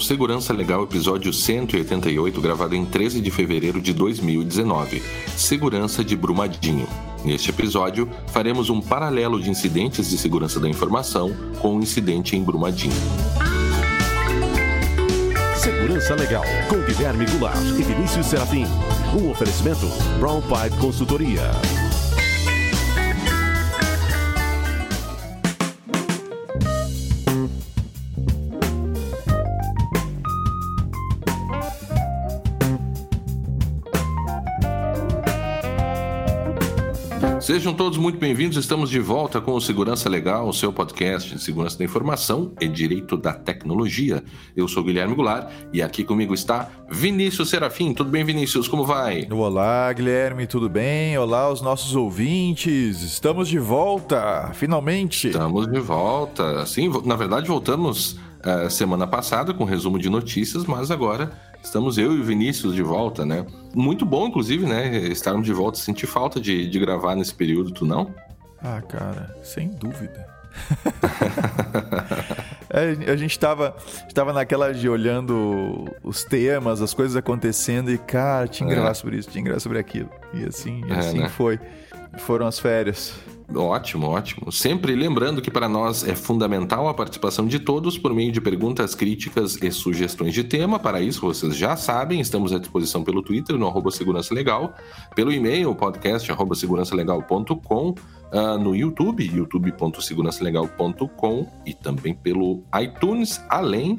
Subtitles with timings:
[0.00, 5.02] Segurança Legal, episódio 188, gravado em 13 de fevereiro de 2019.
[5.36, 6.88] Segurança de Brumadinho.
[7.24, 12.36] Neste episódio, faremos um paralelo de incidentes de segurança da informação com o um incidente
[12.36, 12.94] em Brumadinho.
[15.56, 18.66] Segurança Legal, com Guilherme Goulart e Vinícius Serafim.
[19.20, 19.86] Um oferecimento
[20.18, 21.50] Brown Pipe Consultoria.
[37.48, 38.58] Sejam todos muito bem-vindos.
[38.58, 42.68] Estamos de volta com o Segurança Legal, o seu podcast de segurança da informação e
[42.68, 44.22] direito da tecnologia.
[44.54, 47.94] Eu sou Guilherme Goulart e aqui comigo está Vinícius Serafim.
[47.94, 48.68] Tudo bem, Vinícius?
[48.68, 49.26] Como vai?
[49.30, 51.16] Olá, Guilherme, tudo bem?
[51.16, 53.00] Olá, os nossos ouvintes.
[53.02, 55.28] Estamos de volta, finalmente.
[55.28, 56.66] Estamos de volta.
[56.66, 58.12] Sim, na verdade, voltamos
[58.44, 62.82] uh, semana passada com resumo de notícias, mas agora Estamos eu e o Vinícius de
[62.82, 63.44] volta, né?
[63.74, 64.96] Muito bom, inclusive, né?
[65.08, 65.78] Estarmos de volta.
[65.78, 68.14] Senti falta de, de gravar nesse período, tu não?
[68.62, 70.38] Ah, cara, sem dúvida.
[72.70, 73.74] é, a gente estava
[74.12, 78.94] tava naquela de olhando os temas, as coisas acontecendo e, cara, tinha que gravar é.
[78.94, 80.10] sobre isso, tinha que gravar sobre aquilo.
[80.34, 81.28] E assim, é, assim né?
[81.28, 81.60] foi.
[82.18, 83.14] Foram as férias.
[83.54, 84.50] Ótimo, ótimo.
[84.52, 88.94] Sempre lembrando que para nós é fundamental a participação de todos por meio de perguntas,
[88.94, 90.78] críticas e sugestões de tema.
[90.78, 94.74] Para isso, vocês já sabem, estamos à disposição pelo Twitter, no arroba Segurança Legal,
[95.14, 97.94] pelo e-mail, podcast segurançalegal.com, uh,
[98.58, 103.96] no YouTube, youtube.segurançalegal.com e também pelo iTunes, além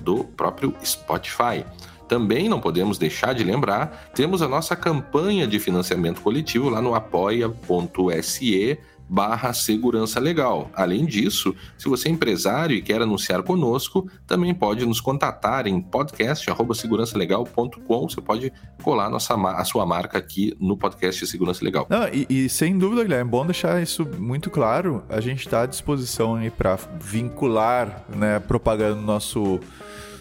[0.00, 1.64] do próprio Spotify.
[2.10, 6.92] Também não podemos deixar de lembrar, temos a nossa campanha de financiamento coletivo lá no
[6.92, 8.76] apoia.se
[9.08, 10.68] barra segurança legal.
[10.74, 15.80] Além disso, se você é empresário e quer anunciar conosco, também pode nos contatar em
[15.80, 18.08] podcast@segurançalegal.com.
[18.08, 21.86] Você pode colar nossa, a sua marca aqui no podcast Segurança Legal.
[21.88, 25.04] Não, e, e sem dúvida, Guilherme, é bom deixar isso muito claro.
[25.08, 29.60] A gente está à disposição aí para vincular, né, propaganda no nosso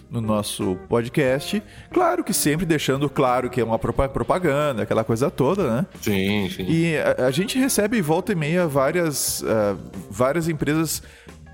[0.09, 1.62] no nosso podcast.
[1.92, 5.86] Claro que sempre deixando claro que é uma propaganda, aquela coisa toda, né?
[6.02, 6.66] Sim, sim.
[6.68, 9.78] E a, a gente recebe volta e meia várias, uh,
[10.09, 11.03] várias empresas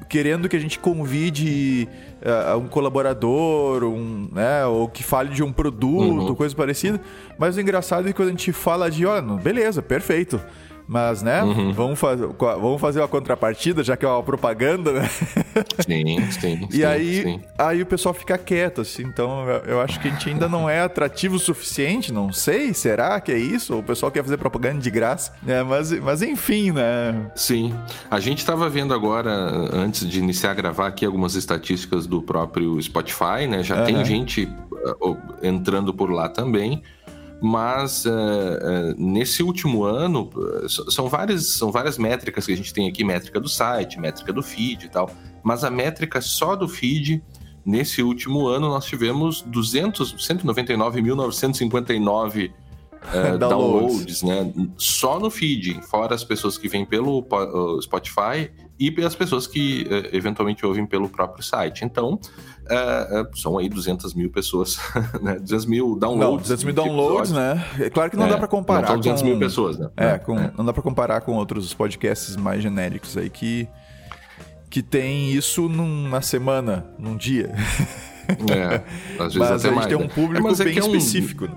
[0.08, 1.88] querendo que a gente convide
[2.22, 6.36] uh, um colaborador, um, né, ou que fale de um produto, uhum.
[6.36, 7.02] coisa parecida.
[7.38, 10.40] Mas o engraçado é que quando a gente fala de, olha, beleza, perfeito.
[10.88, 11.74] Mas, né, uhum.
[11.74, 15.10] vamos, faz, vamos fazer uma contrapartida, já que é uma propaganda, né?
[15.80, 16.68] Sim, sim.
[16.70, 17.42] e sim, aí, sim.
[17.58, 19.04] aí o pessoal fica quieto, assim.
[19.04, 22.74] Então, eu acho que a gente ainda não é atrativo o suficiente, não sei.
[22.74, 23.80] Será que é isso?
[23.80, 25.34] O pessoal quer fazer propaganda de graça?
[25.48, 27.32] É, mas, mas enfim, né?
[27.36, 27.74] Sim.
[28.10, 29.32] A gente estava vendo agora,
[29.74, 33.64] antes de iniciar a gravar aqui, algumas estatísticas do próprio Spotify, né?
[33.64, 33.86] Já uhum.
[33.86, 34.48] tem gente
[35.02, 36.84] uh, entrando por lá também
[37.46, 40.32] mas uh, uh, nesse último ano
[40.90, 44.42] são várias, são várias métricas que a gente tem aqui, métrica do site, métrica do
[44.42, 45.12] feed e tal,
[45.44, 47.24] mas a métrica só do feed,
[47.64, 54.52] nesse último ano nós tivemos 200, 199.959 uh, downloads, né?
[54.76, 57.24] Só no feed, fora as pessoas que vêm pelo
[57.80, 58.50] Spotify
[58.80, 61.86] e as pessoas que uh, eventualmente ouvem pelo próprio site.
[61.86, 64.78] Então, uh, são aí 200 mil pessoas,
[65.22, 65.36] né?
[65.40, 66.30] 200 mil downloads.
[66.30, 67.66] Não, 200 mil downloads, né?
[67.80, 69.28] É claro que não é, dá para comparar não, 200 com...
[69.28, 69.90] mil pessoas, né?
[69.96, 70.38] É, com...
[70.38, 73.68] é, não dá para comparar com outros podcasts mais genéricos aí que
[74.70, 77.56] que tem isso numa semana, num dia.
[78.52, 78.84] É,
[79.24, 80.04] às vezes Mas até a gente mais, tem né?
[80.04, 80.88] um público é, bem é um...
[80.88, 81.46] específico.
[81.46, 81.56] Né?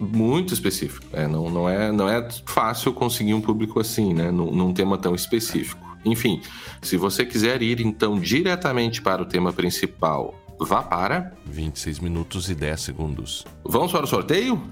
[0.00, 1.06] Muito específico.
[1.12, 4.32] É, não, não, é, não é fácil conseguir um público assim, né?
[4.32, 5.89] Num, num tema tão específico.
[6.04, 6.40] Enfim,
[6.82, 12.54] se você quiser ir então diretamente para o tema principal, vá para 26 minutos e
[12.54, 13.46] 10 segundos.
[13.64, 14.62] Vamos para o sorteio?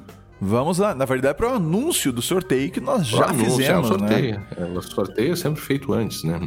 [0.40, 3.90] Vamos lá, na verdade, para o anúncio do sorteio que nós já anúncio, fizemos.
[3.90, 4.38] É, o sorteio.
[4.38, 4.46] Né?
[4.56, 6.38] É, o sorteio é sempre feito antes, né?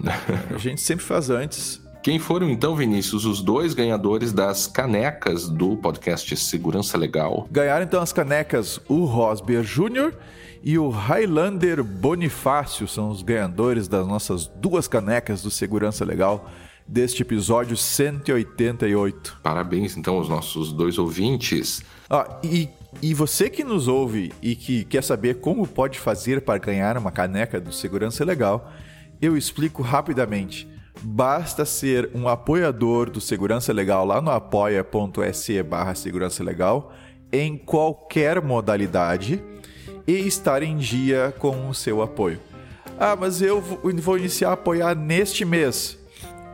[0.49, 1.81] A gente sempre faz antes.
[2.01, 7.47] Quem foram então, Vinícius, os dois ganhadores das canecas do podcast Segurança Legal?
[7.51, 10.15] Ganharam então as canecas o Rosber Júnior
[10.63, 16.49] e o Highlander Bonifácio, são os ganhadores das nossas duas canecas do Segurança Legal
[16.87, 19.39] deste episódio 188.
[19.41, 21.81] Parabéns então aos nossos dois ouvintes.
[22.09, 22.69] Ah, e,
[23.01, 27.11] e você que nos ouve e que quer saber como pode fazer para ganhar uma
[27.11, 28.71] caneca do Segurança Legal,
[29.21, 30.67] eu explico rapidamente.
[31.01, 36.93] Basta ser um apoiador do Segurança Legal lá no apoia.se barra Segurança Legal
[37.31, 39.41] em qualquer modalidade
[40.07, 42.39] e estar em dia com o seu apoio.
[42.99, 45.97] Ah, mas eu vou iniciar a apoiar neste mês.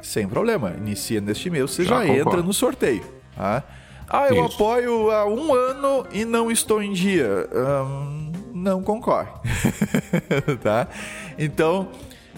[0.02, 3.04] Sem problema, inicia neste mês, você já, já entra no sorteio.
[3.36, 3.64] Tá?
[4.10, 4.56] Ah, eu Isso.
[4.56, 7.50] apoio há um ano e não estou em dia.
[8.54, 9.30] Não concorre.
[10.64, 10.88] tá?
[11.38, 11.90] Então,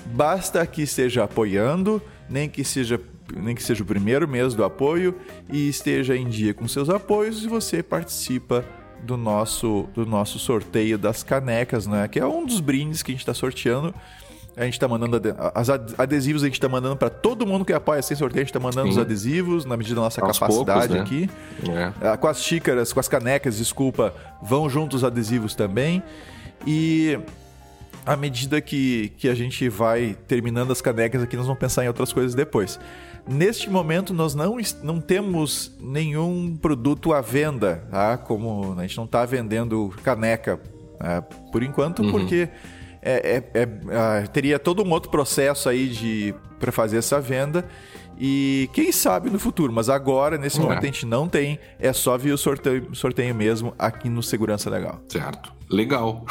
[0.07, 2.99] basta que esteja apoiando, nem que seja
[3.35, 5.13] nem que seja o primeiro mês do apoio
[5.51, 8.65] e esteja em dia com seus apoios e você participa
[9.03, 12.07] do nosso do nosso sorteio das canecas, né?
[12.07, 13.93] Que é um dos brindes que a gente está sorteando
[14.59, 15.21] a gente tá mandando
[15.55, 18.51] as adesivos, a gente tá mandando para todo mundo que apoia sem sorteio, a gente
[18.51, 18.91] tá mandando Sim.
[18.91, 21.23] os adesivos na medida da nossa Aos capacidade poucos, né?
[21.23, 21.29] aqui.
[21.71, 22.09] É.
[22.09, 26.03] Ah, com as xícaras, com as canecas, desculpa, vão juntos os adesivos também.
[26.67, 27.17] E
[28.05, 31.87] à medida que, que a gente vai terminando as canecas aqui, nós vamos pensar em
[31.87, 32.77] outras coisas depois.
[33.29, 38.17] Neste momento, nós não, não temos nenhum produto à venda, tá?
[38.17, 40.59] Como a gente não está vendendo caneca
[40.99, 41.21] é,
[41.51, 42.11] por enquanto, uhum.
[42.11, 42.49] porque
[43.01, 47.65] é, é, é, teria todo um outro processo aí de para fazer essa venda.
[48.21, 51.57] E quem sabe no futuro, mas agora, nesse momento, a gente não tem.
[51.79, 54.99] É só via o sorteio, sorteio mesmo aqui no Segurança Legal.
[55.07, 55.53] Certo.
[55.69, 56.25] Legal.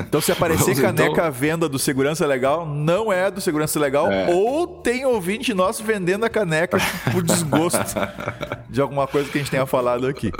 [0.00, 1.24] Então, se aparecer Vamos, caneca então...
[1.24, 4.34] à venda do Segurança Legal, não é do Segurança Legal, é.
[4.34, 6.78] ou tem ouvinte nosso vendendo a caneca
[7.12, 7.84] por desgosto
[8.68, 10.32] de alguma coisa que a gente tenha falado aqui.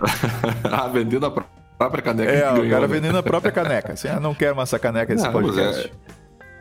[0.65, 1.31] ah, vendendo a
[1.79, 2.33] própria caneca.
[2.33, 3.93] É, o cara vendendo a própria caneca.
[3.93, 5.93] Assim, ah, não quero mais essa caneca desse não, podcast.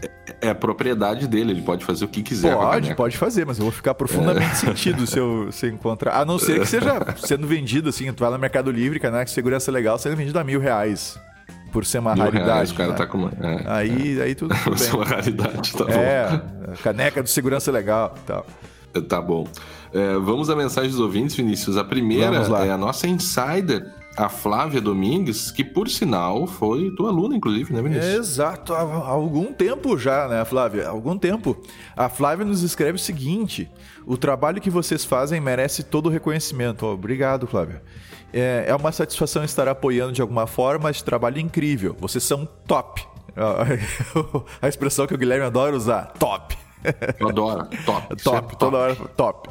[0.01, 2.55] É, é, a propriedade dele, ele pode fazer o que quiser.
[2.55, 4.55] Pode, pode fazer, mas eu vou ficar profundamente é.
[4.55, 6.21] sentido se eu se encontrar.
[6.21, 9.31] A não ser que seja sendo vendido assim, tu vai no Mercado Livre, caneca de
[9.31, 11.19] segurança legal, sendo vendido a mil reais.
[11.71, 12.49] Por ser uma mil raridade.
[12.49, 12.95] Reais, o cara né?
[12.95, 13.31] tá com uma...
[13.41, 14.89] é, aí, aí tudo, tudo bem.
[14.93, 16.73] uma raridade, tá é, bom.
[16.83, 18.45] caneca de segurança legal e tal.
[19.07, 19.47] Tá bom.
[19.93, 21.77] É, vamos a mensagem dos ouvintes, Vinícius.
[21.77, 23.85] A primeira é a nossa insider
[24.17, 28.15] a Flávia Domingues, que por sinal foi tua aluna, inclusive, né, Vinícius?
[28.15, 30.87] Exato, há, algum tempo já, né, Flávia?
[30.87, 31.55] Há algum tempo.
[31.95, 33.69] A Flávia nos escreve o seguinte:
[34.07, 36.87] o trabalho que vocês fazem merece todo o reconhecimento.
[36.87, 37.83] Oh, obrigado, Flávia.
[38.33, 41.95] É, é uma satisfação estar apoiando de alguma forma este trabalho incrível.
[41.99, 43.05] Vocês são top.
[44.59, 46.57] A expressão que o Guilherme adora usar: top.
[47.19, 48.15] Eu adoro, top.
[48.17, 49.49] top, top, toda hora, top.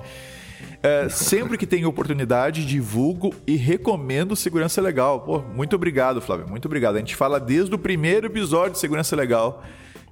[0.83, 5.21] É, sempre que tenho oportunidade, divulgo e recomendo Segurança Legal.
[5.21, 6.49] Pô, muito obrigado, Flávio.
[6.49, 6.97] Muito obrigado.
[6.97, 9.63] A gente fala desde o primeiro episódio de Segurança Legal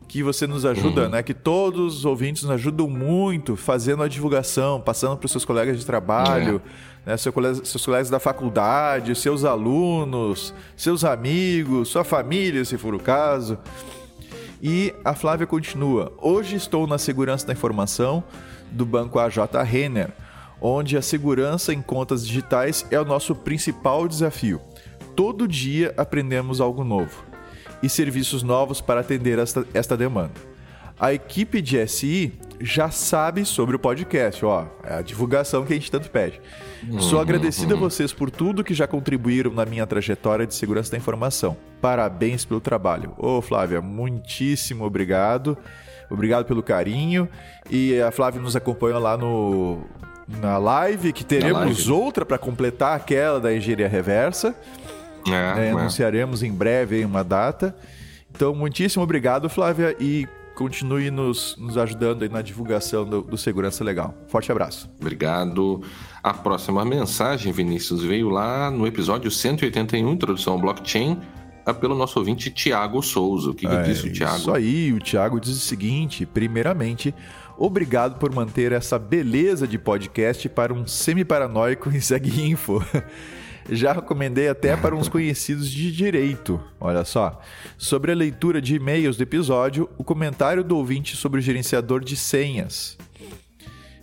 [0.07, 1.09] que você nos ajuda, uhum.
[1.11, 1.23] né?
[1.23, 5.79] Que todos os ouvintes nos ajudam muito fazendo a divulgação, passando para os seus colegas
[5.79, 6.61] de trabalho,
[7.07, 7.11] é.
[7.11, 7.17] né?
[7.17, 12.99] seus, colegas, seus colegas da faculdade, seus alunos, seus amigos, sua família, se for o
[12.99, 13.59] caso.
[14.63, 16.13] E a Flávia continua.
[16.21, 18.25] Hoje estou na segurança da informação
[18.71, 20.11] do banco AJ Renner
[20.67, 24.63] onde a segurança em contas digitais é o nosso principal desafio.
[25.15, 27.23] Todo dia aprendemos algo novo
[27.83, 30.33] e serviços novos para atender esta, esta demanda.
[30.99, 35.77] A equipe de SI já sabe sobre o podcast, ó, é a divulgação que a
[35.77, 36.41] gente tanto pede.
[36.89, 37.81] Uhum, Sou agradecido uhum.
[37.81, 41.59] a vocês por tudo que já contribuíram na minha trajetória de segurança da informação.
[41.83, 43.13] Parabéns pelo trabalho.
[43.19, 45.59] Ô, Flávia, muitíssimo obrigado.
[46.09, 47.29] Obrigado pelo carinho.
[47.69, 49.83] E a Flávia nos acompanhou lá no
[50.29, 51.93] na live, que teremos live.
[51.93, 54.55] outra para completar aquela da engenharia reversa.
[55.27, 57.75] É, é, anunciaremos em breve uma data.
[58.31, 63.83] Então, muitíssimo obrigado, Flávia, e continue nos, nos ajudando aí na divulgação do, do, Segurança
[63.85, 64.15] Legal.
[64.29, 64.91] Forte abraço.
[65.01, 65.83] Obrigado.
[66.23, 71.21] A próxima mensagem, Vinícius, veio lá no episódio 181, Introdução ao Blockchain,
[71.81, 73.51] pelo nosso ouvinte Tiago Souza.
[73.51, 74.37] O que, que é, disse o Tiago?
[74.37, 77.15] Isso aí, o Tiago diz o seguinte: primeiramente,
[77.57, 82.85] Obrigado por manter essa beleza de podcast para um semi-paranoico em Segue Info.
[83.71, 86.61] Já recomendei até para uns conhecidos de direito.
[86.79, 87.41] Olha só.
[87.79, 92.17] Sobre a leitura de e-mails do episódio, o comentário do ouvinte sobre o gerenciador de
[92.17, 92.99] senhas.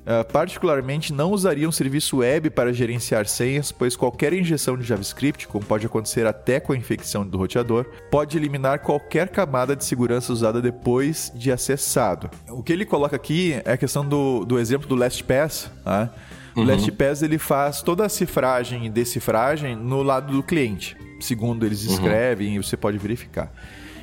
[0.01, 5.47] Uh, particularmente, não usaria um serviço web para gerenciar senhas, pois qualquer injeção de JavaScript,
[5.47, 10.33] como pode acontecer até com a infecção do roteador, pode eliminar qualquer camada de segurança
[10.33, 12.31] usada depois de acessado.
[12.49, 15.69] O que ele coloca aqui é a questão do, do exemplo do LastPass.
[15.85, 16.09] Né?
[16.55, 16.63] Uhum.
[16.63, 21.85] O LastPass ele faz toda a cifragem e decifragem no lado do cliente, segundo eles
[21.85, 21.93] uhum.
[21.93, 22.55] escrevem uhum.
[22.55, 23.53] e você pode verificar.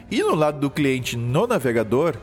[0.08, 2.14] E no lado do cliente no navegador,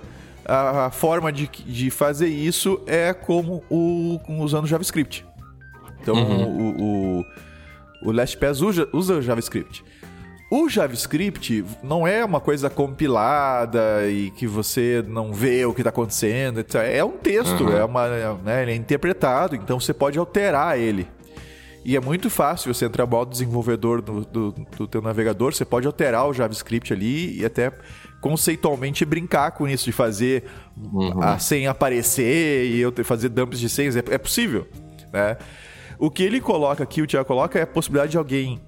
[0.46, 5.26] a, forma de, de fazer isso é como o, usando JavaScript.
[6.02, 6.46] Então uhum.
[6.46, 7.26] o, o,
[8.04, 9.84] o LastPass usa, usa JavaScript.
[10.52, 15.90] O JavaScript não é uma coisa compilada e que você não vê o que está
[15.90, 16.64] acontecendo.
[16.76, 17.76] É um texto, uhum.
[17.76, 18.08] é uma,
[18.44, 21.08] né, ele é interpretado, então você pode alterar ele.
[21.84, 25.66] E é muito fácil você entrar no modo desenvolvedor do, do, do teu navegador, você
[25.66, 27.72] pode alterar o JavaScript ali e até
[28.26, 31.22] conceitualmente brincar com isso, de fazer uhum.
[31.22, 33.96] a senha aparecer e eu fazer dumps de senhas.
[33.96, 34.68] É, é possível,
[35.14, 35.38] né?
[36.00, 38.60] O que ele coloca aqui, o Tiago coloca, é a possibilidade de alguém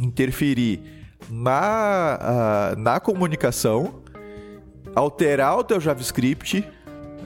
[0.00, 0.82] interferir
[1.30, 2.18] na,
[2.74, 4.02] uh, na comunicação,
[4.92, 6.68] alterar o teu JavaScript,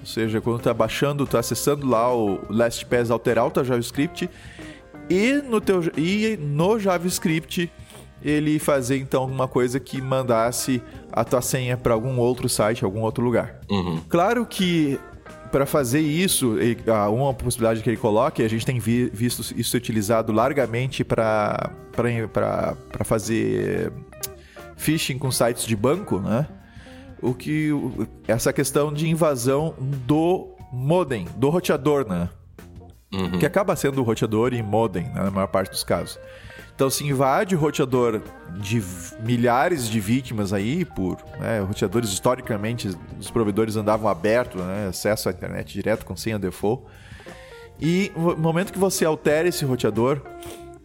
[0.00, 4.28] ou seja, quando está baixando, está acessando lá o LastPass, alterar o teu JavaScript,
[5.08, 7.72] e no, teu, e no JavaScript
[8.22, 10.82] ele fazer então alguma coisa que mandasse
[11.12, 13.60] a tua senha para algum outro site, algum outro lugar.
[13.70, 14.00] Uhum.
[14.08, 14.98] Claro que
[15.50, 16.56] para fazer isso,
[17.10, 21.72] uma possibilidade que ele coloca, a gente tem visto isso utilizado largamente para
[23.04, 23.90] fazer
[24.76, 26.46] phishing com sites de banco, né?
[27.22, 27.70] O que
[28.26, 32.28] essa questão de invasão do modem, do roteador, né?
[33.10, 33.38] Uhum.
[33.38, 36.18] Que acaba sendo o roteador e modem, né, na maior parte dos casos.
[36.78, 38.22] Então se invade o roteador
[38.60, 38.80] de
[39.18, 45.32] milhares de vítimas aí, por né, roteadores historicamente, os provedores andavam abertos, né, acesso à
[45.32, 46.84] internet direto com senha default.
[47.80, 50.22] E no momento que você altera esse roteador,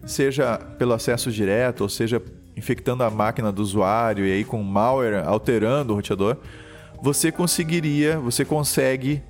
[0.03, 2.19] seja pelo acesso direto, ou seja
[2.57, 6.37] infectando a máquina do usuário e aí com malware alterando o roteador,
[7.03, 9.21] você conseguiria, você consegue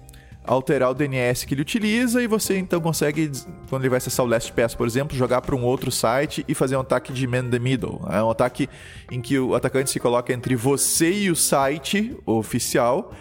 [0.46, 3.32] alterar o DNS que ele utiliza e você então consegue,
[3.70, 6.76] quando ele vai acessar o LastPass, por exemplo, jogar para um outro site e fazer
[6.76, 8.02] um ataque de man the middle.
[8.10, 8.70] É um ataque
[9.12, 13.14] em que o atacante se coloca entre você e o site oficial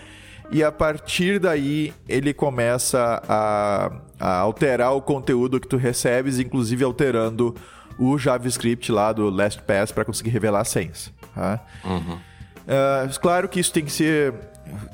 [0.51, 6.85] e a partir daí ele começa a, a alterar o conteúdo que tu recebes, inclusive
[6.85, 7.55] alterando
[7.99, 11.13] o JavaScript lá do LastPass para conseguir revelar senhas.
[11.35, 11.65] Tá?
[11.85, 12.19] Uhum.
[12.63, 14.35] Uh, claro que isso tem que ser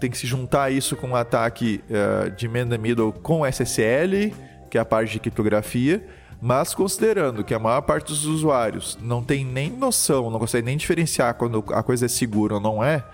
[0.00, 4.32] tem que se juntar isso com um ataque uh, de man middle com SSL,
[4.70, 6.06] que é a parte de criptografia,
[6.40, 10.76] mas considerando que a maior parte dos usuários não tem nem noção, não consegue nem
[10.76, 13.04] diferenciar quando a coisa é segura ou não é,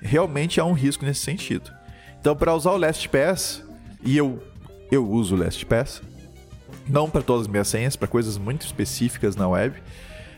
[0.00, 1.72] realmente há um risco nesse sentido.
[2.20, 3.64] Então, para usar o LastPass,
[4.04, 4.42] e eu,
[4.90, 6.02] eu uso o LastPass,
[6.88, 9.74] não para todas as minhas senhas, para coisas muito específicas na web,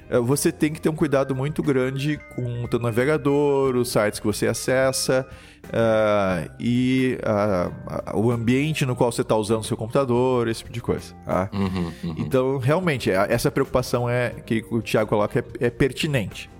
[0.08, 4.18] é, você tem que ter um cuidado muito grande com o teu navegador, os sites
[4.18, 5.28] que você acessa
[5.66, 10.72] uh, e uh, o ambiente no qual você está usando o seu computador, esse tipo
[10.72, 11.14] de coisa.
[11.24, 11.50] Tá?
[11.52, 12.14] Uhum, uhum.
[12.18, 16.50] Então, realmente, é, essa preocupação é que o Thiago coloca é, é pertinente.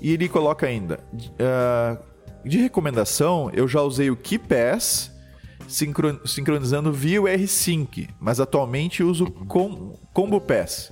[0.00, 1.98] E ele coloca ainda, uh,
[2.44, 5.10] de recomendação, eu já usei o KeePass
[6.24, 10.90] sincronizando via o R-Sync, mas atualmente uso com Combo Pass.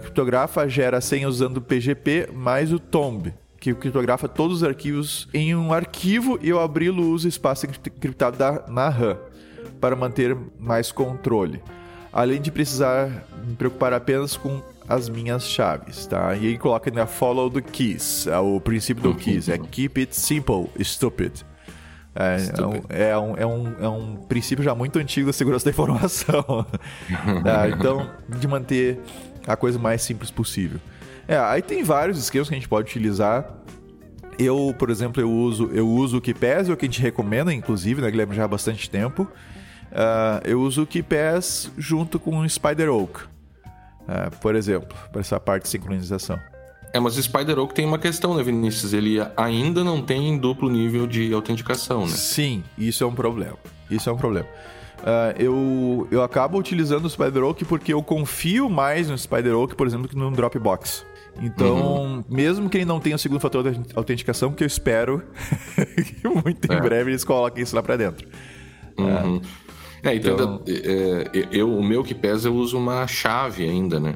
[0.00, 5.54] Criptografa gera senha usando o PGP mais o Tomb, que criptografa todos os arquivos em
[5.54, 9.18] um arquivo e eu abri-lo uso espaço encriptado da, na RAM
[9.80, 11.62] para manter mais controle.
[12.12, 16.34] Além de precisar me preocupar apenas com as minhas chaves, tá?
[16.34, 20.16] E aí coloca na follow the keys, é o princípio do keys, é keep it
[20.16, 21.44] simple, stupid.
[22.14, 25.66] É, é, um, é, um, é, um, é um princípio já muito antigo da segurança
[25.66, 26.66] da informação.
[27.44, 27.68] tá?
[27.78, 28.98] Então, de manter
[29.46, 30.80] a coisa mais simples possível.
[31.28, 33.46] É, aí tem vários esquemas que a gente pode utilizar.
[34.38, 37.52] Eu, por exemplo, eu uso, eu uso o KeePass, é o que a gente recomenda,
[37.52, 39.28] inclusive, né, Guilherme, já há bastante tempo.
[39.92, 45.38] Uh, eu uso o KeePass junto com o Spider Oak, uh, por exemplo, para essa
[45.38, 46.38] parte de sincronização.
[46.94, 48.94] É, mas o Spider Oak tem uma questão, né, Vinícius?
[48.94, 52.12] Ele ainda não tem duplo nível de autenticação, né?
[52.12, 53.58] Sim, isso é um problema.
[53.90, 54.48] Isso é um problema.
[54.98, 60.08] Uh, eu, eu acabo utilizando o SpiderOak porque eu confio mais no SpiderOak, por exemplo,
[60.08, 61.07] que no Dropbox.
[61.40, 62.24] Então, uhum.
[62.28, 65.22] mesmo que ele não tenha o segundo fator de autenticação, que eu espero
[66.20, 66.80] que muito em é.
[66.80, 68.26] breve eles coloquem isso lá para dentro.
[68.98, 69.40] Uhum.
[70.02, 73.98] É, então, então é, é, eu, o meu que pesa eu uso uma chave ainda,
[73.98, 74.14] né?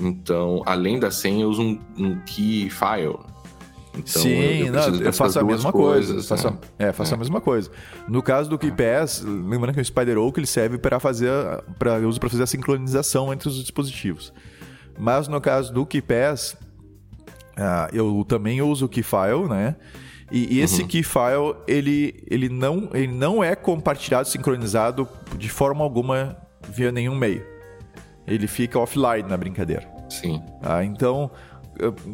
[0.00, 3.16] Então, além da senha, eu uso um, um key file.
[3.96, 6.14] Então, Sim, eu, não, eu faço a mesma coisa.
[6.14, 6.22] Né?
[6.22, 7.14] Faço, é, faço é.
[7.14, 7.70] a mesma coisa.
[8.08, 11.30] No caso do KeyPass, lembrando que o Spider Oak ele serve para fazer
[11.78, 14.32] para uso para fazer a sincronização entre os dispositivos.
[14.98, 16.56] Mas no caso do KeyPass,
[17.58, 19.76] uh, eu também uso o Keyfile, né?
[20.30, 20.88] E, e esse uhum.
[20.88, 26.36] Keyfile ele, ele, não, ele não é compartilhado, sincronizado de forma alguma
[26.68, 27.44] via nenhum meio.
[28.26, 29.86] Ele fica offline na brincadeira.
[30.08, 30.42] Sim.
[30.62, 31.30] Ah, então,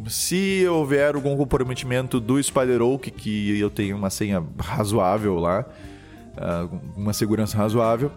[0.08, 5.64] se houver algum comprometimento do Spider Oak, que eu tenho uma senha razoável lá,
[6.36, 8.10] ah, uma segurança razoável,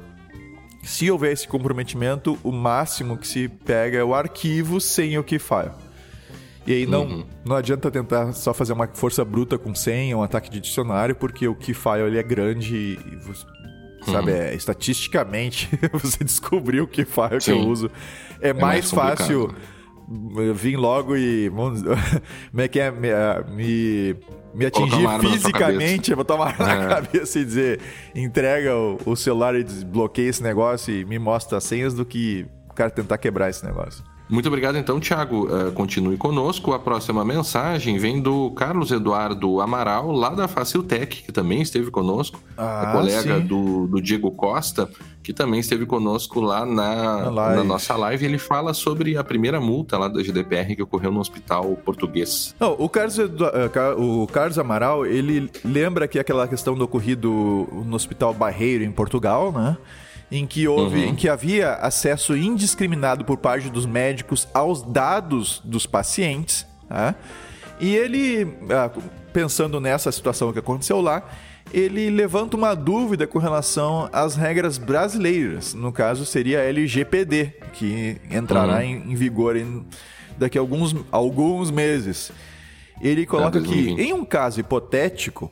[0.84, 5.72] se houver esse comprometimento, o máximo que se pega é o arquivo sem o keyfile.
[6.66, 7.26] E aí não, uhum.
[7.44, 11.48] não adianta tentar só fazer uma força bruta com senha, um ataque de dicionário, porque
[11.48, 14.38] o keyfile ele é grande e, sabe, uhum.
[14.38, 17.90] é, estatisticamente você descobriu o keyfile que eu uso.
[18.42, 19.54] É, é mais, mais fácil
[20.54, 21.50] vir logo e.
[22.52, 22.92] Como é que é?
[22.92, 23.10] Me,
[23.56, 24.16] me,
[24.54, 26.76] me atingir fisicamente, botar uma arma é.
[26.76, 27.80] na cabeça e dizer:
[28.16, 32.46] entrega o, o celular e desbloqueia esse negócio e me mostra as senhas do que
[32.70, 34.04] o cara tentar quebrar esse negócio.
[34.34, 35.46] Muito obrigado, então, Thiago.
[35.46, 36.74] Uh, continue conosco.
[36.74, 42.40] A próxima mensagem vem do Carlos Eduardo Amaral, lá da Faciltech, que também esteve conosco.
[42.58, 44.90] Ah, é colega do, do, Diego Costa,
[45.22, 48.26] que também esteve conosco lá na, na, na, nossa live.
[48.26, 52.56] Ele fala sobre a primeira multa lá da GDPR que ocorreu no hospital português.
[52.60, 53.46] Não, o, Carlos Edu...
[53.46, 58.92] Eh, o Carlos Amaral, ele lembra que aquela questão do ocorrido no Hospital Barreiro, em
[58.92, 59.78] Portugal, né?
[60.34, 61.10] Em que houve, uhum.
[61.10, 66.66] em que havia acesso indiscriminado por parte dos médicos aos dados dos pacientes.
[66.90, 67.14] Tá?
[67.80, 68.90] E ele, ah,
[69.32, 71.24] pensando nessa situação que aconteceu lá,
[71.72, 75.76] ele levanta uma dúvida com relação às regras brasileiras.
[75.76, 78.82] No caso, seria a LGPD, que entrará uhum.
[78.82, 79.86] em, em, vigor em,
[80.36, 82.32] daqui a alguns, alguns meses.
[83.00, 85.52] Ele coloca é que, em um caso hipotético,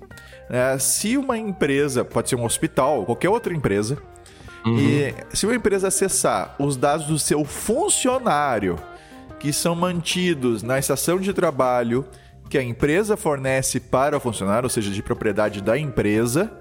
[0.50, 4.01] né, se uma empresa, pode ser um hospital, qualquer outra empresa,
[4.65, 4.77] Uhum.
[4.77, 8.77] E se uma empresa acessar os dados do seu funcionário,
[9.39, 12.06] que são mantidos na estação de trabalho
[12.50, 16.51] que a empresa fornece para o funcionário, ou seja, de propriedade da empresa,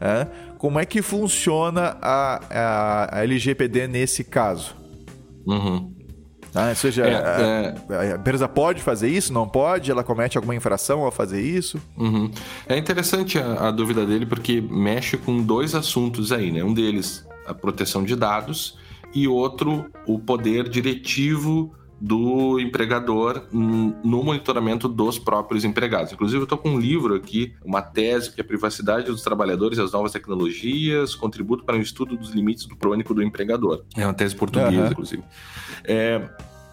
[0.00, 0.26] é,
[0.58, 4.74] como é que funciona a, a, a LGPD nesse caso?
[5.46, 5.94] Uhum.
[6.54, 8.12] Ah, ou seja, é, a, é...
[8.12, 9.90] a, empresa pode fazer isso, não pode?
[9.90, 11.78] Ela comete alguma infração ao fazer isso?
[11.96, 12.30] Uhum.
[12.66, 16.64] É interessante a, a, dúvida dele porque mexe com dois assuntos aí, né?
[16.64, 18.78] Um deles a proteção de dados,
[19.14, 26.12] e outro, o poder diretivo do empregador no monitoramento dos próprios empregados.
[26.12, 29.78] Inclusive, eu estou com um livro aqui, uma tese que é a privacidade dos trabalhadores
[29.78, 33.82] e as novas tecnologias, contributo para o estudo dos limites do crônico do empregador.
[33.96, 34.90] É uma tese portuguesa, uhum.
[34.90, 35.22] inclusive.
[35.84, 36.28] É,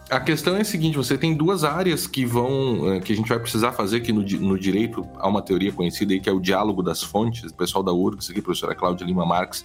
[0.10, 2.94] a questão é a seguinte: você tem duas áreas que vão.
[2.94, 5.08] É, que a gente vai precisar fazer aqui no, no direito.
[5.18, 7.50] Há uma teoria conhecida aí que é o diálogo das fontes.
[7.52, 9.64] O pessoal da URGS, aqui, a professora Cláudia Lima Marques,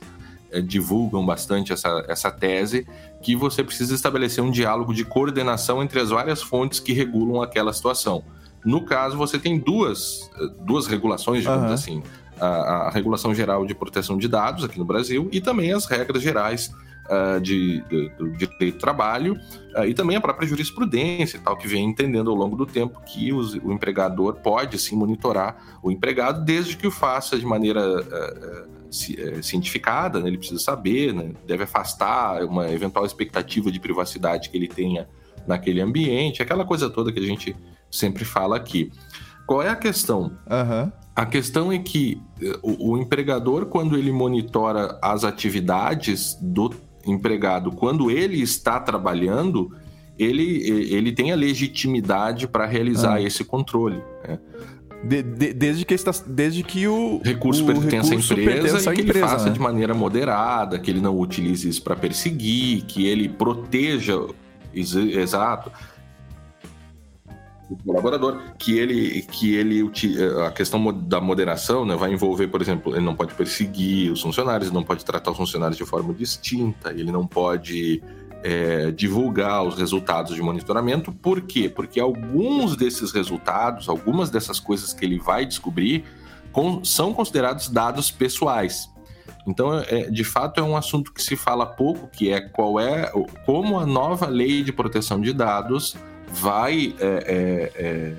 [0.64, 2.86] divulgam bastante essa, essa tese,
[3.22, 7.72] que você precisa estabelecer um diálogo de coordenação entre as várias fontes que regulam aquela
[7.72, 8.24] situação.
[8.64, 11.74] No caso, você tem duas, eh, duas regulações, digamos uhum.
[11.74, 12.02] assim.
[12.40, 16.22] A, a, regulação geral de proteção de dados aqui no Brasil e também as regras
[16.22, 16.72] gerais
[17.08, 19.36] uh, de, de, do direito do trabalho
[19.74, 23.00] uh, e também a própria jurisprudência e tal, que vem entendendo ao longo do tempo
[23.00, 28.02] que os, o empregador pode sim monitorar o empregado desde que o faça de maneira
[28.02, 30.28] uh, cientificada, né?
[30.28, 31.32] ele precisa saber, né?
[31.46, 35.08] deve afastar uma eventual expectativa de privacidade que ele tenha
[35.46, 37.56] naquele ambiente, aquela coisa toda que a gente
[37.90, 38.92] sempre fala aqui.
[39.46, 40.32] Qual é a questão?
[40.50, 40.92] Uhum.
[41.16, 46.72] A questão é que eh, o, o, empregador, quando ele monitora as atividades do
[47.06, 49.74] empregado, quando ele está trabalhando,
[50.18, 53.26] ele, ele tem a legitimidade para realizar uhum.
[53.26, 54.02] esse controle.
[54.26, 54.38] Né?
[55.02, 58.90] De, de, desde, que está, desde que o recurso o pertence recurso à empresa pertence
[58.90, 59.52] e que empresa, ele faça né?
[59.52, 64.18] de maneira moderada, que ele não utilize isso para perseguir, que ele proteja.
[64.74, 65.72] Exato
[67.70, 69.90] o colaborador, que ele, que ele
[70.46, 74.68] a questão da moderação né, vai envolver, por exemplo, ele não pode perseguir os funcionários,
[74.68, 78.02] ele não pode tratar os funcionários de forma distinta, ele não pode
[78.42, 81.12] é, divulgar os resultados de monitoramento.
[81.12, 81.68] Por quê?
[81.68, 86.04] Porque alguns desses resultados, algumas dessas coisas que ele vai descobrir,
[86.52, 88.90] com, são considerados dados pessoais.
[89.46, 93.10] Então, é, de fato, é um assunto que se fala pouco, que é qual é
[93.46, 95.96] como a nova lei de proteção de dados
[96.30, 98.14] vai é, é, é,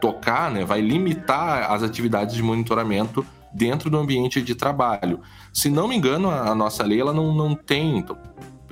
[0.00, 5.20] tocar, né, vai limitar as atividades de monitoramento dentro do ambiente de trabalho.
[5.52, 8.04] Se não me engano, a, nossa lei ela não, não tem,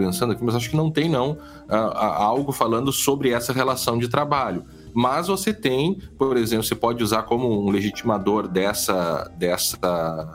[0.00, 1.36] pensando aqui, mas acho que não tem não
[1.68, 4.64] algo falando sobre essa relação de trabalho.
[4.94, 10.34] Mas você tem, por exemplo, você pode usar como um legitimador dessa, dessa,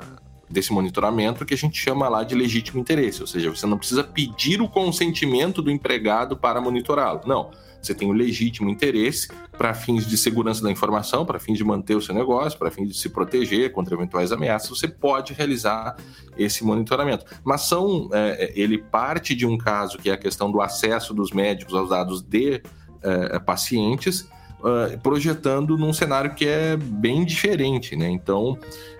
[0.49, 4.04] desse monitoramento que a gente chama lá de legítimo interesse, ou seja, você não precisa
[4.04, 7.21] pedir o consentimento do empregado para monitorá-lo.
[7.25, 7.49] Não,
[7.86, 11.95] você tem o legítimo interesse para fins de segurança da informação, para fins de manter
[11.95, 15.95] o seu negócio, para fins de se proteger contra eventuais ameaças, você pode realizar
[16.38, 17.26] esse monitoramento.
[17.43, 21.13] Mas são, é, é ele parte de um caso que é a questão do acesso
[21.13, 22.62] dos médicos aos dados de
[23.02, 24.28] é, pacientes,
[24.60, 28.10] uh, projetando num cenário que é bem diferente, né?
[28.10, 28.58] Então,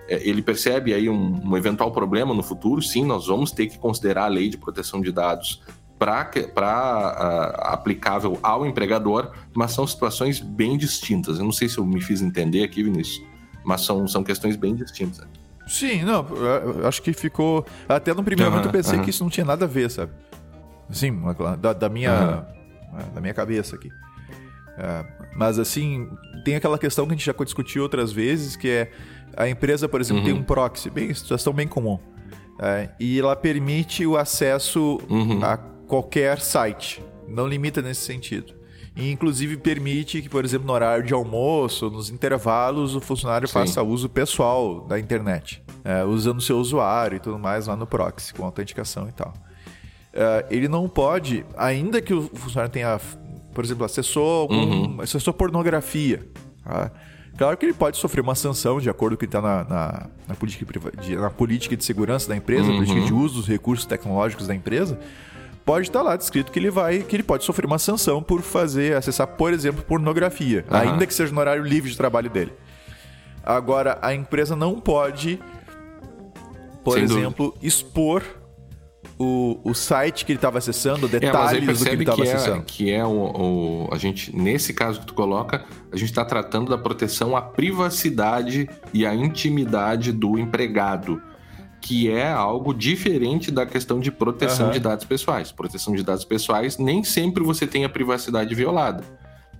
[0.08, 3.78] é, ele percebe aí um, um, eventual problema no futuro, sim, nós vamos ter que
[3.78, 5.60] considerar a lei de proteção de dados
[5.98, 11.38] para uh, aplicável ao empregador, mas são situações bem distintas.
[11.38, 13.24] Eu não sei se eu me fiz entender aqui, Vinícius,
[13.64, 15.26] mas são, são questões bem distintas.
[15.66, 16.24] Sim, não,
[16.86, 17.66] acho que ficou.
[17.88, 19.04] Até no primeiro uhum, momento eu pensei uhum.
[19.04, 20.12] que isso não tinha nada a ver, sabe?
[20.90, 21.20] Sim,
[21.60, 22.46] da, da minha.
[22.92, 23.14] Uhum.
[23.14, 23.90] da minha cabeça aqui.
[24.78, 25.04] É,
[25.34, 26.08] mas assim,
[26.44, 28.92] tem aquela questão que a gente já discutiu outras vezes, que é
[29.36, 30.28] a empresa, por exemplo, uhum.
[30.28, 31.98] tem um proxy, bem, situação bem comum.
[32.60, 35.44] É, e ela permite o acesso uhum.
[35.44, 37.02] a qualquer site.
[37.28, 38.54] Não limita nesse sentido.
[38.96, 43.54] E, inclusive, permite que, por exemplo, no horário de almoço, nos intervalos, o funcionário Sim.
[43.54, 48.32] faça uso pessoal da internet, é, usando seu usuário e tudo mais lá no proxy,
[48.32, 49.34] com autenticação e tal.
[50.14, 52.98] É, ele não pode, ainda que o funcionário tenha,
[53.52, 55.00] por exemplo, acessou, algum, uhum.
[55.02, 56.26] acessou pornografia.
[56.64, 56.90] Tá?
[57.36, 60.06] Claro que ele pode sofrer uma sanção de acordo com o que está na, na,
[60.26, 60.64] na, política,
[61.02, 62.76] de, na política de segurança da empresa, uhum.
[62.76, 64.98] política de uso dos recursos tecnológicos da empresa,
[65.66, 68.96] pode estar lá descrito que ele vai, que ele pode sofrer uma sanção por fazer,
[68.96, 70.76] acessar, por exemplo, pornografia, uhum.
[70.76, 72.52] ainda que seja no horário livre de trabalho dele.
[73.44, 75.40] Agora, a empresa não pode,
[76.84, 77.66] por Sem exemplo, dúvida.
[77.66, 78.22] expor
[79.18, 82.62] o, o site que ele estava acessando, detalhes é, do que ele estava é, acessando.
[82.64, 86.70] Que é o, o, a gente nesse caso que tu coloca, a gente está tratando
[86.70, 91.20] da proteção à privacidade e à intimidade do empregado
[91.86, 94.72] que é algo diferente da questão de proteção uhum.
[94.72, 95.52] de dados pessoais.
[95.52, 99.04] Proteção de dados pessoais, nem sempre você tem a privacidade violada.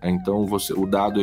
[0.03, 1.21] Então, você, o dado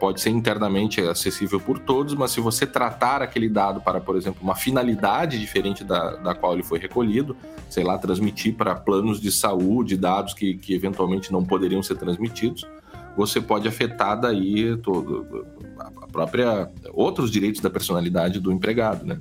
[0.00, 4.40] pode ser internamente acessível por todos, mas se você tratar aquele dado para, por exemplo,
[4.42, 7.36] uma finalidade diferente da, da qual ele foi recolhido,
[7.70, 12.66] sei lá, transmitir para planos de saúde dados que, que eventualmente não poderiam ser transmitidos,
[13.16, 15.46] você pode afetar daí todo,
[15.78, 19.20] a própria outros direitos da personalidade do empregado, né?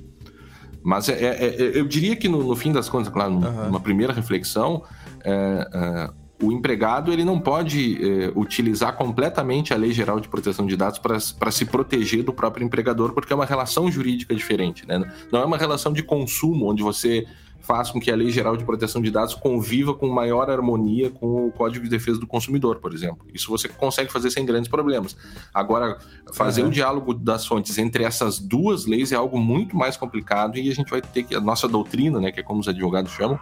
[0.83, 3.65] Mas é, é, é, eu diria que no, no, fim das contas, claro, uhum.
[3.65, 4.83] numa primeira reflexão,
[5.23, 6.09] é, é,
[6.43, 7.99] o empregado ele não pode
[8.35, 13.13] utilizar completamente a Lei Geral de Proteção de Dados para se proteger do próprio empregador,
[13.13, 14.87] porque é uma relação jurídica diferente.
[14.87, 14.99] Né?
[15.31, 17.27] Não é uma relação de consumo, onde você
[17.61, 21.47] faz com que a Lei Geral de Proteção de Dados conviva com maior harmonia com
[21.47, 23.25] o Código de Defesa do Consumidor, por exemplo.
[23.33, 25.15] Isso você consegue fazer sem grandes problemas.
[25.53, 25.97] Agora,
[26.33, 26.69] fazer uhum.
[26.69, 30.75] o diálogo das fontes entre essas duas leis é algo muito mais complicado e a
[30.75, 33.39] gente vai ter que, a nossa doutrina, né, que é como os advogados chamam,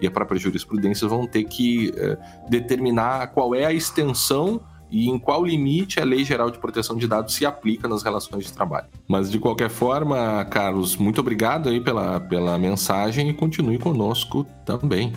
[0.00, 2.16] e a própria jurisprudência vão ter que eh,
[2.48, 7.06] determinar qual é a extensão e em qual limite a Lei Geral de Proteção de
[7.06, 8.86] Dados se aplica nas relações de trabalho.
[9.06, 15.12] Mas de qualquer forma, Carlos, muito obrigado aí pela, pela mensagem e continue conosco também.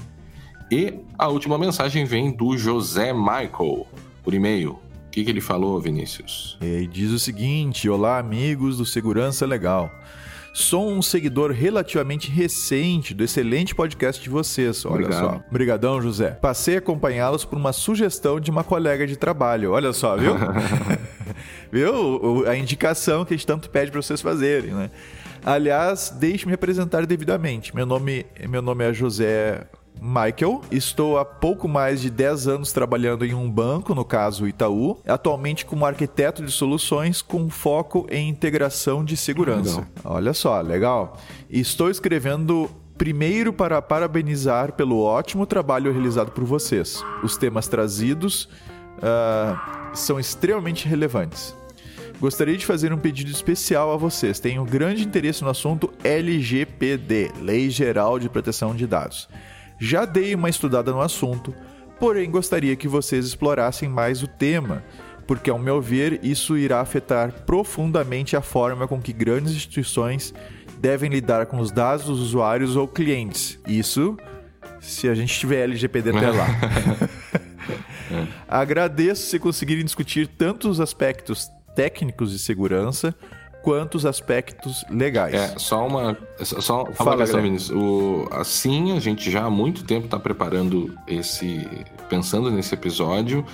[0.72, 3.86] E a última mensagem vem do José Michael,
[4.24, 4.72] por e-mail.
[4.72, 6.58] O que, que ele falou, Vinícius?
[6.62, 9.92] Ele diz o seguinte: Olá, amigos do Segurança Legal.
[10.54, 14.86] Sou um seguidor relativamente recente do excelente podcast de vocês.
[14.86, 15.20] Olha Obrigado.
[15.20, 15.44] só.
[15.50, 16.32] Obrigadão, José.
[16.32, 19.72] Passei a acompanhá-los por uma sugestão de uma colega de trabalho.
[19.72, 20.34] Olha só, viu?
[21.72, 22.44] viu?
[22.48, 24.92] A indicação que a gente tanto pede para vocês fazerem, né?
[25.44, 27.74] Aliás, deixe-me apresentar devidamente.
[27.74, 29.66] Meu nome, meu nome é José
[30.00, 30.62] Michael.
[30.72, 35.66] Estou há pouco mais de 10 anos trabalhando em um banco, no caso Itaú, atualmente
[35.66, 39.80] como arquiteto de soluções com foco em integração de segurança.
[39.80, 39.88] Legal.
[40.04, 41.18] Olha só, legal.
[41.50, 47.04] Estou escrevendo primeiro para parabenizar pelo ótimo trabalho realizado por vocês.
[47.24, 48.48] Os temas trazidos
[48.98, 49.58] uh,
[49.96, 51.56] são extremamente relevantes.
[52.20, 54.40] Gostaria de fazer um pedido especial a vocês.
[54.40, 59.28] Tenho grande interesse no assunto LGPD, Lei Geral de Proteção de Dados.
[59.84, 61.56] Já dei uma estudada no assunto,
[62.00, 64.84] porém gostaria que vocês explorassem mais o tema,
[65.26, 70.36] porque, ao meu ver, isso irá afetar profundamente a forma com que grandes instituições
[70.80, 73.58] devem lidar com os dados dos usuários ou clientes.
[73.66, 74.16] Isso
[74.80, 76.48] se a gente tiver LGPD até lá.
[78.48, 83.16] Agradeço se conseguirem discutir tanto os aspectos técnicos de segurança
[83.62, 85.34] quanto os aspectos legais.
[85.34, 87.72] É, só uma, só uma Fala, questão, Vinícius.
[87.72, 91.68] O, assim, a gente já há muito tempo está preparando esse.
[92.10, 93.46] pensando nesse episódio.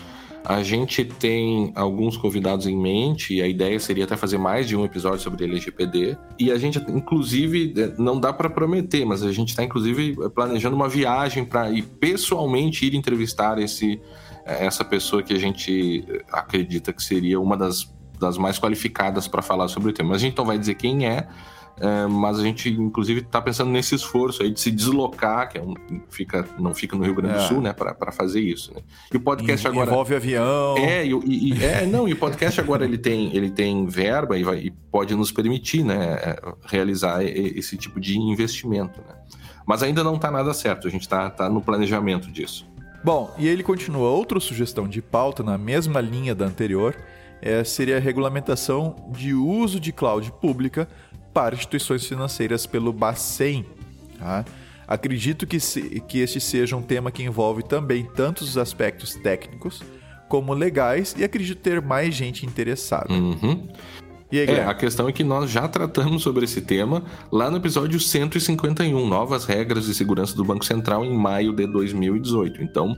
[0.45, 4.77] A gente tem alguns convidados em mente e a ideia seria até fazer mais de
[4.77, 6.17] um episódio sobre LGPD.
[6.39, 10.73] E a gente, inclusive, é, não dá para prometer, mas a gente está, inclusive, planejando
[10.73, 13.99] uma viagem para ir pessoalmente ir entrevistar esse,
[14.45, 17.83] é, essa pessoa que a gente acredita que seria uma das
[18.19, 20.09] das mais qualificadas para falar sobre o tema.
[20.09, 21.27] Mas a gente não vai dizer quem é,
[21.79, 25.61] é mas a gente inclusive está pensando nesse esforço aí de se deslocar, que é
[25.61, 25.73] um,
[26.09, 27.47] fica, não fica no Rio Grande do é.
[27.47, 28.73] Sul, né, para fazer isso.
[28.73, 28.81] Né?
[29.13, 30.77] E o podcast agora envolve avião.
[30.77, 34.43] É, e, e, é, não, e o podcast agora ele tem, ele tem verba e,
[34.43, 39.15] vai, e pode nos permitir, né, é, realizar esse tipo de investimento, né?
[39.67, 40.87] Mas ainda não está nada certo.
[40.87, 42.65] A gente está tá no planejamento disso.
[43.03, 46.95] Bom, e ele continua outra sugestão de pauta na mesma linha da anterior
[47.41, 50.87] é, seria a regulamentação de uso de cloud pública
[51.33, 53.65] para instituições financeiras pelo Bacen.
[54.17, 54.43] Tá?
[54.87, 59.83] Acredito que, se, que este seja um tema que envolve também tanto os aspectos técnicos
[60.27, 63.13] como legais e acredito ter mais gente interessada.
[63.13, 63.67] Uhum.
[64.31, 67.99] Aí, é, a questão é que nós já tratamos sobre esse tema lá no episódio
[67.99, 72.61] 151, Novas Regras de Segurança do Banco Central, em maio de 2018.
[72.61, 72.95] Então,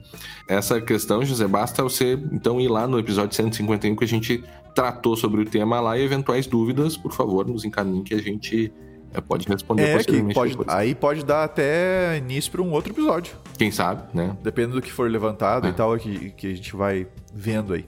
[0.48, 5.16] essa questão, José, basta você então ir lá no episódio 151 que a gente tratou
[5.16, 8.72] sobre o tema lá e eventuais dúvidas, por favor, nos encaminhe que a gente
[9.14, 13.36] é, pode responder é, que pode, Aí pode dar até início para um outro episódio.
[13.58, 14.36] Quem sabe, né?
[14.44, 15.70] Depende do que for levantado é.
[15.72, 17.86] e tal, que, que a gente vai vendo aí.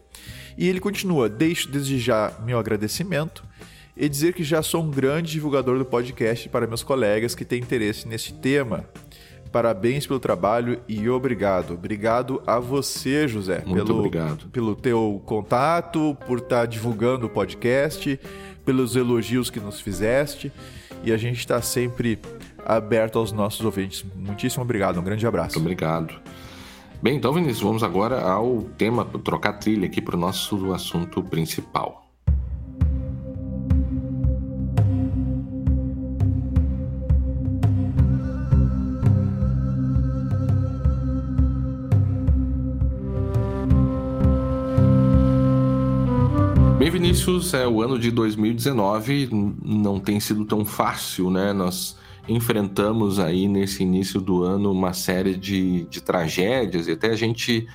[0.57, 3.43] E ele continua: Deixo desde já meu agradecimento
[3.95, 7.61] e dizer que já sou um grande divulgador do podcast para meus colegas que têm
[7.61, 8.85] interesse nesse tema.
[9.51, 11.73] Parabéns pelo trabalho e obrigado.
[11.73, 14.47] Obrigado a você, José, Muito pelo, obrigado.
[14.49, 18.17] pelo teu contato, por estar divulgando o podcast,
[18.63, 20.51] pelos elogios que nos fizeste.
[21.03, 22.17] E a gente está sempre
[22.65, 24.05] aberto aos nossos ouvintes.
[24.15, 25.59] Muitíssimo obrigado, um grande abraço.
[25.59, 26.13] Muito obrigado.
[27.03, 32.05] Bem, então, Vinícius, vamos agora ao tema, trocar trilha aqui para o nosso assunto principal.
[46.77, 49.27] Bem, Vinícius, é o ano de 2019
[49.65, 51.51] não tem sido tão fácil, né?
[51.51, 57.15] Nós enfrentamos aí nesse início do ano uma série de, de tragédias e até a
[57.15, 57.67] gente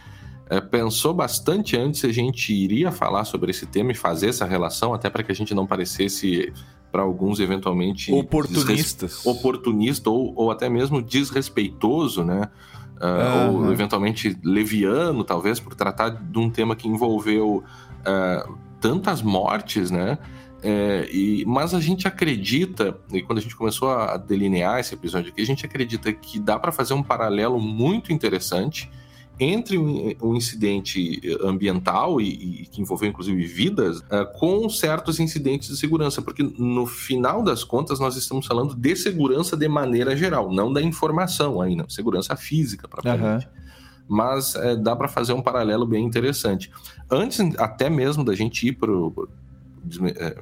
[0.49, 4.45] é, pensou bastante antes se a gente iria falar sobre esse tema e fazer essa
[4.45, 6.53] relação, até para que a gente não parecesse
[6.93, 12.49] para alguns eventualmente oportunistas, oportunista ou, ou até mesmo desrespeitoso, né?
[12.97, 13.67] Uh, uhum.
[13.67, 17.63] Ou eventualmente leviano, talvez, por tratar de um tema que envolveu
[18.01, 20.17] uh, tantas mortes, né?
[20.63, 25.31] É, e, mas a gente acredita, e quando a gente começou a delinear esse episódio
[25.31, 28.91] aqui, a gente acredita que dá para fazer um paralelo muito interessante
[29.39, 35.77] entre um, incidente ambiental e, e, que envolveu inclusive vidas uh, com certos incidentes de
[35.77, 40.73] segurança, porque no final das contas nós estamos falando de segurança de maneira geral, não
[40.73, 43.47] da informação ainda, segurança física propriamente.
[43.47, 43.53] Uhum.
[44.09, 46.71] Mas uh, dá para fazer um paralelo bem interessante.
[47.11, 48.97] Antes até mesmo da gente ir para é,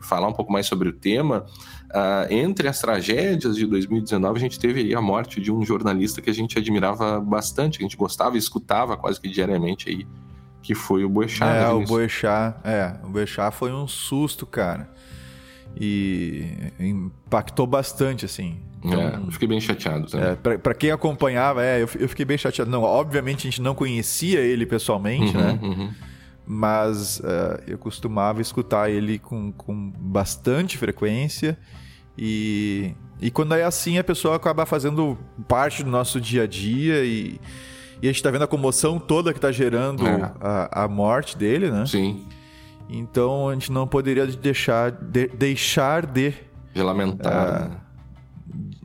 [0.01, 1.47] falar um pouco mais sobre o tema,
[1.91, 6.31] uh, entre as tragédias de 2019, a gente teve a morte de um jornalista que
[6.31, 10.07] a gente admirava bastante, que a gente gostava e escutava quase que diariamente aí,
[10.63, 11.45] que foi o Boechat.
[11.45, 14.91] É, o Boechat, é, o Boechat foi um susto, cara.
[15.79, 16.47] E
[16.79, 18.61] impactou bastante, assim.
[18.83, 20.29] Então, é, eu fiquei bem chateado também.
[20.29, 22.71] É, pra, pra, quem acompanhava, é, eu, eu, fiquei bem chateado.
[22.71, 25.59] Não, obviamente a gente não conhecia ele pessoalmente, uhum, né?
[25.61, 25.91] Uhum
[26.47, 31.59] mas uh, eu costumava escutar ele com, com bastante frequência
[32.19, 37.05] e, e quando é assim a pessoa acaba fazendo parte do nosso dia a dia
[37.05, 37.41] e,
[38.03, 40.33] e a gente está vendo a comoção toda que está gerando é.
[40.41, 41.87] a, a morte dele, né?
[41.87, 42.27] Sim.
[42.89, 46.35] Então a gente não poderia deixar de, deixar de,
[46.75, 47.71] de lamentar.
[47.71, 47.85] Uh,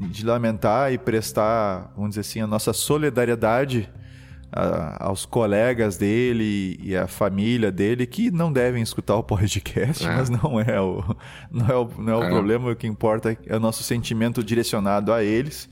[0.08, 3.89] de lamentar e prestar, vamos dizer assim, a nossa solidariedade
[4.51, 10.15] a, aos colegas dele e a família dele que não devem escutar o podcast, é.
[10.15, 11.03] mas não é o,
[11.51, 12.29] não é o, não é o é.
[12.29, 12.71] problema.
[12.71, 15.69] O que importa é o nosso sentimento direcionado a eles.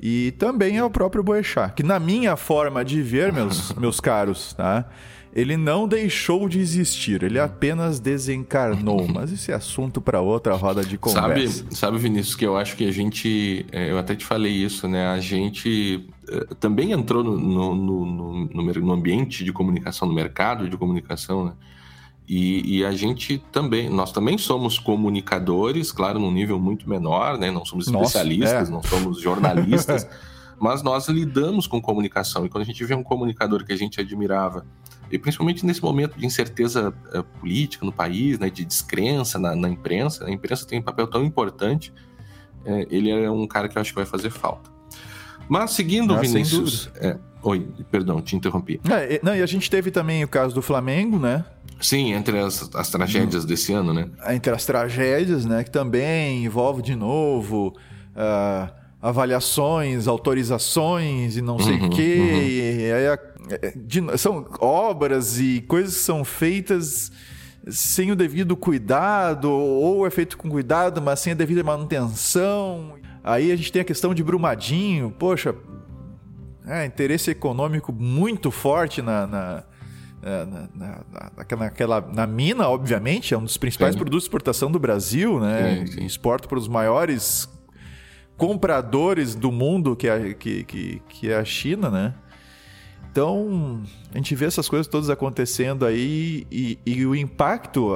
[0.00, 4.52] E também é o próprio Boechat, que na minha forma de ver, meus, meus caros,
[4.52, 4.84] tá?
[5.36, 9.06] Ele não deixou de existir, ele apenas desencarnou.
[9.12, 11.58] Mas esse é assunto para outra roda de conversa.
[11.58, 13.66] Sabe, sabe, Vinícius, que eu acho que a gente.
[13.70, 15.08] É, eu até te falei isso, né?
[15.08, 17.74] A gente é, também entrou no, no,
[18.06, 21.52] no, no, ambiente de comunicação, no mercado de comunicação, né?
[22.26, 27.50] E, e, a gente também, nós também somos comunicadores, claro, num nível muito menor, né?
[27.50, 28.72] Não somos especialistas, Nossa, é.
[28.72, 30.08] não somos jornalistas,
[30.58, 32.46] mas nós lidamos com comunicação.
[32.46, 34.66] E quando a gente vê um comunicador que a gente admirava
[35.10, 39.68] e principalmente nesse momento de incerteza uh, política no país, né, de descrença na, na,
[39.68, 41.92] imprensa, a imprensa tem um papel tão importante,
[42.64, 44.70] uh, ele é um cara que eu acho que vai fazer falta.
[45.48, 46.90] Mas seguindo, ah, Vinícius...
[46.96, 48.80] É, oi, perdão, te interrompi.
[48.90, 51.44] É, não, e a gente teve também o caso do Flamengo, né?
[51.80, 53.46] Sim, entre as, as tragédias hum.
[53.46, 54.08] desse ano, né?
[54.30, 57.76] Entre as tragédias, né, que também envolve de novo...
[58.16, 62.16] Uh avaliações, autorizações e não sei o uhum, quê.
[62.18, 62.42] Uhum.
[62.42, 63.18] E aí a,
[63.76, 67.12] de, são obras e coisas que são feitas
[67.68, 72.94] sem o devido cuidado, ou é feito com cuidado, mas sem a devida manutenção.
[73.24, 75.54] Aí a gente tem a questão de Brumadinho, poxa,
[76.66, 79.64] é, interesse econômico muito forte na, na,
[80.22, 83.98] na, na, naquela, na mina, obviamente, é um dos principais sim.
[83.98, 85.84] produtos de exportação do Brasil, né?
[85.86, 86.04] Sim, sim.
[86.04, 87.48] Exporta para os maiores
[88.36, 92.14] compradores do mundo que é, que, que, que é a China, né?
[93.10, 97.92] Então, a gente vê essas coisas todas acontecendo aí e, e o impacto.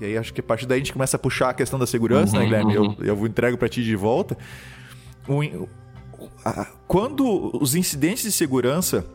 [0.00, 1.86] E aí acho que a partir daí a gente começa a puxar a questão da
[1.86, 2.78] segurança, né, uhum, né, Guilherme?
[2.78, 2.96] Uhum.
[2.98, 4.36] Eu, eu entrego para ti de volta.
[5.28, 5.68] O,
[6.44, 9.06] a, quando os incidentes de segurança.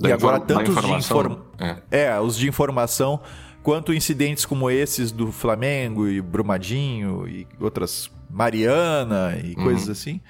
[0.00, 1.44] Da e agora tanto os de informação.
[1.58, 2.04] É.
[2.04, 3.20] é, os de informação,
[3.62, 8.10] quanto incidentes como esses do Flamengo e Brumadinho e outras.
[8.30, 9.64] Mariana e uhum.
[9.64, 10.20] coisas assim.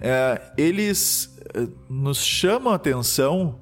[0.00, 3.60] É, eles eh, nos chamam a atenção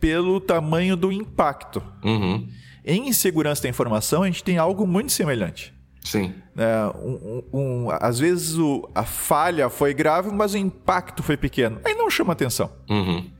[0.00, 1.82] pelo tamanho do impacto.
[2.04, 2.48] Uhum.
[2.84, 5.72] Em segurança da informação, a gente tem algo muito semelhante.
[6.04, 6.34] Sim.
[6.56, 11.80] É, um, um, às vezes o, a falha foi grave, mas o impacto foi pequeno.
[11.84, 12.70] Aí não chama atenção.
[12.88, 13.30] Uhum.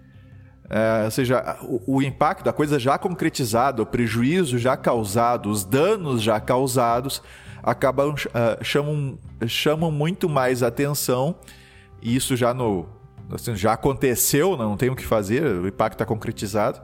[0.71, 5.65] É, ou seja, o, o, impacto, a coisa já concretizada, o prejuízo já causado, os
[5.65, 7.23] danos já causados,
[7.63, 11.35] acabam uh, chamam, chamam muito mais atenção.
[12.01, 12.87] E isso já no,
[13.31, 16.81] assim, já aconteceu, não tem o que fazer, o impacto está concretizado,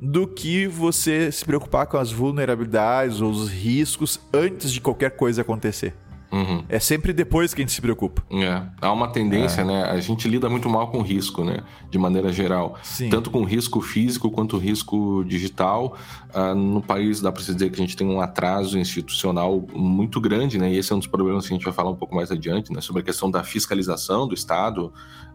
[0.00, 5.42] do que você se preocupar com as vulnerabilidades ou os riscos antes de qualquer coisa
[5.42, 5.94] acontecer.
[6.32, 6.64] Uhum.
[6.66, 8.22] É sempre depois que a gente se preocupa.
[8.30, 8.62] É.
[8.80, 9.64] Há uma tendência, é.
[9.64, 9.84] né?
[9.84, 11.58] A gente lida muito mal com risco, né?
[11.90, 12.78] De maneira geral.
[12.82, 13.10] Sim.
[13.10, 15.94] Tanto com risco físico quanto risco digital.
[16.34, 20.18] Uh, no país dá para se dizer que a gente tem um atraso institucional muito
[20.22, 20.72] grande, né?
[20.72, 22.72] E esse é um dos problemas que a gente vai falar um pouco mais adiante,
[22.72, 22.80] né?
[22.80, 24.90] Sobre a questão da fiscalização do Estado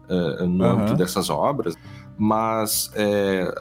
[0.08, 0.70] uh, no uhum.
[0.70, 1.76] âmbito dessas obras.
[2.16, 3.54] Mas é,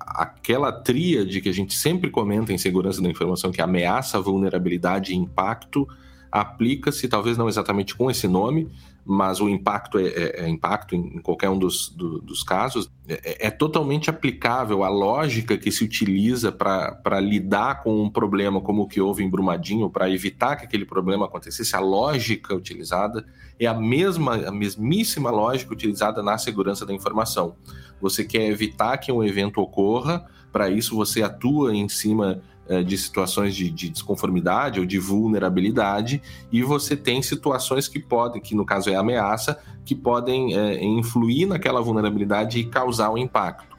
[0.00, 5.16] aquela tríade que a gente sempre comenta em segurança da informação, que ameaça, vulnerabilidade e
[5.16, 5.86] impacto
[6.30, 8.68] aplica-se, talvez não exatamente com esse nome,
[9.04, 13.46] mas o impacto é, é, é impacto em, qualquer um dos, do, dos casos, é,
[13.46, 18.86] é, totalmente aplicável a lógica que se utiliza para lidar com um problema como o
[18.86, 23.26] que houve em Brumadinho, para evitar que aquele problema acontecesse, a lógica utilizada
[23.58, 27.56] é a mesma, a mesmíssima lógica utilizada na segurança da informação.
[28.00, 32.49] Você quer evitar que um evento ocorra, para isso você atua em cima é,
[32.84, 38.54] de situações de, de, desconformidade ou de vulnerabilidade, e você tem situações que podem, que
[38.54, 43.76] no caso é ameaça, que podem é, influir naquela vulnerabilidade e causar um impacto.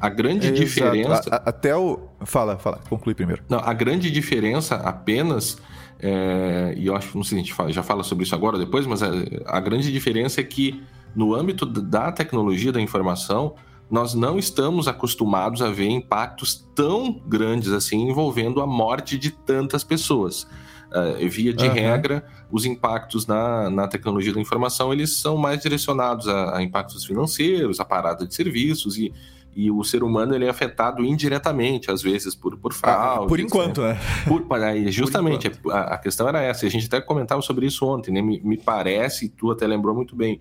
[0.00, 0.60] A grande Exato.
[0.60, 1.30] diferença.
[1.30, 1.98] A, a, até o.
[2.24, 3.42] Fala, fala, conclui primeiro.
[3.48, 5.58] Não, a grande diferença apenas.
[6.00, 8.56] É, e eu acho, não sei se a gente fala, já fala sobre isso agora
[8.56, 9.10] ou depois, mas a,
[9.46, 10.80] a grande diferença é que
[11.14, 13.56] no âmbito da tecnologia da informação,
[13.90, 19.82] nós não estamos acostumados a ver impactos tão grandes assim envolvendo a morte de tantas
[19.82, 20.46] pessoas.
[20.88, 21.72] Uh, via de uhum.
[21.72, 27.04] regra, os impactos na, na tecnologia da informação eles são mais direcionados a, a impactos
[27.04, 29.12] financeiros, a parada de serviços e,
[29.54, 33.24] e o ser humano ele é afetado indiretamente, às vezes por, por fraude.
[33.24, 33.98] Ah, por enquanto, né?
[34.26, 34.46] Por,
[34.90, 36.64] justamente, por a, a, questão era essa.
[36.64, 38.22] A gente até comentava sobre isso ontem, né?
[38.22, 40.40] Me, me parece, e tu até lembrou muito bem,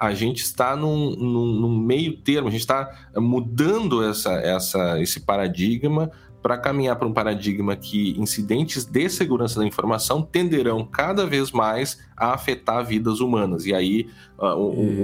[0.00, 5.20] a gente está num, num, num, meio termo, a gente está mudando essa, essa, esse
[5.20, 6.10] paradigma
[6.42, 11.98] para caminhar para um paradigma que incidentes de segurança da informação tenderão cada vez mais
[12.16, 13.66] a afetar vidas humanas.
[13.66, 14.08] E aí,
[14.38, 14.54] uh,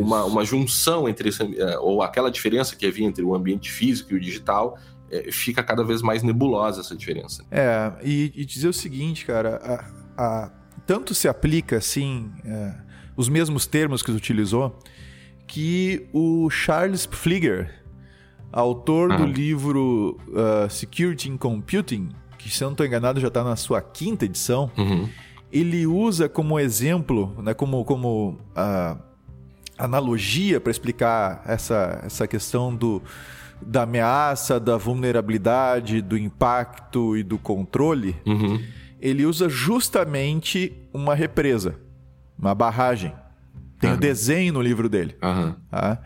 [0.01, 4.15] uma, uma, junção entre esse, uh, ou aquela diferença que havia entre o ambiente físico
[4.15, 4.79] e o digital,
[5.13, 7.45] uh, fica cada vez mais nebulosa essa diferença.
[7.51, 9.61] É, e, e dizer o seguinte, cara,
[10.17, 10.51] a, a,
[10.87, 12.33] tanto se aplica assim.
[12.47, 12.86] É
[13.17, 14.79] os mesmos termos que utilizou,
[15.47, 17.83] que o Charles Pfleger,
[18.53, 19.17] autor uhum.
[19.17, 23.57] do livro uh, Security in Computing, que se eu não estou enganado já está na
[23.57, 25.09] sua quinta edição, uhum.
[25.51, 29.01] ele usa como exemplo, né, como, como uh,
[29.79, 33.03] analogia para explicar essa, essa questão do,
[33.61, 38.17] da ameaça, da vulnerabilidade, do impacto e do controle.
[38.27, 38.63] Uhum.
[39.01, 41.86] Ele usa justamente uma represa
[42.39, 43.13] uma barragem.
[43.81, 43.99] Tem o uhum.
[43.99, 45.17] desenho no livro dele.
[45.23, 45.55] Uhum.
[45.71, 45.99] Tá?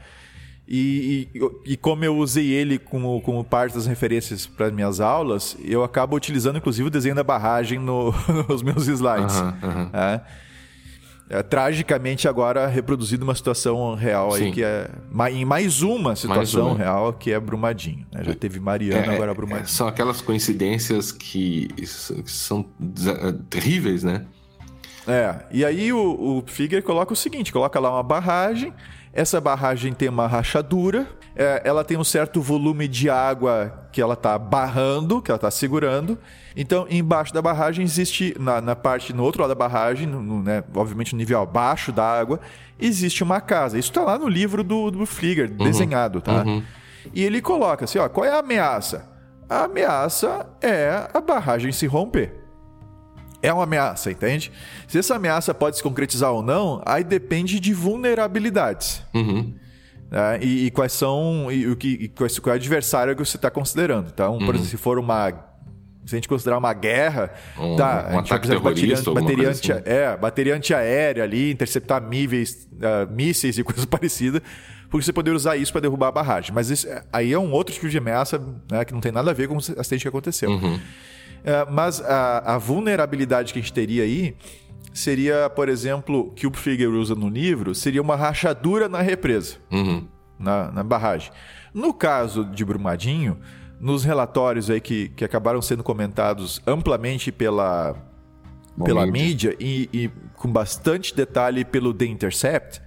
[0.67, 5.57] E, e, e, como eu usei ele como, como parte das referências para minhas aulas,
[5.65, 8.15] eu acabo utilizando inclusive o desenho da barragem no,
[8.49, 9.35] nos meus slides.
[9.41, 10.25] Uhum, tá?
[11.31, 14.47] é, tragicamente agora reproduzido uma situação real Sim.
[14.47, 14.91] aí que é
[15.31, 16.77] em mais uma situação mais uma.
[16.77, 18.05] real que é Brumadinho.
[18.13, 18.25] Né?
[18.25, 19.65] Já teve Mariana, é, agora Brumadinho.
[19.65, 21.69] É, são aquelas coincidências que
[22.27, 22.67] são
[23.49, 24.27] terríveis, né?
[25.11, 28.73] É, e aí o, o Figuer coloca o seguinte: coloca lá uma barragem,
[29.13, 34.15] essa barragem tem uma rachadura, é, ela tem um certo volume de água que ela
[34.15, 36.19] está barrando, que ela está segurando.
[36.57, 40.63] Então, embaixo da barragem existe, na, na parte, no outro lado da barragem, no, né,
[40.75, 42.41] obviamente no nível abaixo da água,
[42.79, 43.79] existe uma casa.
[43.79, 46.45] Isso está lá no livro do, do Flieger, uhum, desenhado, tá?
[46.45, 46.63] Uhum.
[47.13, 49.09] E ele coloca assim: ó, qual é a ameaça?
[49.49, 52.33] A ameaça é a barragem se romper.
[53.43, 54.53] É uma ameaça, entende?
[54.87, 59.03] Se essa ameaça pode se concretizar ou não, aí depende de vulnerabilidades.
[59.15, 59.55] Uhum.
[60.11, 60.39] Né?
[60.43, 61.51] E, e, quais são.
[61.51, 64.11] E, o que, e qual é o adversário que você está considerando.
[64.13, 64.51] Então, por uhum.
[64.51, 65.49] exemplo, se for uma.
[66.05, 69.73] Se a gente considerar uma guerra, um, tá, um a gente vai bateria, bateria, anti,
[69.73, 69.83] assim.
[69.85, 74.41] é, bateria antiaérea ali, interceptar míveis, uh, mísseis e coisas parecidas,
[74.89, 76.53] porque você poder usar isso para derrubar a barragem.
[76.53, 79.35] Mas isso, aí é um outro tipo de ameaça né, que não tem nada a
[79.35, 80.51] ver com o acidente que aconteceu.
[80.51, 80.81] Uhum.
[81.45, 84.37] É, mas a, a, vulnerabilidade que a gente teria aí
[84.93, 90.07] seria, por exemplo, que o Figure usa no livro, seria uma rachadura na represa, uhum.
[90.39, 91.33] na, na barragem.
[91.73, 93.39] No caso de Brumadinho,
[93.81, 97.97] nos relatórios aí que, que acabaram sendo comentados amplamente pela,
[98.85, 102.83] pela mídia e, e, com bastante detalhe pelo The Intercept,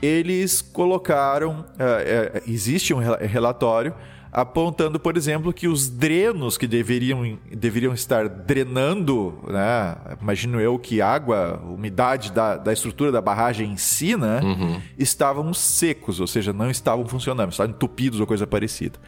[0.00, 1.60] eles colocaram.
[1.60, 3.94] Uh, uh, existe um relatório
[4.32, 9.96] apontando, por exemplo, que os drenos que deveriam, deveriam estar drenando, né?
[10.20, 14.40] imagino eu que água, umidade da, da estrutura da barragem em si, né?
[14.42, 14.80] Uhum.
[14.98, 18.98] estavam secos, ou seja, não estavam funcionando, estavam entupidos ou coisa parecida.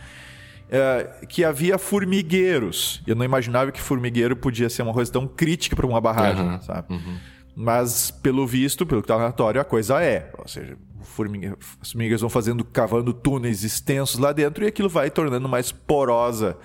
[0.70, 3.02] É, que havia formigueiros.
[3.06, 6.60] Eu não imaginava que formigueiro podia ser uma coisa tão crítica para uma barragem, uhum.
[6.60, 6.92] sabe?
[6.92, 7.16] Uhum.
[7.60, 10.30] Mas, pelo visto, pelo que está no relatório, a coisa é.
[10.38, 15.10] Ou seja, formiga, as formigas vão fazendo, cavando túneis extensos lá dentro e aquilo vai
[15.10, 16.56] tornando mais porosa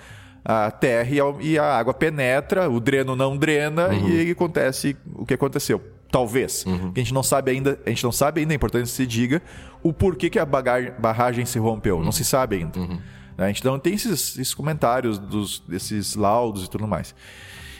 [0.44, 1.08] a terra
[1.40, 4.08] e a, água penetra, o dreno não drena uhum.
[4.10, 5.80] e acontece o que aconteceu.
[6.10, 6.64] Talvez.
[6.66, 6.92] Uhum.
[6.94, 9.42] A gente não sabe ainda, a gente não sabe ainda, é importante que se diga
[9.82, 11.96] o porquê que a barragem se rompeu.
[11.96, 12.04] Uhum.
[12.04, 12.78] Não se sabe ainda.
[12.78, 12.98] Uhum.
[13.36, 17.14] A gente não tem esses, esses comentários dos, desses laudos e tudo mais.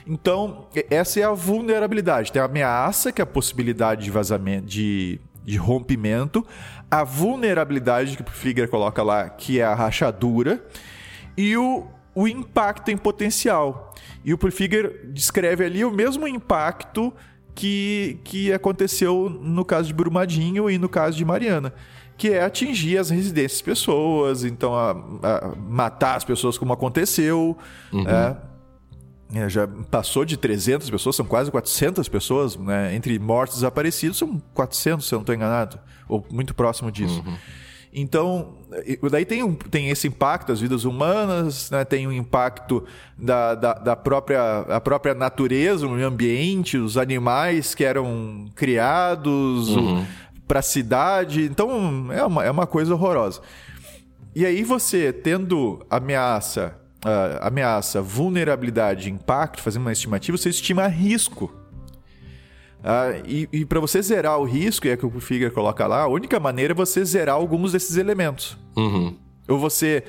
[0.05, 2.31] Então, essa é a vulnerabilidade.
[2.31, 6.45] Tem a ameaça, que é a possibilidade de vazamento, de de rompimento,
[6.89, 10.65] a vulnerabilidade que o Flieger coloca lá, que é a rachadura,
[11.37, 13.93] e o, o impacto em potencial.
[14.23, 17.13] E o Flieger descreve ali o mesmo impacto
[17.53, 21.73] que, que aconteceu no caso de Brumadinho e no caso de Mariana
[22.17, 27.57] que é atingir as residências das pessoas, então a, a matar as pessoas como aconteceu,
[27.91, 28.07] uhum.
[28.07, 28.37] é,
[29.33, 32.95] é, já passou de 300 pessoas, são quase 400 pessoas, né?
[32.95, 37.23] entre mortos e desaparecidos, são 400, se eu não estou enganado, ou muito próximo disso.
[37.25, 37.35] Uhum.
[37.97, 38.55] Então,
[39.09, 41.85] daí tem, um, tem esse impacto das vidas humanas, né?
[41.85, 42.83] tem o um impacto
[43.17, 49.69] da, da, da, própria, a própria natureza, o meio ambiente, os animais que eram criados
[49.69, 50.05] uhum.
[50.45, 51.43] para a cidade.
[51.45, 53.41] Então, é uma, é uma coisa horrorosa.
[54.35, 61.53] E aí você, tendo ameaça uh, ameaça, vulnerabilidade, impacto, fazendo uma estimativa, você estima risco.
[62.79, 66.01] Uh, e, e para você zerar o risco, e é que o Figure coloca lá,
[66.01, 68.57] a única maneira é você zerar alguns desses elementos.
[68.75, 69.15] Uhum.
[69.47, 70.03] Ou você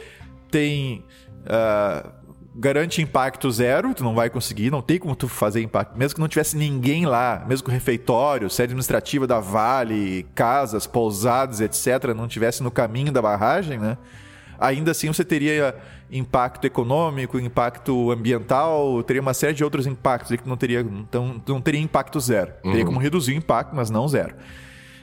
[0.50, 1.04] tem.
[1.44, 2.26] Uh,
[2.58, 6.20] garante impacto zero, tu não vai conseguir, não tem como tu fazer impacto, mesmo que
[6.22, 12.14] não tivesse ninguém lá, mesmo que o refeitório, sede administrativa da Vale, casas, pousadas, etc.,
[12.16, 13.98] não tivesse no caminho da barragem, né?
[14.58, 15.74] Ainda assim você teria
[16.10, 21.60] impacto econômico, impacto ambiental, teria uma série de outros impactos que não teria, então, não
[21.60, 22.52] teria impacto zero.
[22.64, 22.70] Uhum.
[22.70, 24.34] Teria como reduzir o impacto, mas não zero.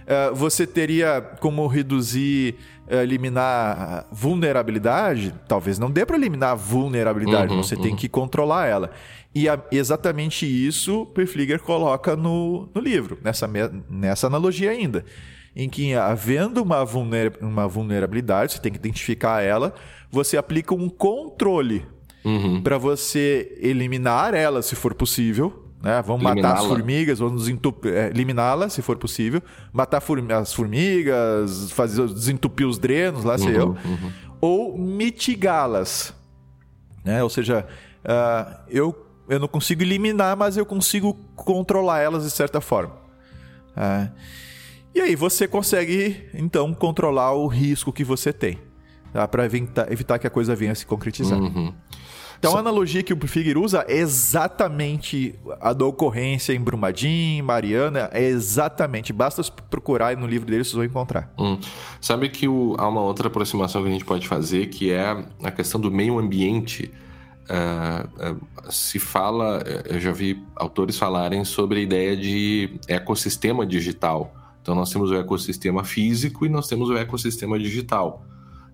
[0.04, 2.56] Uh, você teria como reduzir,
[2.90, 5.34] uh, eliminar vulnerabilidade?
[5.48, 7.82] Talvez não dê para eliminar a vulnerabilidade, uhum, você uhum.
[7.82, 8.92] tem que controlar ela.
[9.34, 13.50] E a, exatamente isso o Perflieger coloca no, no livro, nessa,
[13.90, 15.06] nessa analogia ainda
[15.56, 19.74] em que, havendo uma, vulner, uma vulnerabilidade, você tem que identificar ela,
[20.12, 21.86] você aplica um controle
[22.26, 22.62] uhum.
[22.62, 25.64] para você eliminar ela, se for possível.
[25.82, 26.02] Né?
[26.02, 29.44] Vamos matar as formigas, vamos é, eliminá-la, se for possível.
[29.72, 30.02] Matar
[30.38, 33.68] as formigas, fazer, desentupir os drenos, lá sei uhum, eu.
[33.68, 34.12] Uhum.
[34.40, 36.14] Ou mitigá-las.
[37.04, 37.22] Né?
[37.22, 37.68] Ou seja,
[38.06, 42.96] uh, eu, eu não consigo eliminar, mas eu consigo controlar elas de certa forma.
[43.76, 44.10] Uh,
[44.96, 48.60] e aí você consegue, então, controlar o risco que você tem.
[49.12, 49.28] Tá?
[49.28, 51.40] Para evitar, evitar que a coisa venha a se concretizar.
[51.40, 51.74] Uhum.
[52.44, 58.10] Então a analogia que o Figueiredo usa é exatamente a da ocorrência em Brumadinho, Mariana,
[58.12, 59.14] é exatamente.
[59.14, 61.34] Basta procurar no livro dele, vocês vão encontrar.
[61.40, 61.58] Hum.
[62.02, 65.52] Sabe que o, há uma outra aproximação que a gente pode fazer, que é a
[65.52, 66.92] questão do meio ambiente.
[67.44, 74.43] Uh, uh, se fala, eu já vi autores falarem sobre a ideia de ecossistema digital.
[74.64, 78.26] Então nós temos o ecossistema físico e nós temos o ecossistema digital.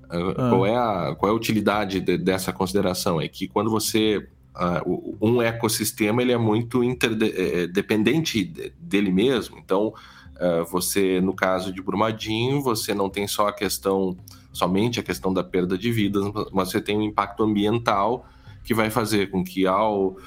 [0.07, 0.49] Ah.
[0.49, 3.19] Qual, é a, qual é a utilidade de, dessa consideração?
[3.19, 4.29] É que quando você.
[4.55, 9.57] Uh, um ecossistema ele é muito interdependente é, dele mesmo.
[9.57, 9.93] Então,
[10.35, 14.17] uh, você, no caso de Brumadinho, você não tem só a questão,
[14.51, 18.25] somente a questão da perda de vidas, mas você tem um impacto ambiental
[18.65, 20.17] que vai fazer com que ao,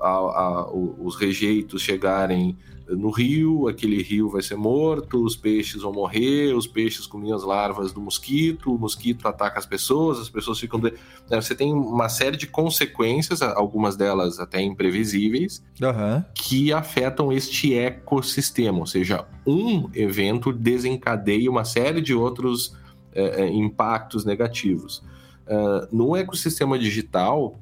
[0.00, 2.56] ao, ao os rejeitos chegarem
[2.88, 7.42] no rio, aquele rio vai ser morto, os peixes vão morrer, os peixes comem as
[7.42, 10.78] larvas do mosquito, o mosquito ataca as pessoas, as pessoas ficam.
[10.78, 10.92] De...
[11.28, 16.22] Né, você tem uma série de consequências, algumas delas até imprevisíveis, uhum.
[16.32, 18.78] que afetam este ecossistema.
[18.78, 22.72] Ou seja, um evento desencadeia uma série de outros
[23.16, 25.02] é impactos negativos.
[25.46, 27.58] Uh, no ecossistema digital,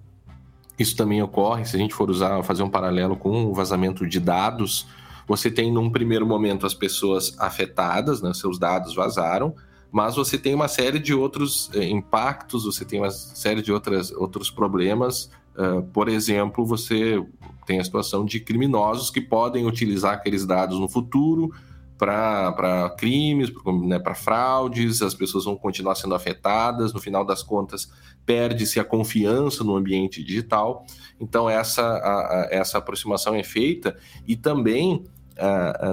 [0.78, 4.18] isso também ocorre, se a gente for usar, fazer um paralelo com o vazamento de
[4.20, 4.86] dados
[5.26, 8.32] você tem, num primeiro momento, as pessoas afetadas, né?
[8.34, 9.54] seus dados vazaram,
[9.90, 14.10] mas você tem uma série de outros eh, impactos, você tem uma série de outras,
[14.12, 15.30] outros problemas.
[15.56, 17.24] Uh, por exemplo, você
[17.64, 21.54] tem a situação de criminosos que podem utilizar aqueles dados no futuro
[21.96, 23.52] para crimes,
[23.86, 27.88] né, para fraudes, as pessoas vão continuar sendo afetadas, no final das contas,
[28.24, 30.86] perde-se a confiança no ambiente digital.
[31.20, 33.96] Então, essa, a, a, essa aproximação é feita
[34.26, 35.04] e também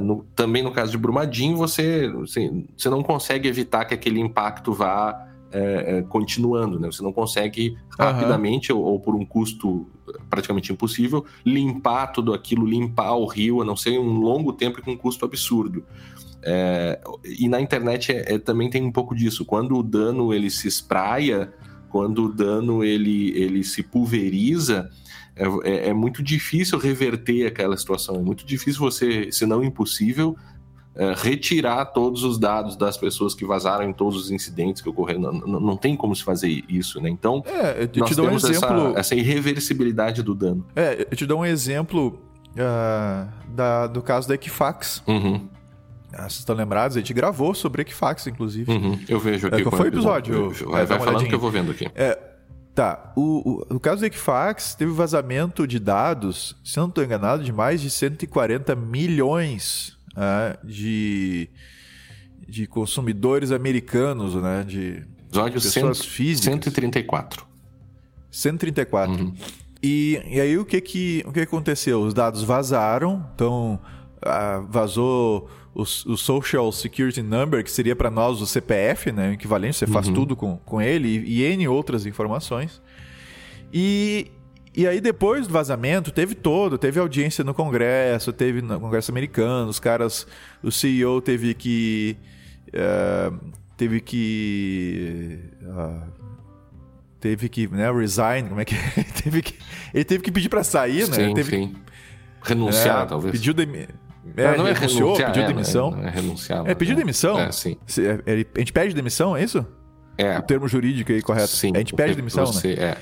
[0.04, 4.72] no, também no caso de Brumadinho, você, você, você, não consegue evitar que aquele impacto
[4.72, 6.92] vá uh, continuando, né?
[6.92, 8.80] Você não consegue rapidamente, uhum.
[8.80, 9.88] ou, ou, por um custo
[10.30, 14.82] praticamente impossível, limpar tudo aquilo, limpar o rio, a não ser um longo tempo e
[14.82, 15.84] com um custo absurdo.
[16.44, 19.46] É, e na internet é, é, também tem um pouco disso.
[19.46, 21.54] Quando o dano ele se espraia,
[21.92, 24.90] quando o dano ele, ele se pulveriza,
[25.36, 28.16] é, é, é, muito difícil reverter aquela situação.
[28.16, 30.36] É muito difícil você, se não impossível,
[30.96, 35.22] é, retirar todos os dados das pessoas que vazaram em todos os incidentes que ocorreram.
[35.22, 37.10] Não, não, não tem como se fazer isso, né?
[37.10, 38.90] Então, é, eu te dou um exemplo...
[38.90, 40.66] essa, essa, irreversibilidade do dano.
[40.76, 42.20] É, eu te dou um exemplo
[42.52, 45.04] uh, da, do caso da Equifax.
[45.08, 45.48] Uhum.
[46.14, 46.98] Ah, vocês estão lembrados?
[46.98, 48.72] A gente gravou sobre Equifax, inclusive.
[48.72, 49.62] Uhum, eu vejo aqui.
[49.62, 50.50] É, qual foi o episódio?
[50.70, 51.90] Vai, vai falando que eu vou vendo aqui.
[51.96, 52.18] É,
[52.74, 57.52] Tá, o, o, caso do Equifax teve vazamento de dados, se não estou enganado, de
[57.52, 61.50] mais de 140 milhões né, de,
[62.48, 64.64] de consumidores americanos, né?
[64.66, 66.54] De Episódio pessoas cento, físicas.
[66.54, 67.46] 134.
[68.30, 69.14] 134.
[69.14, 69.34] Uhum.
[69.84, 72.02] E, e aí o que que, o que aconteceu?
[72.02, 73.80] Os dados vazaram, então
[74.22, 79.34] ah, vazou o, o, Social Security Number, que seria para nós o CPF, né, o
[79.34, 80.14] equivalente, você faz uhum.
[80.14, 82.82] tudo com, com ele, e, e N outras informações.
[83.74, 84.32] E,
[84.76, 89.70] e aí, depois do vazamento, teve todo, teve audiência no Congresso, teve no Congresso americano,
[89.70, 90.28] os caras,
[90.62, 92.18] o CEO teve que.
[92.68, 95.40] Uh, teve que.
[95.62, 96.22] Uh,
[97.20, 99.04] teve que, né, resign, como é que é?
[99.24, 99.56] teve que,
[99.94, 101.16] ele teve que pedir para sair, né?
[101.16, 101.76] Sim, teve sim.
[102.42, 103.32] Renunciar, é, talvez.
[103.34, 103.66] Pediu de,
[104.36, 106.00] é, não é renunciar, pediu é, demissão.
[106.02, 106.70] É, é renunciar.
[106.70, 107.40] É, pediu demissão?
[107.40, 107.78] É, sim.
[108.26, 109.66] É, a gente pede demissão, é isso?
[110.18, 110.38] É.
[110.38, 111.48] O termo jurídico aí correto.
[111.48, 111.72] Sim.
[111.76, 112.84] A gente pede demissão, você, né?
[112.84, 112.98] É.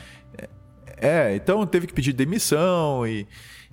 [1.01, 3.25] É, então teve que pedir demissão e,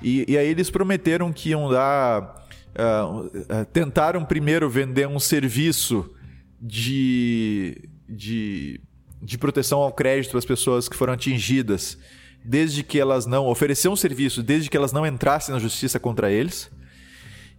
[0.03, 2.47] e, e aí eles prometeram que iam dar...
[2.79, 6.15] Uh, tentaram primeiro vender um serviço
[6.61, 8.81] de, de,
[9.23, 11.99] de proteção ao crédito para as pessoas que foram atingidas,
[12.45, 13.47] desde que elas não...
[13.47, 16.71] Oferecer um serviço desde que elas não entrassem na justiça contra eles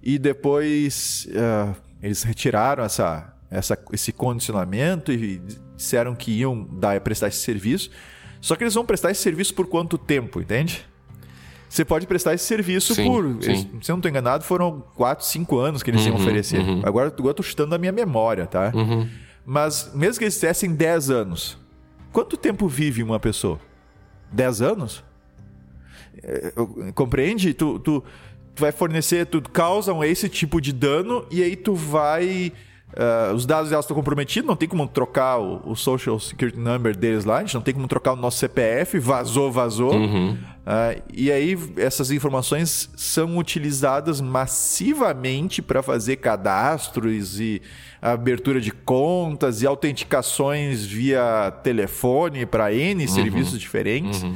[0.08, 5.42] e depois uh, eles retiraram essa, essa, esse condicionamento e
[5.76, 7.92] disseram que iam dar, prestar esse serviço.
[8.40, 10.88] Só que eles vão prestar esse serviço por quanto tempo, entende?
[11.68, 13.44] Você pode prestar esse serviço sim, por.
[13.44, 13.50] Sim.
[13.50, 16.62] Eles, se eu não estou enganado, foram 4, 5 anos que eles uhum, iam oferecer.
[16.62, 16.80] Uhum.
[16.86, 18.72] Agora, agora eu estou chutando a minha memória, tá?
[18.74, 19.10] Uhum.
[19.46, 21.58] Mas mesmo que eles dissessem 10 anos,
[22.14, 23.60] quanto tempo vive uma pessoa?
[24.32, 25.04] 10 anos?
[26.24, 26.54] É,
[26.96, 27.54] compreende?
[27.54, 28.04] Tu, tu,
[28.58, 32.52] tu vai fornecer, tu causam esse tipo de dano e aí tu vai.
[32.88, 36.96] Uh, os dados delas estão comprometidos, não tem como trocar o, o, Social Security Number
[36.96, 39.94] deles lá, a gente não tem como trocar o nosso CPF, vazou, vazou.
[39.94, 40.32] Uhum.
[40.32, 47.62] Uh, e aí essas informações são utilizadas massivamente para fazer cadastros e
[48.02, 53.08] abertura de contas e autenticações via telefone para N uhum.
[53.10, 54.24] serviços diferentes.
[54.24, 54.34] Uhum.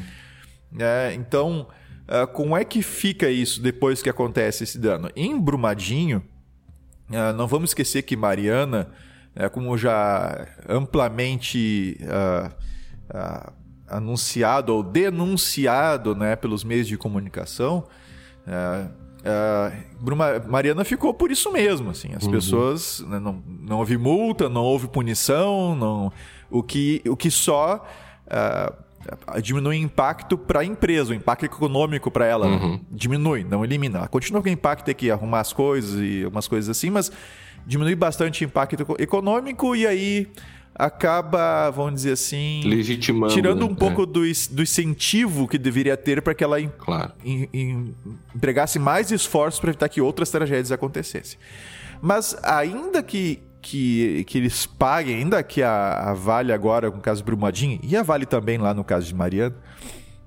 [0.74, 1.68] Uh, então
[2.08, 5.10] Uh, como é que fica isso depois que acontece esse dano?
[5.16, 6.24] Em Brumadinho,
[7.10, 8.90] uh, não vamos esquecer que Mariana,
[9.36, 11.98] uh, como já amplamente
[13.14, 13.54] ah,
[13.88, 17.86] anunciado ou denunciado né, pelos meios de comunicação,
[20.50, 21.92] Mariana ficou por isso mesmo.
[21.92, 22.32] Assim, as uhum.
[22.32, 26.12] pessoas né, não, não houve multa, não houve punição, não,
[26.50, 27.86] o, que, o que só
[29.42, 32.48] diminui o impacto para a empresa, o impacto econômico para ela.
[32.48, 32.80] Uhum.
[32.90, 34.00] Diminui, não elimina.
[34.00, 37.12] Ela continua com o impacto que arrumar as coisas e umas coisas assim, mas
[37.66, 40.28] diminui bastante o impacto econômico e aí
[40.74, 43.76] acaba, vamos dizer assim, legitimando, tirando um né?
[43.78, 44.06] pouco é.
[44.06, 44.22] do,
[44.52, 47.14] do incentivo que deveria ter para que ela claro.
[48.34, 51.38] empregasse mais esforços para evitar que outras tragédias acontecessem.
[52.02, 57.22] Mas ainda que, que, que eles paguem, ainda que a, a Vale agora, no caso
[57.22, 59.56] de Brumadinho, e a Vale também lá no caso de Mariana,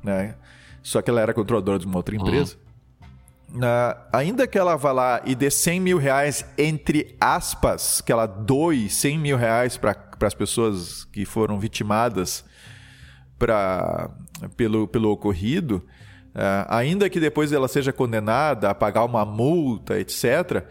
[0.03, 0.37] né?
[0.83, 2.57] Só que ela era controladora de uma outra empresa.
[2.57, 2.65] Uhum.
[3.59, 8.27] Uh, ainda que ela vá lá e dê 100 mil reais, entre aspas, que ela
[8.27, 12.45] doe 100 mil reais para as pessoas que foram vitimadas
[13.39, 14.11] pra,
[14.57, 15.77] pelo, pelo ocorrido,
[16.35, 20.65] uh, ainda que depois ela seja condenada a pagar uma multa, etc.,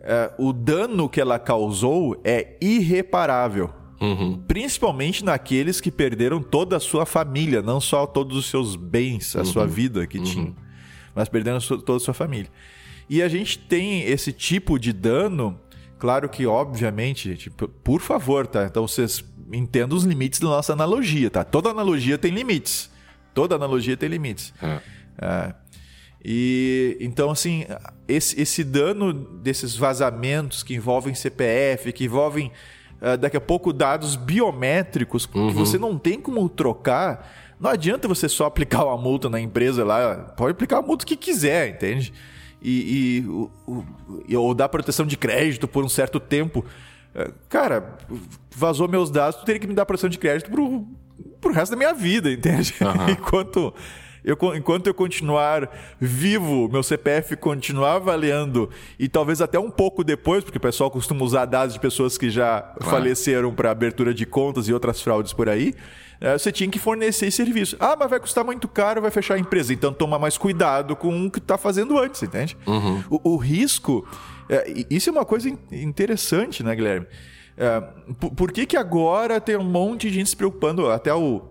[0.00, 3.70] uh, o dano que ela causou é irreparável.
[4.00, 4.42] Uhum.
[4.48, 9.40] Principalmente naqueles que perderam toda a sua família, não só todos os seus bens, a
[9.40, 9.44] uhum.
[9.44, 10.24] sua vida que uhum.
[10.24, 10.56] tinham,
[11.14, 12.50] mas perderam toda a sua família.
[13.08, 15.60] E a gente tem esse tipo de dano,
[15.98, 18.64] claro que, obviamente, tipo, por favor, tá?
[18.64, 19.22] Então vocês
[19.52, 21.44] entendam os limites da nossa analogia, tá?
[21.44, 22.90] Toda analogia tem limites.
[23.34, 24.54] Toda analogia tem limites.
[24.62, 24.80] É.
[25.18, 25.54] É.
[26.24, 27.64] E então, assim,
[28.06, 32.52] esse, esse dano desses vazamentos que envolvem CPF, que envolvem
[33.00, 35.48] uh, daqui a pouco dados biométricos uhum.
[35.48, 37.32] que você não tem como trocar.
[37.58, 41.16] Não adianta você só aplicar uma multa na empresa lá, pode aplicar a multa que
[41.16, 42.12] quiser, entende?
[42.62, 43.24] E,
[44.28, 46.64] e, ou dar proteção de crédito por um certo tempo.
[47.14, 47.96] Uh, cara,
[48.54, 50.86] vazou meus dados, tu teria que me dar proteção de crédito pro,
[51.40, 52.74] pro resto da minha vida, entende?
[52.80, 53.08] Uhum.
[53.16, 53.72] Enquanto
[54.24, 60.44] eu, enquanto eu continuar vivo, meu CPF continuar avaliando e talvez até um pouco depois,
[60.44, 62.90] porque o pessoal costuma usar dados de pessoas que já claro.
[62.90, 65.74] faleceram para abertura de contas e outras fraudes por aí,
[66.20, 67.76] é, você tinha que fornecer esse serviço.
[67.80, 69.72] Ah, mas vai custar muito caro, vai fechar a empresa.
[69.72, 72.56] Então toma mais cuidado com o que está fazendo antes, entende?
[72.66, 73.02] Uhum.
[73.08, 74.06] O, o, risco.
[74.48, 77.06] É, isso é uma coisa interessante, né, Guilherme?
[77.56, 77.80] É,
[78.18, 80.90] por, por que, que agora tem um monte de gente se preocupando?
[80.90, 81.42] Até o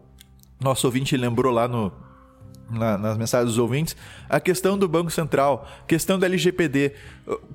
[0.62, 1.92] nosso ouvinte lembrou lá no,
[2.70, 3.96] na, nas mensagens dos ouvintes,
[4.30, 6.94] a questão do Banco Central, questão da LGPD.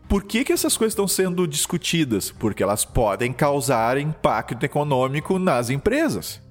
[0.09, 2.31] Por que, que essas coisas estão sendo discutidas?
[2.31, 6.43] Porque elas podem causar impacto econômico nas empresas.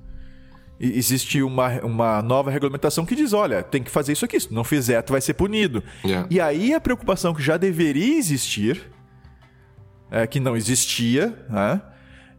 [0.79, 4.53] E existe uma, uma nova regulamentação que diz: olha, tem que fazer isso aqui, se
[4.53, 5.83] não fizer, tu vai ser punido.
[6.03, 6.27] Yeah.
[6.29, 8.81] E aí a preocupação que já deveria existir,
[10.11, 11.81] é, que não existia, né,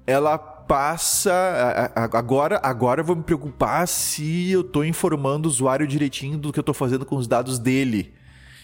[0.07, 1.93] ela passa.
[2.13, 6.59] Agora, agora eu vou me preocupar se eu estou informando o usuário direitinho do que
[6.59, 8.15] eu estou fazendo com os dados dele.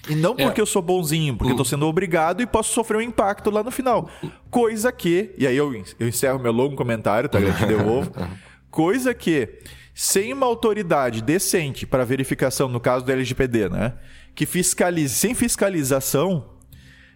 [0.09, 0.45] E não é.
[0.45, 0.63] porque é.
[0.63, 3.71] eu sou bonzinho, porque eu tô sendo obrigado e posso sofrer um impacto lá no
[3.71, 4.09] final.
[4.51, 7.39] Coisa que, e aí eu, eu encerro meu longo comentário, tá?
[7.39, 8.11] Eu te devolvo.
[8.71, 9.59] Coisa que,
[9.95, 13.95] sem uma autoridade decente para verificação, no caso do LGPD, né?
[14.35, 16.47] Que fiscalize, sem fiscalização,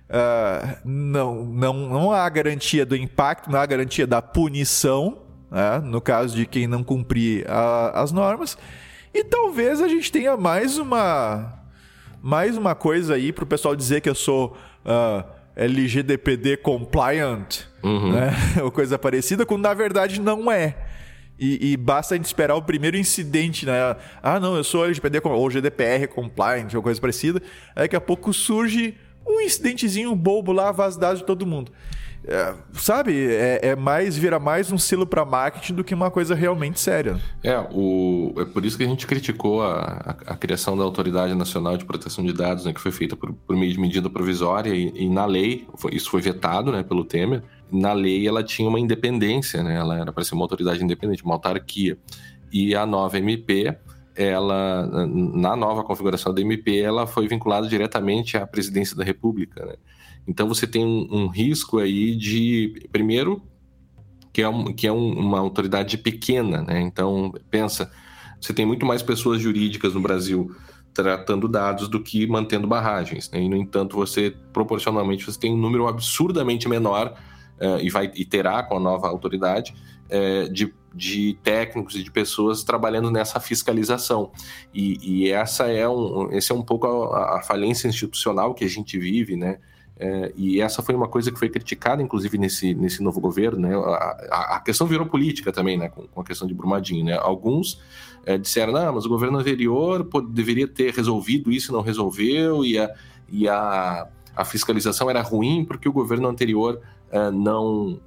[0.09, 5.19] uh, não, não, não há garantia do impacto, não há garantia da punição,
[5.51, 5.81] né?
[5.85, 8.59] no caso de quem não cumprir a, as normas.
[9.13, 11.61] E talvez a gente tenha mais uma
[12.21, 17.67] mais uma coisa aí para o pessoal dizer que eu sou uh, ah, LGDPD compliant,
[17.83, 18.13] uhum.
[18.13, 18.31] né?
[18.65, 20.75] ou coisa parecida, quando na verdade não é.
[21.39, 23.97] E, e, basta a gente esperar o primeiro incidente, né?
[24.23, 27.43] Ah, não, eu sou LGPD ou GDPR compliant ou coisa parecida.
[27.75, 28.97] Aí daqui a pouco surge
[29.27, 31.73] um incidentezinho bobo lá, vaza dados de todo mundo.
[32.27, 36.35] É, sabe, é, é, mais, vira mais um selo para marketing do que uma coisa
[36.35, 37.21] realmente séria.
[37.43, 41.35] É, o, é por isso que a gente criticou a, a, a criação da Autoridade
[41.35, 44.75] Nacional de Proteção de Dados, né, que foi feita por, por meio de medida provisória
[44.75, 48.69] e, e na lei, foi, isso foi vetado né, pelo Temer, na lei ela tinha
[48.69, 51.99] uma independência, né, ela era para ser uma autoridade independente, uma autarquia.
[52.51, 53.77] E a nova MP
[54.15, 59.65] ela, na nova configuração da MP, ela foi vinculada diretamente à presidência da República.
[59.67, 59.75] Né?
[60.27, 63.43] Então você tem um, um, risco aí de, primeiro,
[64.33, 66.81] que é, um, que é um, uma autoridade pequena, né?
[66.81, 67.91] Então, pensa,
[68.41, 70.55] você tem muito mais pessoas jurídicas no Brasil
[70.93, 73.31] tratando dados do que mantendo barragens.
[73.31, 73.43] Né?
[73.43, 77.15] E, no entanto, você, proporcionalmente, você tem um número absurdamente menor
[77.61, 79.75] uh, e, vai, e terá com a nova autoridade
[80.07, 84.31] uh, de de técnicos e de pessoas trabalhando nessa fiscalização.
[84.73, 88.69] E, e essa é um, esse é um pouco a, a, falência institucional que a
[88.69, 89.59] gente vive, né?
[89.97, 93.75] É, e essa foi uma coisa que foi criticada, inclusive, nesse, nesse novo governo, né?
[94.31, 95.89] A, a questão virou política também, né?
[95.89, 97.19] Com, com, a questão de Brumadinho, né?
[97.21, 97.81] Alguns
[98.25, 102.79] é, disseram, não, mas o governo anterior pô, deveria ter resolvido isso não resolveu, e
[102.79, 102.93] a,
[103.29, 106.81] e a, a fiscalização era ruim porque o governo anterior
[107.15, 108.01] é, não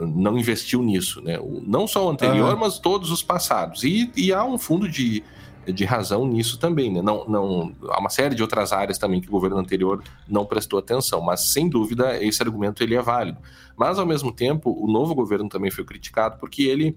[0.00, 1.38] não investiu nisso, né?
[1.64, 2.58] Não só o anterior, uhum.
[2.58, 3.84] mas todos os passados.
[3.84, 5.22] E, e há um fundo de,
[5.66, 6.92] de razão nisso também.
[6.92, 7.00] Né?
[7.00, 10.80] Não, não, há uma série de outras áreas também que o governo anterior não prestou
[10.80, 13.38] atenção, mas sem dúvida esse argumento ele é válido.
[13.76, 16.96] Mas, ao mesmo tempo, o novo governo também foi criticado porque ele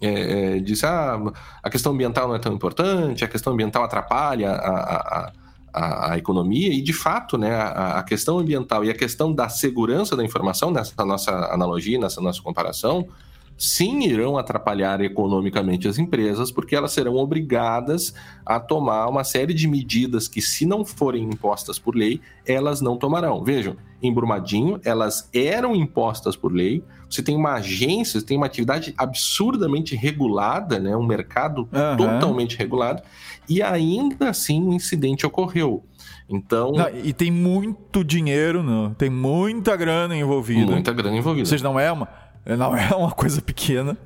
[0.00, 1.20] é, é, disse ah,
[1.62, 5.32] a questão ambiental não é tão importante, a questão ambiental atrapalha a, a, a,
[5.74, 10.16] a economia, e de fato né, a, a, questão ambiental e a questão da segurança
[10.16, 13.08] da informação, nessa nossa analogia, nessa nossa comparação,
[13.56, 18.14] sim irão atrapalhar economicamente as empresas, porque elas serão obrigadas
[18.44, 22.96] a tomar uma série de medidas que, se não forem impostas por lei, elas não
[22.96, 23.42] tomarão.
[23.42, 26.82] Vejam, em Brumadinho, elas eram impostas por lei.
[27.08, 30.96] Você tem uma agência, você tem uma atividade absurdamente regulada, né?
[30.96, 31.96] um mercado uhum.
[31.96, 33.02] totalmente regulado,
[33.48, 35.84] e ainda assim o um incidente ocorreu.
[36.28, 36.72] Então.
[36.72, 38.94] Não, e tem muito dinheiro, não?
[38.94, 40.72] tem muita grana envolvida.
[40.72, 41.42] Muita grana envolvida.
[41.42, 42.08] Ou seja, não é uma
[42.46, 43.96] não é uma coisa pequena.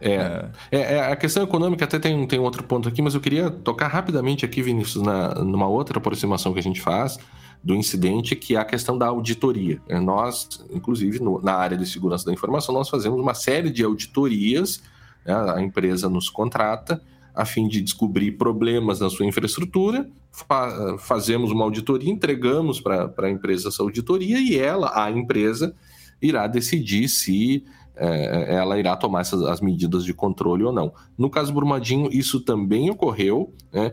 [0.00, 0.12] É.
[0.12, 0.50] é.
[0.70, 3.88] é, é a questão econômica até tem, tem outro ponto aqui, mas eu queria tocar
[3.88, 7.18] rapidamente aqui, Vinícius, na, numa outra aproximação que a gente faz
[7.64, 9.80] do incidente, que é a questão da auditoria.
[9.88, 13.82] É, nós, inclusive, no, na área de segurança da informação, nós fazemos uma série de
[13.82, 14.82] auditorias,
[15.24, 17.02] né, a empresa nos contrata
[17.36, 23.30] a fim de descobrir problemas na sua infraestrutura, fa fazemos uma auditoria, entregamos para a
[23.30, 25.74] empresa essa auditoria e ela, a empresa,
[26.20, 27.62] irá decidir se
[27.94, 30.94] é, ela irá tomar essas, as medidas de controle ou não.
[31.16, 33.92] No caso Brumadinho, isso também ocorreu, né?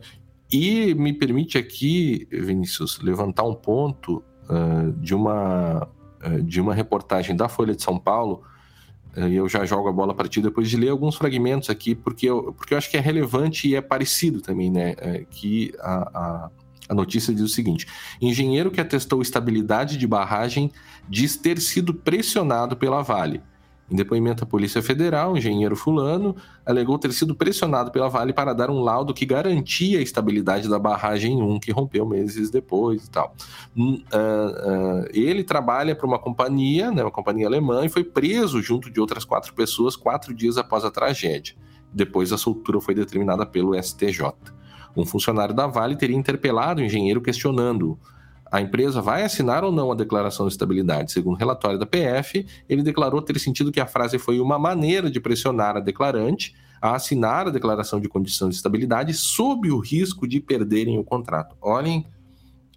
[0.52, 5.88] E me permite aqui, Vinícius, levantar um ponto uh, de, uma,
[6.24, 8.44] uh, de uma reportagem da Folha de São Paulo,
[9.16, 12.54] eu já jogo a bola para ti depois de ler alguns fragmentos aqui, porque eu,
[12.54, 14.96] porque eu acho que é relevante e é parecido também, né?
[15.30, 16.50] que a, a,
[16.90, 17.88] a notícia diz o seguinte:
[18.22, 20.72] engenheiro que atestou estabilidade de barragem
[21.08, 23.42] diz ter sido pressionado pela Vale.
[23.92, 28.54] Em depoimento à Polícia Federal, o engenheiro fulano alegou ter sido pressionado pela Vale para
[28.54, 33.10] dar um laudo que garantia a estabilidade da barragem 1, que rompeu meses depois e
[33.10, 33.36] tal.
[33.76, 38.90] Uh, uh, ele trabalha para uma companhia, né, uma companhia alemã, e foi preso junto
[38.90, 41.56] de outras quatro pessoas quatro dias após a tragédia.
[41.92, 44.34] Depois a soltura foi determinada pelo STJ.
[44.96, 48.00] Um funcionário da Vale teria interpelado o engenheiro questionando
[48.54, 51.12] a empresa vai assinar ou não a declaração de estabilidade.
[51.12, 55.10] Segundo o relatório da PF, ele declarou ter sentido que a frase foi uma maneira
[55.10, 60.28] de pressionar a declarante a assinar a declaração de condição de estabilidade sob o risco
[60.28, 61.56] de perderem o contrato.
[61.60, 62.06] Olhem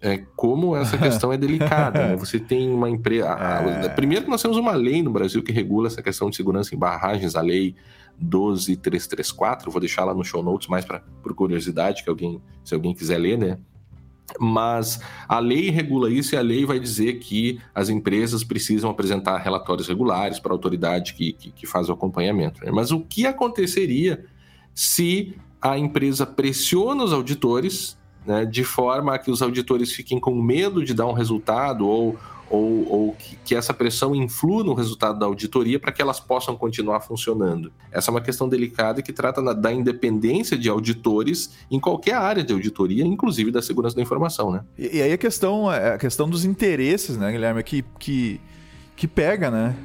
[0.01, 2.07] é, como essa questão é delicada.
[2.07, 2.15] Né?
[2.15, 3.27] Você tem uma empresa.
[3.27, 3.89] É...
[3.89, 6.77] Primeiro que nós temos uma lei no Brasil que regula essa questão de segurança em
[6.79, 7.75] barragens, a lei
[8.17, 9.69] 12334.
[9.69, 13.19] Vou deixar lá no show notes mais para por curiosidade, que alguém, se alguém quiser
[13.19, 13.59] ler, né?
[14.39, 19.37] Mas a lei regula isso e a lei vai dizer que as empresas precisam apresentar
[19.37, 22.63] relatórios regulares para a autoridade que, que, que faz o acompanhamento.
[22.63, 22.71] Né?
[22.71, 24.25] Mas o que aconteceria
[24.75, 30.35] se a empresa pressiona os auditores né, de forma a que os auditores fiquem com
[30.35, 32.17] medo de dar um resultado ou,
[32.49, 36.55] ou, ou que, que, essa pressão influa no resultado da auditoria para que elas possam
[36.55, 37.71] continuar funcionando.
[37.91, 42.43] Essa é uma questão delicada que trata na, da independência de auditores em qualquer área
[42.43, 44.63] de auditoria, inclusive da segurança da informação, né?
[44.77, 48.39] E, e aí a questão, é, a questão dos interesses, né, Guilherme, que, que,
[48.95, 49.75] que pega, né?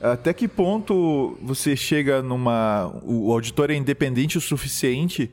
[0.00, 2.90] Até que ponto você chega numa.
[3.02, 5.30] O auditor é independente o suficiente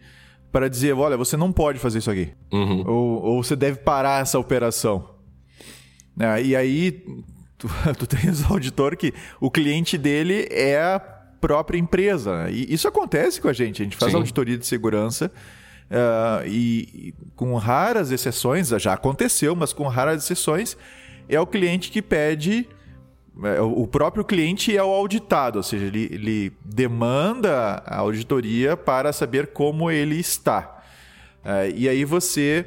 [0.52, 2.30] para dizer: olha, você não pode fazer isso aqui.
[2.52, 2.84] Uhum.
[2.86, 5.17] Ou, ou você deve parar essa operação.
[6.20, 7.04] É, e aí,
[7.58, 12.50] tu, tu tens o auditor que o cliente dele é a própria empresa.
[12.50, 13.82] E isso acontece com a gente.
[13.82, 14.18] A gente faz Sim.
[14.18, 15.32] auditoria de segurança
[15.90, 20.78] uh, e, e, com raras exceções, já aconteceu, mas com raras exceções,
[21.30, 22.68] é o cliente que pede.
[23.44, 29.14] É, o próprio cliente é o auditado, ou seja, ele, ele demanda a auditoria para
[29.14, 30.82] saber como ele está.
[31.46, 32.66] Uh, e aí você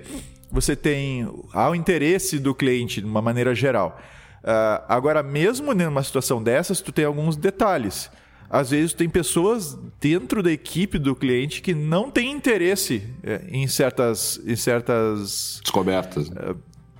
[0.50, 3.98] você tem há o interesse do cliente de uma maneira geral.
[4.42, 8.10] Uh, agora, mesmo numa situação dessas, tu tem alguns detalhes.
[8.48, 13.68] Às vezes, tem pessoas dentro da equipe do cliente que não têm interesse é, em
[13.68, 16.28] certas, em certas descobertas.
[16.28, 16.56] Uh,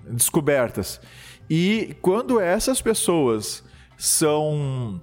[0.08, 1.00] descobertas.
[1.48, 3.64] E quando essas pessoas
[3.96, 5.02] são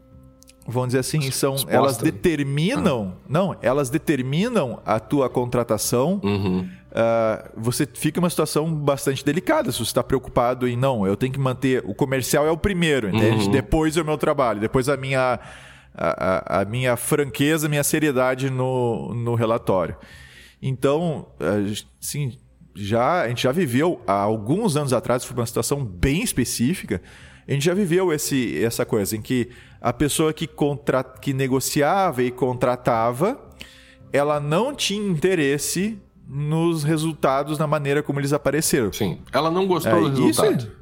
[0.69, 3.25] vamos dizer assim, são elas determinam, ah.
[3.27, 6.19] não, elas determinam a tua contratação.
[6.23, 11.05] Uhum uh, você fica em uma situação bastante delicada se você está preocupado em não,
[11.05, 11.83] eu tenho que manter.
[11.85, 13.45] O comercial é o primeiro, entende?
[13.45, 13.51] Uhum.
[13.51, 15.39] Depois é o meu trabalho, depois a minha,
[15.93, 19.95] a, a, a minha franqueza, a minha seriedade no, no relatório.
[20.61, 21.27] Então,
[22.01, 22.35] sim,
[22.75, 27.01] já, a gente já viveu há alguns anos atrás, foi uma situação bem específica.
[27.47, 32.23] A gente já viveu esse, essa coisa em que a pessoa que, contra, que negociava
[32.23, 33.39] e contratava,
[34.11, 35.99] ela não tinha interesse
[36.29, 38.91] nos resultados, na maneira como eles apareceram.
[38.91, 39.19] Sim.
[39.31, 40.59] Ela não gostou é, do resultado.
[40.59, 40.77] Isso,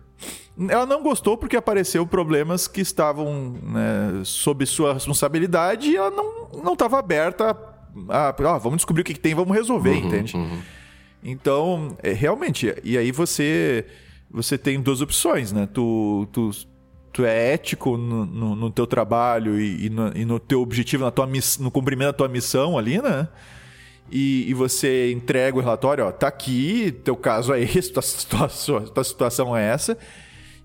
[0.70, 6.74] ela não gostou porque apareceu problemas que estavam né, sob sua responsabilidade e ela não
[6.74, 7.56] estava aberta
[8.10, 10.36] a, a vamos descobrir o que, que tem, vamos resolver, uhum, entende?
[10.36, 10.60] Uhum.
[11.24, 13.86] Então, é, realmente, e aí você
[14.30, 15.68] você tem duas opções, né?
[15.72, 16.52] Tu, tu,
[17.14, 21.06] tu é ético no, no, no teu trabalho e, e, no, e, no, teu objetivo,
[21.06, 23.28] na tua miss, no cumprimento da tua missão ali, né?
[24.12, 27.92] E, e, você entrega o relatório, ó, tá aqui, teu caso é esse,
[28.30, 29.98] tua, tua, tua situação é essa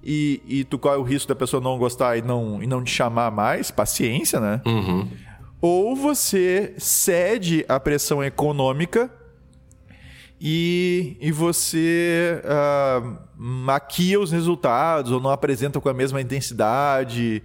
[0.02, 2.90] e, e tu corre o risco da pessoa não gostar e não, e não te
[2.90, 4.60] chamar mais, paciência, né?
[4.66, 5.08] Uhum.
[5.60, 9.10] Ou você cede à pressão econômica
[10.40, 17.42] e, e você uh, maquia os resultados ou não apresenta com a mesma intensidade,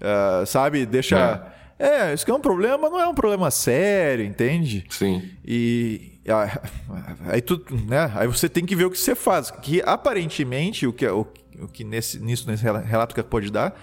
[0.00, 0.86] uh, sabe?
[0.86, 1.18] Deixa.
[1.56, 1.59] É.
[1.80, 2.14] é.
[2.14, 4.84] isso que é um problema, não é um problema sério, entende?
[4.90, 5.22] Sim.
[5.44, 6.12] E
[7.28, 8.10] aí tu, né?
[8.14, 9.50] Aí você tem que ver o que você faz.
[9.50, 11.26] Que aparentemente o que, o,
[11.60, 13.74] o que nesse, nisso, nesse relato que pode dar,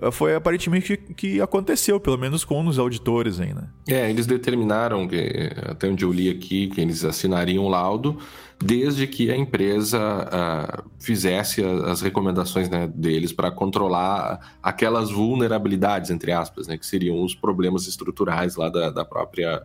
[0.00, 3.70] eh, foi aparentemente que, que aconteceu, pelo menos com os auditores ainda.
[3.86, 3.96] Né?
[3.96, 8.18] É, eles determinaram, que, até onde eu li aqui, que eles assinariam o laudo,
[8.58, 16.32] desde que a empresa uh, fizesse as recomendações né, deles para controlar aquelas vulnerabilidades, entre
[16.32, 19.62] aspas, né, que seriam os problemas estruturais lá da, da própria,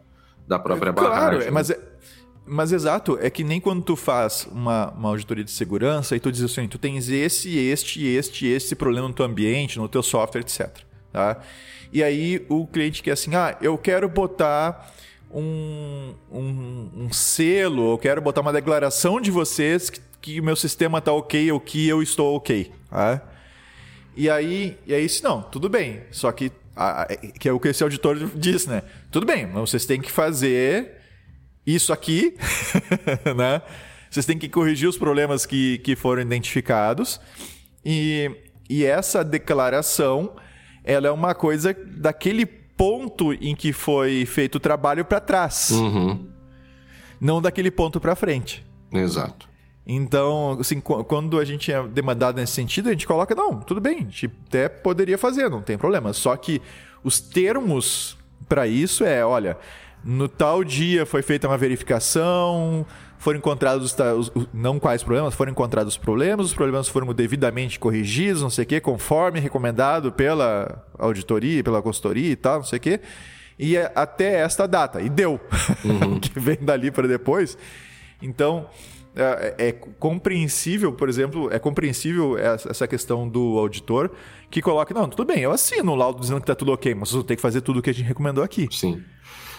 [0.48, 1.40] da própria claro, barragem.
[1.40, 1.70] Claro, mas...
[1.70, 1.92] É
[2.44, 6.32] mas exato, é que nem quando tu faz uma, uma auditoria de segurança e tu
[6.32, 10.42] diz assim, tu tens esse, este, este, este problema no teu ambiente, no teu software,
[10.42, 10.80] etc.
[11.14, 11.40] Tá?
[11.94, 14.92] E aí o cliente quer assim, ah, eu quero botar
[15.34, 21.00] um, um, um selo, eu quero botar uma declaração de vocês que, que meu sistema
[21.00, 22.72] está ok ou que eu estou ok.
[22.90, 23.22] Tá?
[24.16, 26.02] E aí, e aí, se não, tudo bem.
[26.12, 27.08] Só que, a,
[27.40, 28.84] que é o que esse auditor diz, né?
[29.10, 30.98] Tudo bem, mas vocês têm que fazer
[31.66, 32.36] isso aqui,
[33.36, 33.62] né?
[34.10, 37.22] Vocês têm que corrigir os problemas que, que foram identificados.
[37.84, 38.30] E,
[38.70, 40.36] e essa declaração,
[40.84, 45.70] ela é uma coisa daquele ponto em que foi feito o trabalho para trás.
[45.70, 46.28] Uhum.
[47.20, 48.66] Não daquele ponto para frente.
[48.92, 49.48] Exato.
[49.86, 53.98] Então, assim, quando a gente é demandado nesse sentido, a gente coloca, não, tudo bem,
[53.98, 56.12] a gente até poderia fazer, não tem problema.
[56.12, 56.60] Só que
[57.04, 58.18] os termos
[58.50, 59.60] para isso é, olha,
[60.04, 62.84] no tal dia foi feita uma verificação,
[63.22, 68.42] foram encontrados os, não quais problemas, foram encontrados os problemas, os problemas foram devidamente corrigidos,
[68.42, 72.82] não sei o quê, conforme recomendado pela auditoria, pela consultoria e tal, não sei o
[72.82, 73.00] quê.
[73.60, 75.40] E é até esta data, e deu.
[75.86, 76.18] Uhum.
[76.20, 77.56] que vem dali para depois.
[78.24, 78.68] Então,
[79.16, 84.10] é, é, compreensível, por exemplo, é compreensível essa questão do auditor
[84.50, 87.12] que coloca, não, tudo bem, eu assino o laudo dizendo que está tudo ok, mas
[87.12, 88.68] eu tenho que fazer tudo o que a gente recomendou aqui.
[88.72, 89.04] Sim.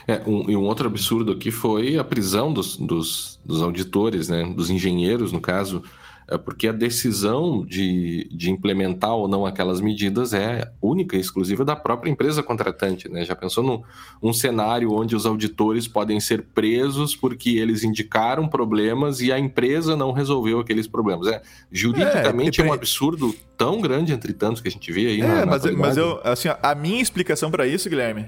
[0.07, 4.45] É, um, e um outro absurdo aqui foi a prisão dos, dos, dos auditores, né,
[4.45, 5.83] dos engenheiros, no caso,
[6.29, 11.65] é porque a decisão de, de implementar ou não aquelas medidas é única e exclusiva
[11.65, 13.09] da própria empresa contratante.
[13.09, 13.25] Né?
[13.25, 13.83] Já pensou num
[14.23, 19.97] um cenário onde os auditores podem ser presos porque eles indicaram problemas e a empresa
[19.97, 21.27] não resolveu aqueles problemas?
[21.27, 25.21] É, juridicamente é, é um absurdo tão grande entre tantos que a gente vê aí.
[25.21, 28.27] É, na, mas, mas eu, assim, a minha explicação para isso, Guilherme,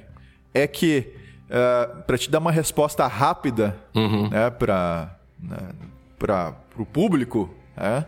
[0.52, 4.28] é que uh, é, para te dar uma resposta rápida uhum.
[4.28, 8.04] né, para né, o público, né,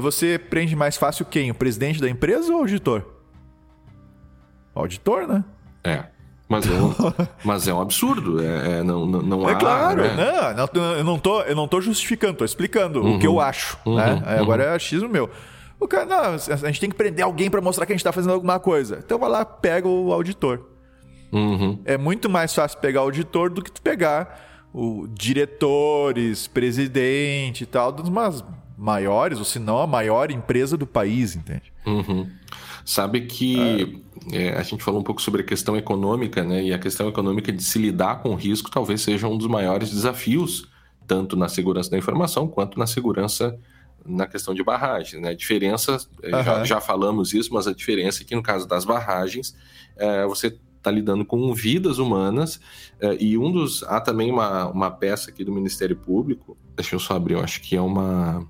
[0.00, 1.50] você prende mais fácil quem?
[1.50, 3.04] O presidente da empresa ou o auditor?
[4.74, 5.44] O auditor, né?
[5.84, 6.04] É.
[6.48, 6.94] Mas é um,
[7.44, 8.42] mas é um absurdo.
[8.42, 10.02] É, é não, não, não é há, claro.
[10.02, 10.54] Né?
[10.54, 13.16] Não, eu, não tô, eu não tô justificando, tô explicando uhum.
[13.16, 13.78] o que eu acho.
[13.86, 13.96] Uhum.
[13.96, 14.12] Né?
[14.12, 14.42] Uhum.
[14.42, 15.30] Agora é achismo meu.
[15.80, 18.12] O cara, não, a gente tem que prender alguém para mostrar que a gente está
[18.12, 19.00] fazendo alguma coisa.
[19.04, 20.60] Então vai lá, pega o auditor.
[21.32, 21.80] Uhum.
[21.84, 27.66] É muito mais fácil pegar o auditor do que tu pegar o diretores, presidente e
[27.66, 28.44] tal, das umas
[28.76, 31.72] maiores, ou se não a maior empresa do país, entende?
[31.86, 32.28] Uhum.
[32.84, 34.46] Sabe que é.
[34.48, 36.62] É, a gente falou um pouco sobre a questão econômica, né?
[36.62, 39.90] E a questão econômica de se lidar com o risco talvez seja um dos maiores
[39.90, 40.68] desafios,
[41.06, 43.58] tanto na segurança da informação quanto na segurança
[44.04, 45.20] na questão de barragens.
[45.22, 45.30] Né?
[45.30, 46.42] A diferença, uhum.
[46.42, 49.56] já, já, falamos isso, mas a diferença é que no caso das barragens,
[49.96, 52.56] é, você está lidando com vidas humanas
[53.00, 56.98] uh, e um dos há também uma, uma peça aqui do Ministério Público deixa eu
[56.98, 58.46] só abrir eu acho que é uma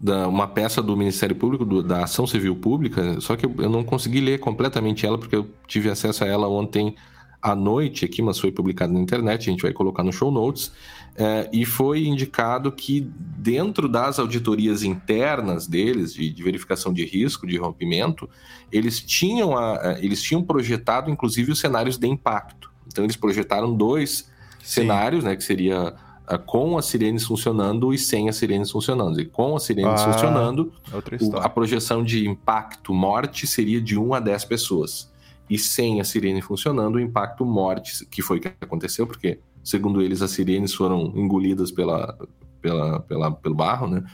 [0.00, 3.68] da, uma peça do Ministério Público do, da Ação Civil Pública só que eu, eu,
[3.68, 6.94] não consegui ler completamente ela porque eu tive acesso a ela ontem
[7.42, 10.72] à noite aqui mas foi publicada na internet a gente vai colocar no show notes
[11.18, 17.46] é, e foi indicado que dentro das auditorias internas deles, de, de, verificação de risco,
[17.46, 18.28] de rompimento,
[18.70, 22.70] eles tinham, a, eles tinham projetado inclusive os cenários de impacto.
[22.86, 24.30] Então eles projetaram dois
[24.62, 24.82] Sim.
[24.82, 25.94] cenários, né, que seria
[26.30, 29.18] uh, com as sirenes funcionando e sem as sirenes funcionando.
[29.18, 30.72] E com as sirenes ah, funcionando,
[31.20, 35.10] o, a projeção de impacto morte seria de 1 a 10 pessoas.
[35.48, 40.00] E sem a sirene funcionando, o impacto morte, que foi o que aconteceu, porque, segundo
[40.00, 42.16] eles, as sirenes foram engolidas pela,
[42.62, 44.04] pela, pela, pelo barro, né?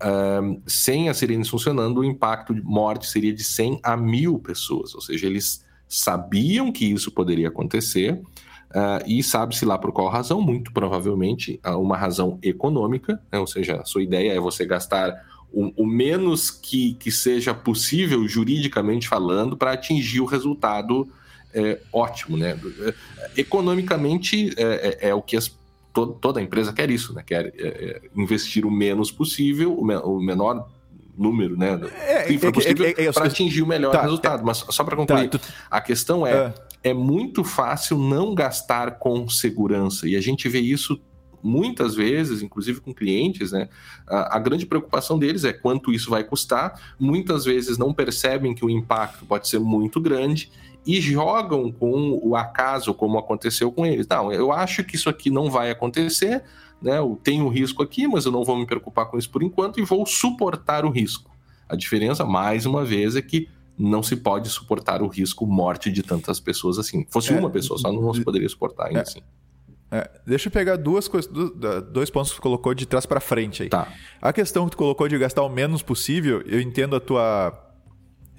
[0.00, 4.94] Uh, sem as sirenes funcionando, o impacto de morte seria de 100 a 1000 pessoas.
[4.94, 10.40] Ou seja, eles sabiam que isso poderia acontecer uh, e sabe-se lá por qual razão,
[10.40, 13.38] muito provavelmente uh, uma razão econômica, né?
[13.38, 15.14] ou seja, a sua ideia é você gastar
[15.52, 21.08] o, o menos que, que seja possível, juridicamente falando, para atingir o resultado
[21.54, 22.36] é, ótimo.
[22.36, 22.58] Né?
[23.36, 25.48] Economicamente, é, é, é o que as
[25.92, 27.22] toda empresa quer isso, né?
[27.24, 30.68] Quer é, é, investir o menos possível, o, me, o menor
[31.16, 31.78] número, né?
[32.96, 34.44] É para atingir o melhor tá, resultado.
[34.44, 35.52] Mas só para concluir, tá, tu...
[35.70, 36.54] a questão é, ah.
[36.82, 40.98] é muito fácil não gastar com segurança e a gente vê isso
[41.42, 43.68] muitas vezes, inclusive com clientes, né?
[44.06, 46.94] A, a, grande preocupação deles é quanto isso vai custar.
[46.98, 50.50] Muitas vezes não percebem que o impacto pode ser muito grande
[50.86, 54.06] e jogam com o acaso, como aconteceu com eles.
[54.06, 56.42] Não, eu acho que isso aqui não vai acontecer,
[56.80, 56.98] né?
[56.98, 59.84] Eu tenho risco aqui, mas eu não vou me preocupar com isso por enquanto e
[59.84, 61.30] vou suportar o risco.
[61.68, 66.02] A diferença, mais uma vez, é que não se pode suportar o risco morte de
[66.02, 67.06] tantas pessoas assim.
[67.08, 69.20] Fosse é, uma pessoa só, não se poderia suportar ainda é, assim.
[69.90, 71.30] É, deixa eu pegar duas coisas,
[71.92, 73.68] dois pontos que tu colocou de trás para frente aí.
[73.68, 73.88] Tá.
[74.20, 77.68] A questão que tu colocou de gastar o menos possível, eu entendo a tua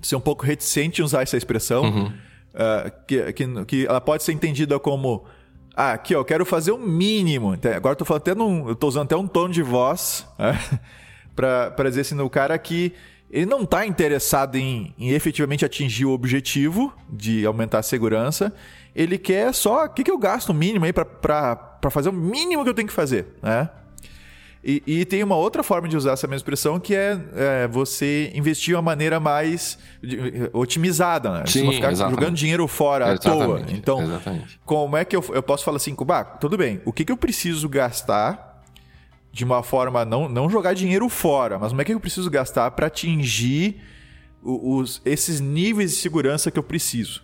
[0.01, 1.83] ser um pouco reticente em usar essa expressão.
[1.85, 2.13] Uhum
[2.53, 5.25] uh, que, que, que ela pode ser entendida como
[5.75, 7.57] ah, aqui, ó, eu quero fazer o mínimo.
[7.75, 10.59] Agora eu tô falando até num, eu tô usando até um tom de voz né?
[11.35, 12.93] para dizer assim, o cara que
[13.29, 18.53] ele não está interessado em, em, efetivamente atingir o objetivo de aumentar a segurança.
[18.95, 22.63] Ele quer só o que, que eu gasto o mínimo aí para fazer o mínimo
[22.63, 23.67] que eu tenho que fazer, né?
[24.65, 28.31] E, e, tem uma outra forma de usar essa mesma expressão que é, é você
[28.33, 29.77] investir de uma maneira mais
[30.53, 31.43] otimizada, né?
[31.45, 32.19] Sim, você não ficar exatamente.
[32.19, 33.65] jogando dinheiro fora exatamente, à toa.
[33.71, 34.59] Então, exatamente.
[34.65, 37.17] como é que eu, eu posso falar assim, Bah, tudo bem, o que, que eu
[37.17, 38.63] preciso gastar
[39.33, 42.71] de uma forma, não, não jogar dinheiro fora, mas como é que eu preciso gastar
[42.71, 43.81] para atingir
[44.41, 47.21] os, esses níveis de segurança que eu preciso?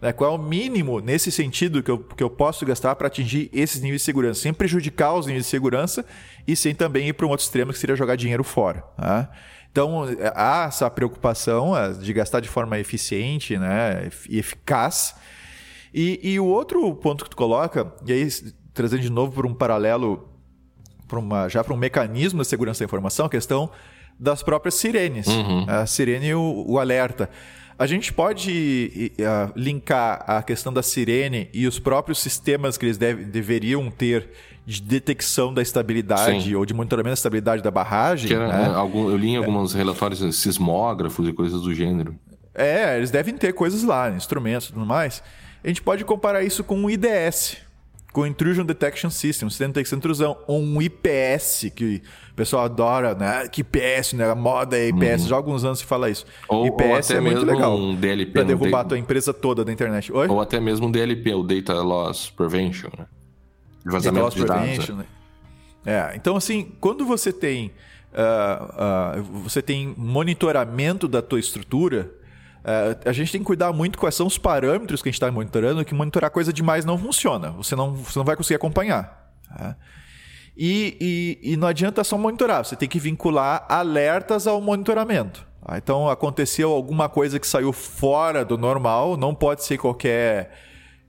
[0.00, 0.12] Né?
[0.12, 3.80] Qual é o mínimo nesse sentido que eu, que eu posso gastar para atingir esses
[3.80, 6.04] níveis de segurança, sem prejudicar os níveis de segurança
[6.46, 8.84] e sem também ir para um outro extremo que seria jogar dinheiro fora.
[8.98, 9.28] Né?
[9.70, 15.14] Então, há essa preocupação é, de gastar de forma eficiente né, e eficaz.
[15.94, 18.28] E, e o outro ponto que tu coloca, e aí
[18.74, 20.28] trazendo de novo para um paralelo,
[21.06, 23.70] pra uma, já para um mecanismo da segurança da informação, a questão
[24.18, 25.26] das próprias sirenes.
[25.26, 25.64] Uhum.
[25.68, 27.30] A sirene e o, o alerta.
[27.80, 32.98] A gente pode uh, linkar a questão da sirene e os próprios sistemas que eles
[32.98, 34.28] deve, deveriam ter
[34.66, 36.54] de detecção da estabilidade Sim.
[36.56, 38.34] ou de monitoramento da estabilidade da barragem.
[38.34, 38.64] Era, né?
[38.64, 39.78] É, algum, eu li em alguns é.
[39.78, 42.14] relatórios sismógrafos e coisas do gênero.
[42.54, 45.22] É, eles devem ter coisas lá, instrumentos e tudo mais.
[45.64, 47.56] A gente pode comparar isso com o IDS,
[48.12, 52.02] com o Intrusion Detection System, um sistema de detecção de intrusão, ou um IPS, que
[52.32, 53.48] o pessoal adora, né?
[53.48, 54.28] Que IPS, né?
[54.28, 55.28] A moda é IPS, uhum.
[55.28, 56.26] já há alguns anos se fala isso.
[56.48, 57.76] Ou, IPS ou é muito legal.
[57.76, 60.12] Um DLP, pra derrubar a tua empresa toda da internet.
[60.12, 60.28] Oi?
[60.28, 63.06] Ou até mesmo um DLP, o Data Loss Prevention, né?
[63.84, 64.98] Vazamento Data Loss de Prevention, dados.
[64.98, 65.04] Né?
[65.86, 67.72] É, então assim, quando você tem
[68.12, 72.10] uh, uh, você tem monitoramento da tua estrutura,
[72.60, 75.30] Uh, a gente tem que cuidar muito quais são os parâmetros que a gente está
[75.30, 77.50] monitorando, que monitorar coisa demais não funciona.
[77.52, 79.32] Você não, você não vai conseguir acompanhar.
[79.48, 79.76] Tá?
[80.56, 85.46] E, e, e, não adianta só monitorar, você tem que vincular alertas ao monitoramento.
[85.64, 85.78] Tá?
[85.78, 90.52] Então, aconteceu alguma coisa que saiu fora do normal, não pode ser qualquer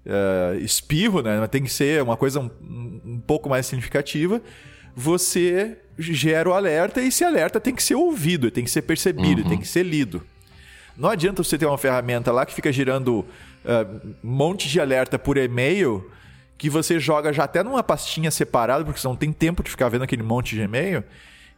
[0.05, 1.45] uh, espirro, né?
[1.47, 2.49] tem que ser uma coisa um,
[3.03, 4.41] um pouco mais significativa.
[4.95, 9.41] Você gera o alerta e esse alerta tem que ser ouvido, tem que ser percebido,
[9.41, 9.49] uhum.
[9.49, 10.23] tem que ser lido.
[10.95, 15.17] Não adianta você ter uma ferramenta lá que fica girando uh, um monte de alerta
[15.17, 16.09] por e-mail
[16.57, 19.89] que você joga já até numa pastinha separada, porque você não tem tempo de ficar
[19.89, 21.03] vendo aquele monte de e-mail.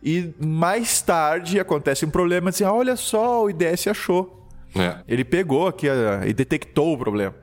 [0.02, 4.48] E mais tarde acontece um problema assim: ah, olha só, o IDS achou.
[4.76, 4.98] É.
[5.08, 7.36] Ele pegou aqui uh, e detectou o problema.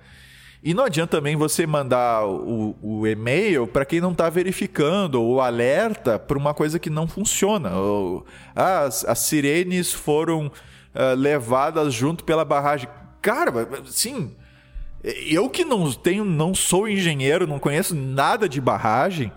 [0.63, 5.41] E não adianta também você mandar o, o e-mail para quem não está verificando, ou
[5.41, 7.75] alerta para uma coisa que não funciona.
[7.77, 10.53] Ou, ah, as, as sirenes foram
[10.95, 12.89] uh, levadas junto pela barragem.
[13.21, 14.35] Cara, sim.
[15.03, 19.33] Eu que não tenho, não sou engenheiro, não conheço nada de barragem.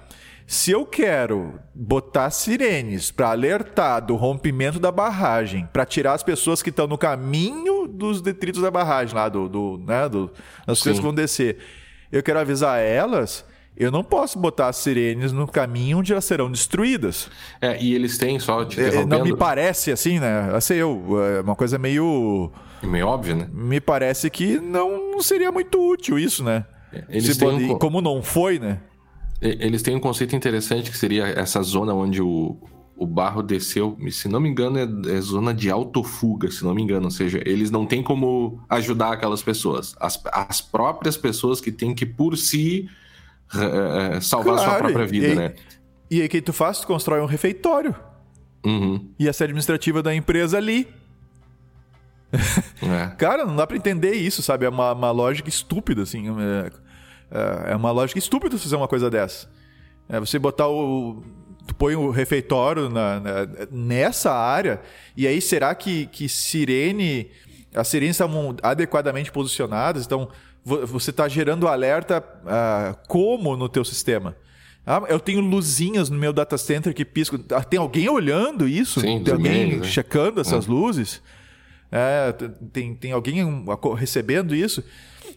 [0.45, 6.61] Se eu quero botar sirenes para alertar do rompimento da barragem, para tirar as pessoas
[6.61, 10.29] que estão no caminho dos detritos da barragem, lá do, do, né, do,
[10.67, 11.59] das coisas que vão descer,
[12.11, 13.45] eu quero avisar elas
[13.75, 17.29] eu não posso botar as sirenes no caminho onde elas serão destruídas.
[17.59, 20.51] É, e eles têm só te é, Não me parece assim, né?
[20.53, 22.51] Assim, eu, é uma coisa meio.
[22.83, 23.47] Meio óbvio, né?
[23.51, 26.65] Me parece que não seria muito útil isso, né?
[26.91, 27.77] É, eles têm um...
[27.77, 28.79] Como não foi, né?
[29.41, 32.57] Eles têm um conceito interessante que seria essa zona onde o,
[32.95, 36.81] o barro desceu, se não me engano, é, é, zona de autofuga, se não me
[36.81, 37.05] engano.
[37.05, 39.95] Ou seja, eles não têm como ajudar aquelas pessoas.
[39.99, 42.87] As, as próprias pessoas que têm que, por si,
[43.55, 45.53] é, salvar claro, sua própria vida, e, né?
[46.09, 46.79] E aí, o que tu faz?
[46.79, 47.95] Tu constrói um refeitório.
[48.65, 49.11] Uhum.
[49.19, 50.87] E a sede administrativa da empresa ali.
[52.81, 53.07] É.
[53.17, 54.65] Cara, não dá pra entender isso, sabe?
[54.65, 56.25] É uma, uma lógica estúpida, assim.
[56.29, 56.71] É,
[57.31, 59.49] é, é uma lógica estúpida fazer uma coisa dessa.
[60.07, 61.23] É você botar o
[61.65, 64.81] tu põe o refeitório na, na, nessa área,
[65.15, 67.31] e aí será que, que sirene,
[67.73, 70.05] as sirenes estão adequadamente posicionadas?
[70.05, 70.29] Então,
[70.63, 74.35] você está gerando alerta uh, como no teu sistema?
[74.85, 77.39] Ah, eu tenho luzinhas no meu data center que piscam.
[77.51, 78.99] Ah, tem alguém olhando isso?
[78.99, 79.83] Sim, tem alguém né?
[79.85, 80.69] checando essas é.
[80.69, 81.21] luzes?
[81.91, 82.33] É,
[82.71, 84.83] tem, tem alguém recebendo isso?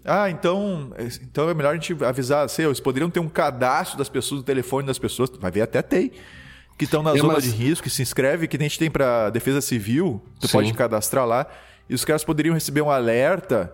[0.05, 4.09] Ah, então, então é melhor a gente avisar, assim, eles poderiam ter um cadastro das
[4.09, 6.13] pessoas, do telefone das pessoas, vai ver até tem,
[6.79, 7.45] que estão na é, zona mas...
[7.45, 10.53] de risco, que se inscreve, que a gente tem para defesa civil, tu Sim.
[10.53, 11.47] pode cadastrar lá,
[11.91, 13.73] e os caras poderiam receber um alerta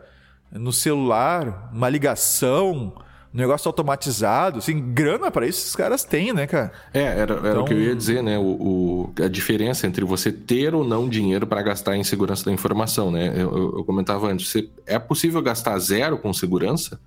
[0.52, 2.92] no celular, uma ligação,
[3.34, 6.70] um negócio automatizado, assim, grana para isso esses caras têm, né, cara?
[6.92, 7.62] É, era, era então...
[7.62, 8.38] o que eu ia então dizer, né?
[8.38, 12.52] O, o, a diferença entre você ter ou não dinheiro para gastar em segurança da
[12.52, 13.32] informação, né?
[13.34, 17.00] Eu, eu, comentava antes, você, é possível gastar zero com segurança?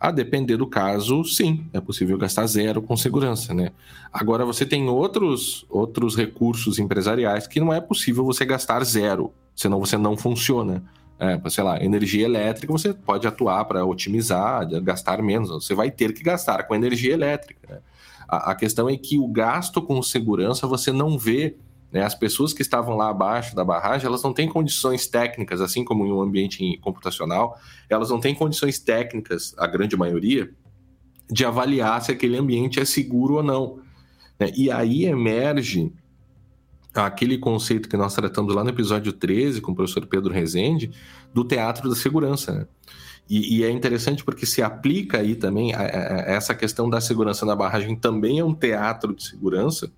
[0.00, 3.70] A depender do caso, sim, é possível gastar zero com segurança, né?
[4.12, 9.78] Agora você tem outros, outros recursos empresariais que não é possível você gastar zero, senão
[9.78, 10.82] você não funciona
[11.18, 15.48] é, sei lá, energia elétrica, você pode atuar para otimizar, gastar menos.
[15.50, 17.60] Você vai ter que gastar com energia elétrica.
[17.68, 17.78] Né?
[18.28, 21.56] A, a, questão é que o gasto com segurança você não vê.
[21.92, 22.02] Né?
[22.02, 26.04] As pessoas que estavam lá abaixo da barragem, elas não têm condições técnicas, assim como
[26.04, 27.58] em um ambiente computacional,
[27.88, 30.50] elas não têm condições técnicas, a grande maioria,
[31.30, 33.78] de avaliar se aquele ambiente é seguro ou não.
[34.38, 34.50] Né?
[34.56, 35.92] E aí emerge
[36.94, 40.90] aquele conceito que nós tratamos lá no episódio 13 com o professor Pedro Rezende,
[41.32, 42.52] do teatro da segurança.
[42.52, 42.66] Né?
[43.28, 47.00] E, e, é interessante porque se aplica aí também a, a, a essa questão da
[47.00, 49.90] segurança na barragem também é um teatro de segurança.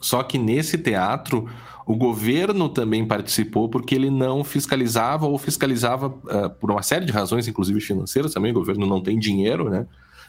[0.00, 1.48] Só que nesse teatro
[1.86, 7.12] o governo também participou porque ele não fiscalizava ou fiscalizava uh, por uma série de
[7.12, 8.50] razões, inclusive financeiras também.
[8.50, 9.86] O governo não tem dinheiro, né?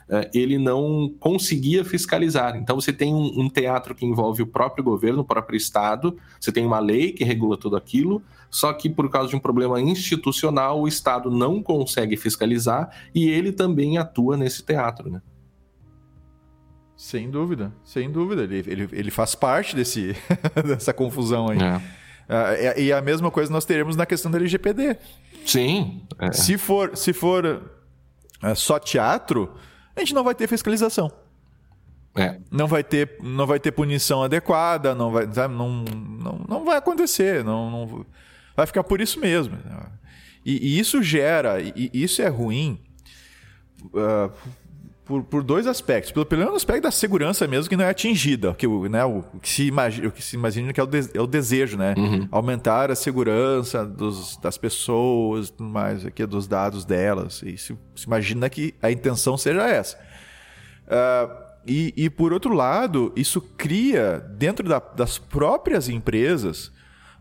[0.07, 2.55] É, ele não conseguia fiscalizar.
[2.55, 6.51] Então você tem um, um, teatro que envolve o próprio governo, o próprio Estado, você
[6.51, 10.79] tem uma lei que regula tudo aquilo, só que por causa de um problema institucional,
[10.79, 15.21] o Estado não consegue fiscalizar e ele também atua nesse teatro, né?
[16.95, 18.43] Sem dúvida, sem dúvida.
[18.43, 20.15] Ele, ele, ele faz parte desse,
[20.65, 21.57] dessa confusão aí.
[21.57, 21.77] É.
[21.77, 24.97] Uh, e a mesma coisa nós teremos na questão da LGPD.
[25.45, 26.03] Sim.
[26.19, 26.31] É.
[26.31, 27.45] Se for, se for
[28.43, 29.53] uh, só teatro,
[29.95, 31.11] a gente não vai ter fiscalização.
[32.17, 32.39] É.
[32.49, 36.77] Não vai ter, não vai ter punição adequada, não vai, sabe, não, não, não vai
[36.77, 38.05] acontecer, não, não
[38.55, 39.57] vai ficar por isso mesmo.
[40.45, 42.79] E, e isso gera, e, e, isso é ruim
[43.85, 44.31] uh,
[45.05, 46.11] por, por dois aspectos.
[46.11, 49.67] Pelo primeiro aspecto da segurança mesmo, que não é atingida, que, né, o, que se
[49.67, 51.93] imagina, o que se imagina que é o, de, é o desejo, né?
[51.95, 52.27] Uhum.
[52.31, 57.43] Aumentar a segurança dos, das pessoas, mais aqui, dos dados delas.
[57.43, 59.97] E se, se imagina que a intenção seja essa.
[60.87, 66.71] Uh, e, e, por outro lado, isso cria, dentro da, das próprias empresas,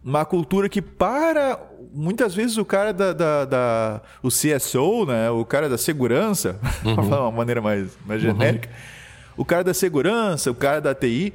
[0.03, 1.59] uma cultura que para
[1.95, 6.95] muitas vezes o cara da, da, da, o CSO, né, o cara da segurança, uhum.
[6.95, 8.75] para falar uma maneira mais, mais genérica, uhum.
[9.39, 11.33] o cara da segurança, o cara da TI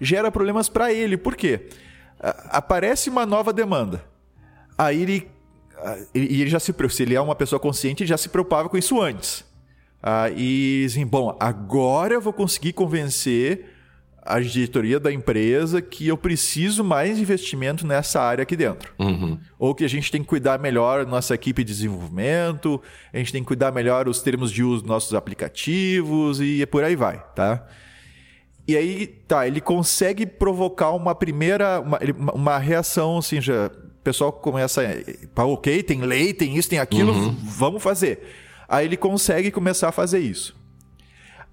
[0.00, 1.16] gera problemas para ele.
[1.16, 1.68] Por quê?
[2.50, 4.04] Aparece uma nova demanda.
[4.76, 5.30] Aí ele
[6.14, 8.76] e ele já se se ele é uma pessoa consciente, ele já se preocupava com
[8.76, 9.44] isso antes.
[10.02, 13.77] Ah, e assim, bom, agora eu vou conseguir convencer
[14.28, 18.92] a diretoria da empresa que eu preciso mais investimento nessa área aqui dentro.
[18.98, 19.38] Uhum.
[19.58, 22.80] Ou que a gente tem que cuidar melhor nossa equipe de desenvolvimento,
[23.10, 26.84] a gente tem que cuidar melhor os termos de uso dos nossos aplicativos e por
[26.84, 27.66] aí vai, tá?
[28.66, 31.98] E aí, tá, ele consegue provocar uma primeira, uma,
[32.34, 34.82] uma reação, assim, já, o pessoal começa,
[35.34, 37.34] a, ok, tem lei, tem isso, tem aquilo, uhum.
[37.44, 38.20] vamos fazer.
[38.68, 40.54] Aí ele consegue começar a fazer isso.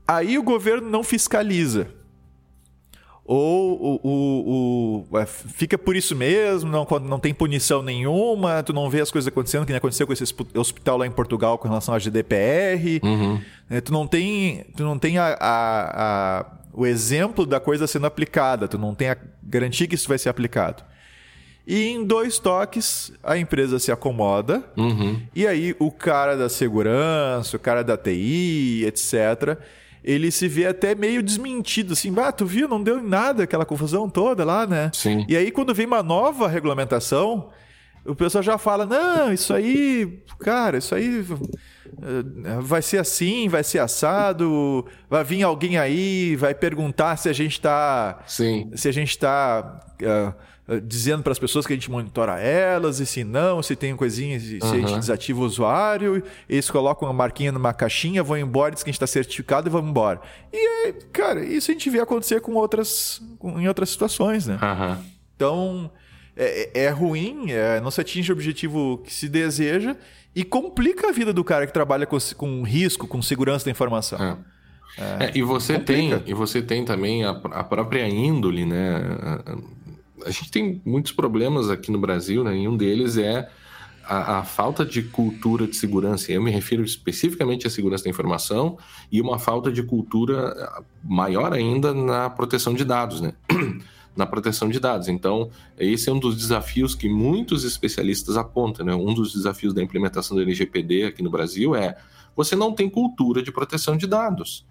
[0.05, 1.87] Aí o governo não fiscaliza
[3.27, 8.71] ou o, o, o, é, fica por isso mesmo, não, não tem punição nenhuma, tu
[8.71, 10.23] não vê as coisas acontecendo, que nem aconteceu com esse
[10.53, 13.41] hospital lá em Portugal com relação à GDPR, uhum.
[13.67, 18.05] é, tu não tem, tu não tem a, a, a, o exemplo da coisa sendo
[18.05, 20.83] aplicada, tu não tem a garantia que isso vai ser aplicado.
[21.65, 25.19] E em dois toques a empresa se acomoda, uhum.
[25.33, 29.57] e aí o cara da segurança, o cara da TI, etc
[30.05, 33.65] ele se vê até meio desmentido, assim, ah, tu viu, não deu em nada aquela
[33.65, 34.91] confusão toda lá, né?
[34.93, 35.25] Sim.
[35.27, 37.49] E aí, quando vem uma nova regulamentação,
[38.05, 41.25] o pessoal já fala, não, isso aí, cara, isso aí
[42.03, 47.33] eh, vai ser assim, vai ser assado, vai vir alguém aí, vai perguntar se a
[47.33, 48.19] gente está...
[48.27, 48.69] Sim.
[48.75, 49.79] Se a gente está...
[49.99, 53.75] Uh, eh, dizendo para as pessoas que a gente monitora elas, e se não, se
[53.75, 54.71] tem coisinhas, se uhum.
[54.71, 58.89] a gente desativa o usuário, eles colocam uma marquinha numa caixinha, vão embora, diz que
[58.89, 60.19] a gente está certificado e vamos embora.
[60.51, 64.57] E, cara, isso a gente vê acontecer com outras, com, em outras situações, né?
[64.61, 64.97] Uhum.
[65.35, 65.91] Então,
[66.35, 69.95] é, é ruim, é, não se atinge o objetivo que se deseja
[70.35, 74.19] e complica a vida do cara que trabalha com, com risco, com segurança da informação.
[74.21, 74.55] É.
[74.97, 76.19] É, e você complica.
[76.19, 79.01] tem e você tem também a, a própria índole, né?
[80.23, 82.57] A gente tem muitos problemas aqui no Brasil, né?
[82.57, 83.49] E um deles é
[84.03, 86.31] a, a, falta de cultura de segurança.
[86.31, 88.77] Eu me refiro especificamente à segurança da informação
[89.11, 93.33] e uma falta de cultura eh, maior ainda na proteção de dados, né?
[94.15, 95.07] na proteção de dados.
[95.09, 98.85] Então, esse é um dos desafios que muitos especialistas apontam.
[98.85, 98.95] Né?
[98.95, 101.97] Um dos desafios da implementação do LGPD aqui no Brasil é
[102.33, 104.65] você não tem cultura de proteção de dados.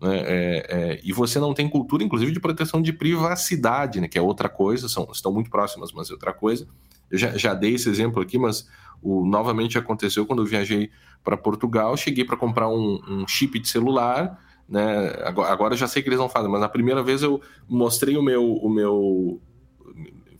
[0.00, 0.18] Né?
[0.18, 4.08] É, é, e você não tem cultura, inclusive, de proteção de privacidade, né?
[4.08, 6.66] que é outra coisa, são, estão muito próximas, mas é outra coisa.
[7.10, 8.68] Eu já, já dei esse exemplo aqui, mas
[9.02, 10.90] o, novamente aconteceu quando eu viajei
[11.22, 15.12] para Portugal, cheguei para comprar um, um, chip de celular, né?
[15.24, 18.22] Agora, agora já sei que eles não fazem, mas na primeira vez eu mostrei o
[18.22, 19.40] meu, o meu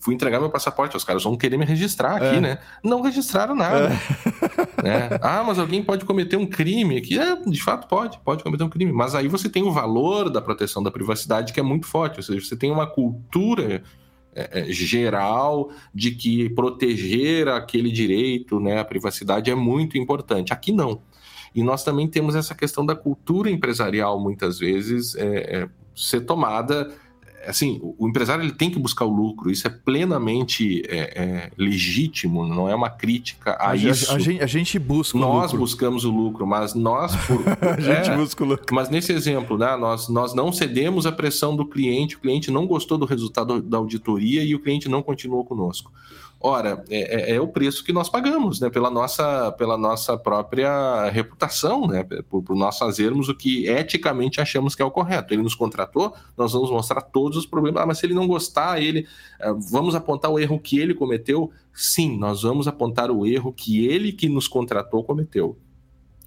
[0.07, 2.41] fui entregar meu passaporte, os caras vão querer me registrar aqui, é.
[2.41, 2.59] né?
[2.81, 3.91] Não registraram nada.
[3.93, 4.67] É.
[4.77, 5.09] Né?
[5.23, 7.19] Ah, mas alguém pode cometer um crime aqui.
[7.19, 8.93] É, de fato pode, pode cometer um crime.
[8.93, 12.19] Mas aí você tem o valor da proteção da privacidade que é muito forte.
[12.19, 13.83] Ou seja, você tem uma cultura
[14.35, 20.53] é, é geral de que proteger aquele direito, né, a privacidade é muito importante.
[20.53, 21.01] Aqui não.
[21.55, 26.95] E nós também temos essa questão da cultura empresarial, muitas vezes, é, ser tomada
[27.47, 32.47] assim, o empresário ele tem que buscar o lucro, isso é plenamente é, é, legítimo,
[32.47, 34.11] não é uma crítica a, a isso.
[34.11, 35.59] A, a, gente, a gente, busca Nós o lucro.
[35.59, 37.15] buscamos o lucro, mas nós...
[37.27, 38.75] Por, a gente é, busca o lucro.
[38.75, 42.67] Mas nesse exemplo, né, nós, nós não cedemos à pressão do cliente, o cliente não
[42.67, 45.93] gostou do resultado da auditoria e o cliente não continuou conosco.
[46.49, 48.71] Ora, é, é, é, o preço que nós pagamos, né?
[48.71, 52.05] Pela nossa, pela nossa própria reputação, né?
[52.05, 55.35] Por, por, nós fazermos o que eticamente achamos que é o correto.
[55.35, 57.83] Ele nos contratou, nós vamos mostrar todos os problemas.
[57.83, 59.09] Ah, mas se ele não gostar, ele
[59.41, 61.51] eh, vamos apontar o erro que ele cometeu.
[61.75, 65.59] Sim, nós vamos apontar o erro que ele que nos contratou cometeu.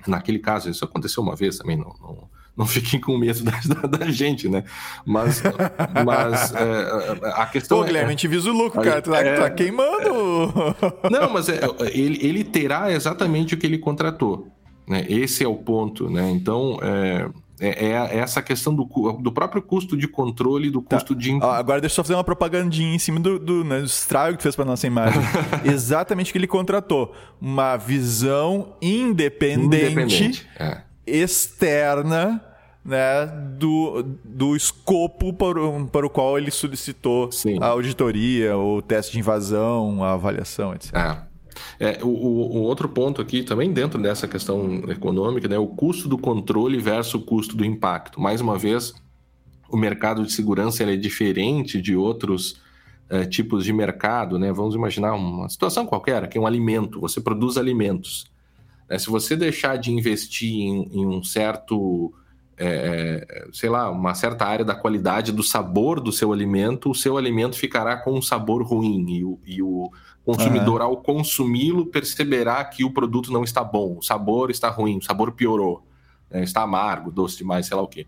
[0.05, 2.29] Naquele caso, isso aconteceu uma vez também, não, não
[2.59, 4.65] não fiquem com medo da, da gente, né?
[5.05, 5.41] Mas,
[6.05, 9.01] mas é, a questão Pô, Guilherme, é, a gente visa o lucro, cara.
[9.01, 10.75] Tu tá, é, tá queimando.
[11.09, 11.61] Não, mas é,
[11.93, 14.49] ele, ele terá exatamente o que ele contratou.
[14.85, 15.05] Né?
[15.07, 16.29] Esse é o ponto, né?
[16.31, 17.29] Então, é,
[17.61, 18.83] é, é, essa questão do,
[19.21, 20.97] do próprio custo de controle, do tá.
[20.97, 21.21] custo tá.
[21.21, 21.31] de.
[21.41, 24.43] agora deixa eu só fazer uma propagandinha em cima do, do, né, do estrago que
[24.43, 25.21] fez para nossa imagem.
[25.63, 27.13] Exatamente o que ele contratou.
[27.39, 30.81] Uma visão independente, independente é.
[31.07, 32.48] externa
[32.89, 37.57] né, do, do escopo para o, para o qual ele solicitou Sim.
[37.61, 40.95] a auditoria, o teste de invasão, a avaliação, etc.
[40.95, 41.29] É.
[41.79, 46.17] É, o, o, outro ponto aqui, também dentro dessa questão econômica, né, o custo do
[46.17, 48.19] controle versus o custo do impacto.
[48.19, 48.93] Mais uma vez,
[49.69, 52.61] o mercado de segurança é diferente de outros
[53.09, 54.39] é, tipos de mercado.
[54.39, 54.51] Né?
[54.53, 58.25] Vamos imaginar uma situação qualquer, que é um alimento, você produz alimentos.
[58.89, 62.13] É, se você deixar de investir em, em um certo
[62.61, 66.95] é, é, sei lá, uma certa área da qualidade do sabor do seu alimento, o
[66.95, 69.89] seu alimento ficará com um sabor ruim e o, e o
[70.25, 70.87] consumidor, uhum.
[70.87, 75.31] ao consumi-lo, perceberá que o produto não está bom, o sabor está ruim, o sabor
[75.31, 75.87] piorou,
[76.29, 78.05] né, está amargo, doce demais, sei lá o quê.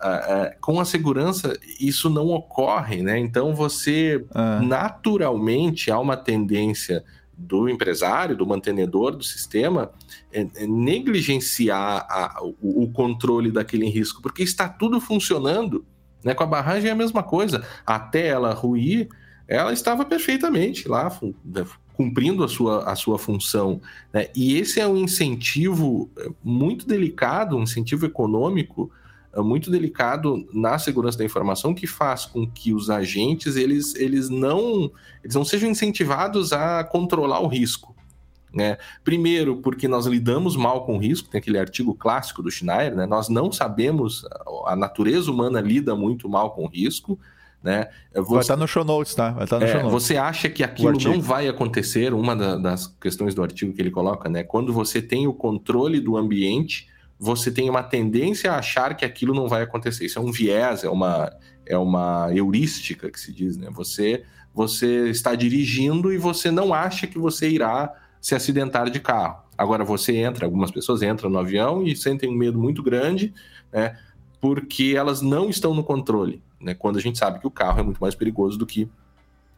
[0.00, 3.18] Uh, uh, com a segurança, isso não ocorre, né?
[3.18, 4.66] Então você uhum.
[4.66, 7.04] naturalmente há uma tendência
[7.40, 9.90] do empresário, do mantenedor do sistema,
[10.30, 15.84] é, é negligenciar a, o, o, controle daquele risco, porque está tudo funcionando.
[16.22, 16.34] Né?
[16.34, 17.66] Com a barragem é a mesma coisa.
[17.86, 19.08] Até ela ruir,
[19.48, 21.10] ela estava perfeitamente lá,
[21.44, 21.64] né,
[21.94, 23.80] cumprindo a sua, a sua função.
[24.12, 24.28] Né?
[24.36, 28.90] E esse é um incentivo é, muito delicado, um incentivo econômico
[29.36, 34.90] muito delicado na segurança da informação que faz com que os agentes eles, eles, não,
[35.22, 37.94] eles não sejam incentivados a controlar o risco.
[38.52, 38.78] Né?
[39.04, 43.06] Primeiro, porque nós lidamos mal com o risco, tem aquele artigo clássico do Schneier, né?
[43.06, 44.24] nós não sabemos,
[44.66, 47.18] a natureza humana lida muito mal com o risco.
[47.62, 47.88] Né?
[48.12, 49.30] Você, vai estar no show notes, tá?
[49.30, 49.92] Vai estar no é, show notes.
[49.92, 52.12] Você acha que aquilo não vai acontecer?
[52.12, 54.42] Uma da, das questões do artigo que ele coloca, né?
[54.42, 56.89] Quando você tem o controle do ambiente,
[57.20, 60.06] você tem uma tendência a achar que aquilo não vai acontecer.
[60.06, 61.30] Isso é um viés, é uma,
[61.66, 63.68] é uma heurística que se diz, né?
[63.72, 64.24] Você,
[64.54, 67.92] você está dirigindo e você não acha que você irá
[68.22, 69.42] se acidentar de carro.
[69.56, 73.34] Agora você entra, algumas pessoas entram no avião e sentem um medo muito grande,
[73.70, 73.98] né?
[74.40, 76.72] Porque elas não estão no controle, né?
[76.72, 78.88] Quando a gente sabe que o carro é muito mais perigoso do que,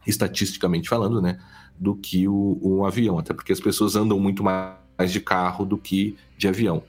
[0.05, 1.39] estatisticamente falando, né?
[1.79, 5.77] Do que o, o avião, até porque as pessoas andam muito mais de carro do
[5.77, 6.83] que de avião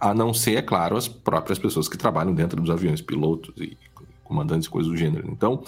[0.00, 3.76] a não ser, é claro, as próprias pessoas que trabalham dentro dos aviões, pilotos e
[4.24, 5.28] comandantes e coisas do gênero.
[5.30, 5.62] Então,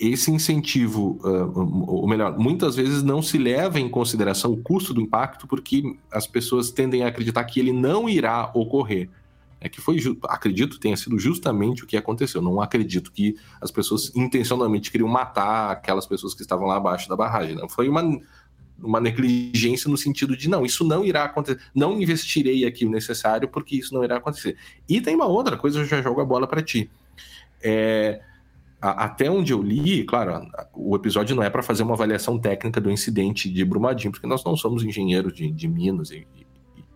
[0.00, 5.00] esse incentivo, uh, ou melhor, muitas vezes não se leva em consideração o custo do
[5.00, 9.08] impacto, porque as pessoas tendem a acreditar que ele não irá ocorrer.
[9.58, 12.42] É que foi, acredito, tenha sido justamente o que aconteceu.
[12.42, 17.16] Não acredito que as pessoas intencionalmente queriam matar aquelas pessoas que estavam lá abaixo da
[17.16, 17.56] barragem.
[17.56, 18.02] Não foi uma
[18.82, 23.48] uma negligência no sentido de não, isso não irá acontecer, não investirei aqui o necessário
[23.48, 24.56] porque isso não irá acontecer.
[24.88, 26.90] E tem uma outra coisa, eu já jogo a bola para ti.
[27.62, 28.20] É,
[28.80, 32.80] a, até onde eu li, claro, o episódio não é para fazer uma avaliação técnica
[32.80, 36.26] do incidente de Brumadinho, porque nós não somos engenheiros de, de Minas e,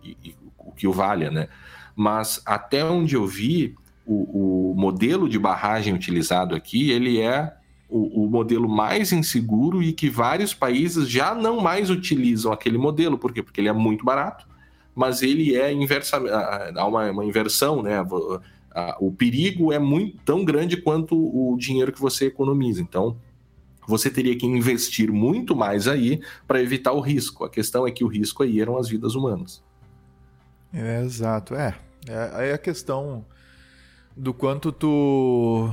[0.03, 1.47] e, e, o que o valha, né?
[1.95, 3.75] Mas até onde eu vi,
[4.05, 7.53] o, o modelo de barragem utilizado aqui, ele é
[7.91, 13.17] o, o, modelo mais inseguro e que vários países já não mais utilizam aquele modelo.
[13.17, 13.43] Por quê?
[13.43, 14.47] Porque ele é muito barato,
[14.95, 16.17] mas ele é inversa,
[16.75, 17.97] há uma, uma inversão, né?
[18.99, 22.81] O perigo é muito tão grande quanto o dinheiro que você economiza.
[22.81, 23.17] Então,
[23.85, 27.43] você teria que investir muito mais aí para evitar o risco.
[27.43, 29.61] A questão é que o risco aí eram as vidas humanas.
[30.73, 31.75] É, exato, é.
[32.07, 32.31] é.
[32.33, 33.25] Aí é a questão
[34.15, 35.69] do quanto tu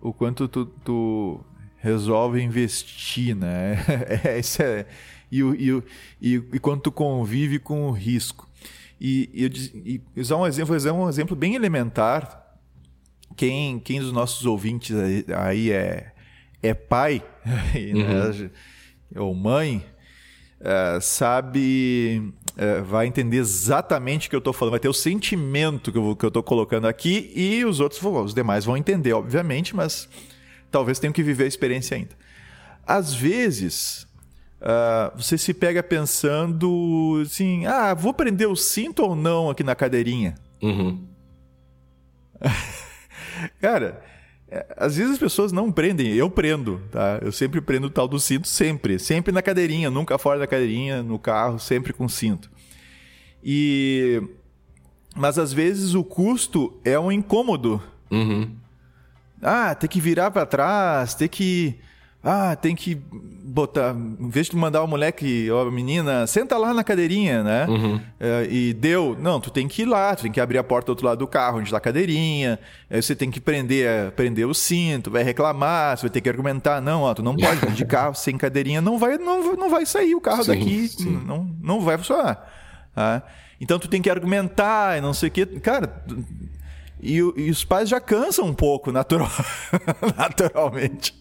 [0.00, 1.40] o quanto tu, tu
[1.76, 3.76] resolve investir, né?
[4.24, 4.86] é, isso é,
[5.30, 5.82] e, e,
[6.20, 8.48] e, e quanto tu convive com o risco.
[9.00, 12.38] E, e, e usar um exemplo, usar um exemplo bem elementar.
[13.36, 14.94] Quem, quem dos nossos ouvintes
[15.34, 16.12] aí é,
[16.62, 17.22] é pai
[17.74, 18.32] uhum.
[18.32, 18.50] né,
[19.16, 19.84] ou mãe,
[20.60, 25.92] é, sabe, é, vai entender exatamente o que eu estou falando, vai ter o sentimento
[25.92, 29.74] que eu, que eu estou colocando aqui e os outros, os demais vão entender, obviamente,
[29.74, 30.08] mas
[30.70, 32.14] talvez tenham que viver a experiência ainda.
[32.86, 34.06] Às vezes,
[34.60, 39.74] uh, você se pega pensando assim: ah, vou prender o cinto ou não aqui na
[39.74, 40.34] cadeirinha?
[40.62, 41.06] Uhum.
[43.60, 44.02] Cara,
[44.76, 47.20] às vezes as pessoas não prendem, eu prendo, tá?
[47.22, 48.98] Eu sempre prendo o tal do cinto, sempre.
[48.98, 52.50] Sempre na cadeirinha, nunca fora da cadeirinha, no carro, sempre com cinto.
[53.42, 54.22] E.
[55.16, 57.82] Mas às vezes o custo é um incômodo.
[58.10, 58.54] Uhum.
[59.42, 61.78] Ah, tem que virar para trás, tem que
[62.22, 63.94] ah, tem que botar.
[63.94, 67.66] Em vez de mandar o moleque ou a menina, senta lá na cadeirinha, né?
[67.66, 68.00] Uhum.
[68.18, 69.16] É, e deu.
[69.18, 71.18] Não, tu tem que ir lá, tu tem que abrir a porta do outro lado
[71.18, 72.58] do carro, onde está a cadeirinha.
[72.90, 76.80] Aí você tem que prender, prender o cinto, vai reclamar, você vai ter que argumentar.
[76.82, 80.14] Não, ó, tu não pode de carro sem cadeirinha, não vai, não, não vai sair
[80.14, 81.22] o carro sim, daqui, sim.
[81.26, 82.46] Não, não vai funcionar.
[82.94, 83.22] Tá?
[83.58, 85.46] Então tu tem que argumentar e não sei o quê.
[85.46, 86.04] Cara.
[87.02, 89.30] E, e os pais já cansam um pouco, natural,
[90.18, 91.14] naturalmente.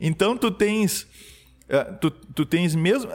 [0.00, 1.06] Então tu tens.
[1.68, 3.10] Eh, tu, tu tens mesmo.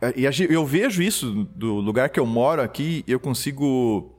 [0.00, 4.18] Eh, e eu vejo isso do lugar que eu moro aqui, eu consigo.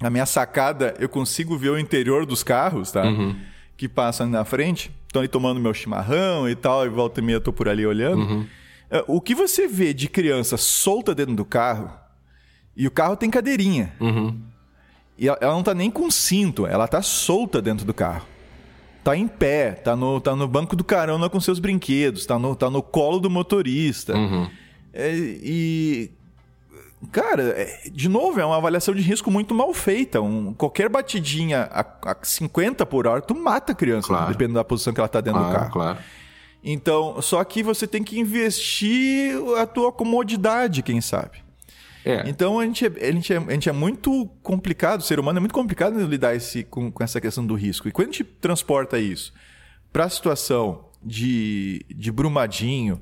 [0.00, 3.04] Na minha sacada, eu consigo ver o interior dos carros, tá?
[3.04, 3.36] Uhum.
[3.76, 4.90] Que passam na frente.
[5.06, 7.84] Estão ali tomando meu chimarrão e tal, e volta e meia eu tô por ali
[7.84, 8.22] olhando.
[8.22, 8.46] Uhum.
[8.90, 11.90] Eh, o que você vê de criança solta dentro do carro,
[12.74, 13.92] e o carro tem cadeirinha.
[14.00, 14.40] Uhum.
[15.18, 18.24] E ela não tá nem com cinto, ela tá solta dentro do carro
[19.02, 22.54] tá em pé, tá no, tá no banco do carona com seus brinquedos, tá no,
[22.54, 24.14] tá no colo do motorista.
[24.14, 24.48] Uhum.
[24.92, 26.10] É, e.
[27.10, 30.20] Cara, é, de novo, é uma avaliação de risco muito mal feita.
[30.20, 34.26] Um, qualquer batidinha a, a 50 por hora, tu mata a criança, claro.
[34.30, 35.72] dependendo da posição que ela tá dentro claro, do carro.
[35.72, 35.98] Claro.
[36.62, 41.42] Então, só que você tem que investir a tua comodidade, quem sabe.
[42.04, 42.28] É.
[42.28, 45.38] Então a gente, é, a, gente é, a gente é muito complicado, o ser humano
[45.38, 47.88] é muito complicado lidar esse, com, com essa questão do risco.
[47.88, 49.32] E quando a gente transporta isso
[49.92, 53.00] para a situação de, de Brumadinho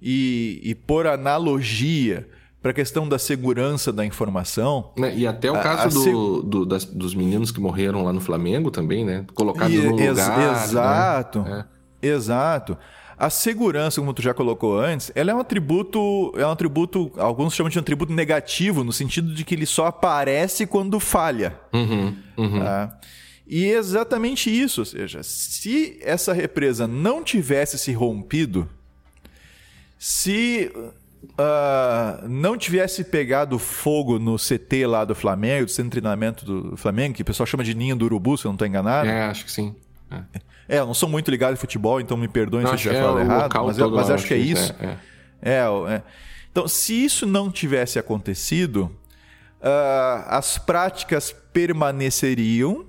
[0.00, 2.28] e, e por analogia
[2.60, 4.90] para a questão da segurança da informação.
[4.96, 8.12] Né, e até o caso a, a do, do, das, dos meninos que morreram lá
[8.12, 9.24] no Flamengo também, né?
[9.34, 10.04] Colocados no lugar.
[10.06, 10.52] Né?
[10.62, 11.42] Exato.
[11.42, 11.64] Né?
[12.02, 12.06] É.
[12.08, 12.76] Exato.
[13.18, 17.52] A segurança, como tu já colocou antes, ela é um atributo, é um atributo, alguns
[17.52, 21.58] chamam de um atributo negativo, no sentido de que ele só aparece quando falha.
[21.72, 22.60] Uhum, uhum.
[22.60, 22.98] Tá?
[23.44, 28.68] E é exatamente isso, ou seja, se essa represa não tivesse se rompido,
[29.98, 36.44] se uh, não tivesse pegado fogo no CT lá do Flamengo, do centro de treinamento
[36.44, 39.08] do Flamengo, que o pessoal chama de ninho do urubu, se eu não estou enganado.
[39.08, 39.74] É, acho que sim.
[40.10, 40.76] É.
[40.76, 42.98] é, eu não sou muito ligado em futebol, então me perdoem não, se eu já
[42.98, 44.74] é errado, mas, eu, mas acho que é isso.
[44.80, 44.96] É,
[45.42, 45.58] é.
[45.94, 46.02] é,
[46.50, 48.90] Então, se isso não tivesse acontecido,
[49.60, 52.86] uh, as práticas permaneceriam,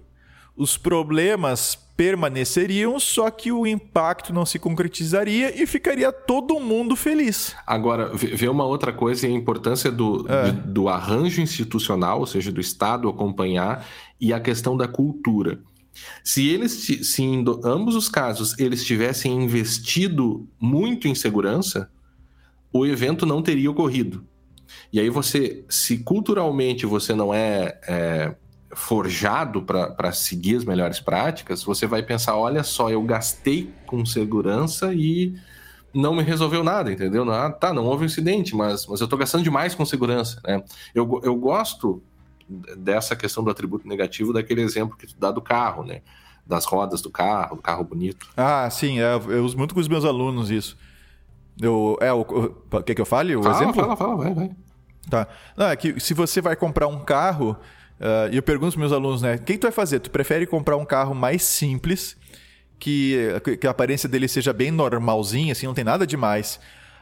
[0.55, 7.53] os problemas permaneceriam, só que o impacto não se concretizaria e ficaria todo mundo feliz.
[7.67, 10.49] Agora, vê uma outra coisa e a importância do, é.
[10.49, 13.85] do, do arranjo institucional, ou seja, do Estado acompanhar,
[14.19, 15.59] e a questão da cultura.
[16.23, 16.71] Se eles,
[17.01, 21.89] se em ambos os casos eles tivessem investido muito em segurança,
[22.71, 24.25] o evento não teria ocorrido.
[24.93, 28.35] E aí você, se culturalmente você não é, é
[28.71, 34.93] forjado para seguir as melhores práticas, você vai pensar, olha só, eu gastei com segurança
[34.93, 35.35] e
[35.93, 37.29] não me resolveu nada, entendeu?
[37.31, 40.63] Ah, tá, não houve incidente, mas, mas eu estou gastando demais com segurança, né?
[40.93, 42.03] Eu, eu gosto
[42.77, 46.01] dessa questão do atributo negativo daquele exemplo que tu dá do carro, né?
[46.45, 48.27] Das rodas do carro, do carro bonito.
[48.35, 50.77] Ah, sim, é, eu uso muito com os meus alunos isso.
[51.61, 53.35] Eu, é, o, o que que eu fale?
[53.35, 53.81] O fala, exemplo?
[53.81, 54.51] Fala, fala, vai, vai.
[55.09, 55.27] Tá.
[55.55, 57.51] Não, é que se você vai comprar um carro,
[57.99, 59.35] uh, e eu pergunto para meus alunos, né?
[59.35, 59.99] O que, que tu vai fazer?
[59.99, 62.17] Tu prefere comprar um carro mais simples,
[62.79, 63.17] que,
[63.59, 66.59] que a aparência dele seja bem normalzinha, assim, não tem nada demais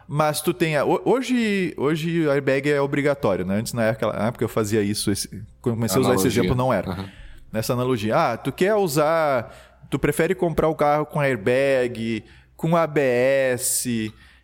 [0.08, 0.76] mas tu tem.
[0.82, 3.56] Hoje, hoje o airbag é obrigatório, né?
[3.58, 5.12] Antes, na época, na época eu fazia isso.
[5.12, 5.28] Esse,
[5.62, 6.14] quando comecei analogia.
[6.14, 6.92] a usar esse exemplo, não era.
[6.92, 7.10] Uhum.
[7.52, 8.16] Nessa analogia.
[8.16, 9.54] Ah, tu quer usar.
[9.90, 12.24] Tu prefere comprar o carro com airbag,
[12.56, 13.86] com ABS,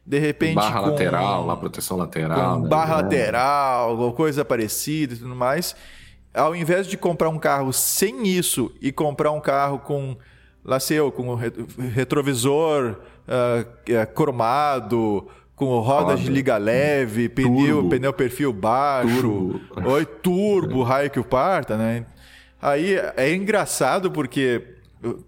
[0.06, 0.56] de repente.
[0.56, 2.60] Barra com, lateral, lá, proteção lateral.
[2.60, 2.68] né?
[2.68, 5.76] Barra lateral, ou coisa parecida e tudo mais.
[6.34, 10.18] Ao invés de comprar um carro sem isso e comprar um carro com,
[10.64, 18.52] lá sei eu, com retrovisor uh, cromado com rodas de liga leve, pneu, pneu perfil
[18.52, 19.90] baixo, turbo.
[19.90, 22.06] oi turbo, raio que o parta, né?
[22.62, 24.74] Aí é engraçado porque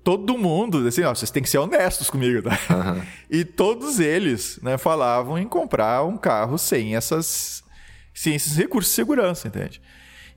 [0.04, 2.58] todo mundo, assim, ó, vocês têm que ser honestos comigo, tá?
[2.74, 3.02] Uhum.
[3.30, 7.64] E todos eles, né, falavam em comprar um carro sem essas,
[8.14, 9.82] sem esses recursos de segurança, entende?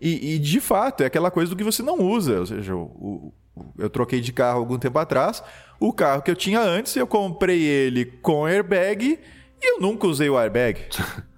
[0.01, 2.83] E, e de fato é aquela coisa do que você não usa, ou seja, o,
[2.83, 3.35] o,
[3.79, 5.43] eu troquei de carro algum tempo atrás,
[5.81, 9.19] o carro que eu tinha antes eu comprei ele com airbag
[9.61, 10.81] e eu nunca usei o airbag.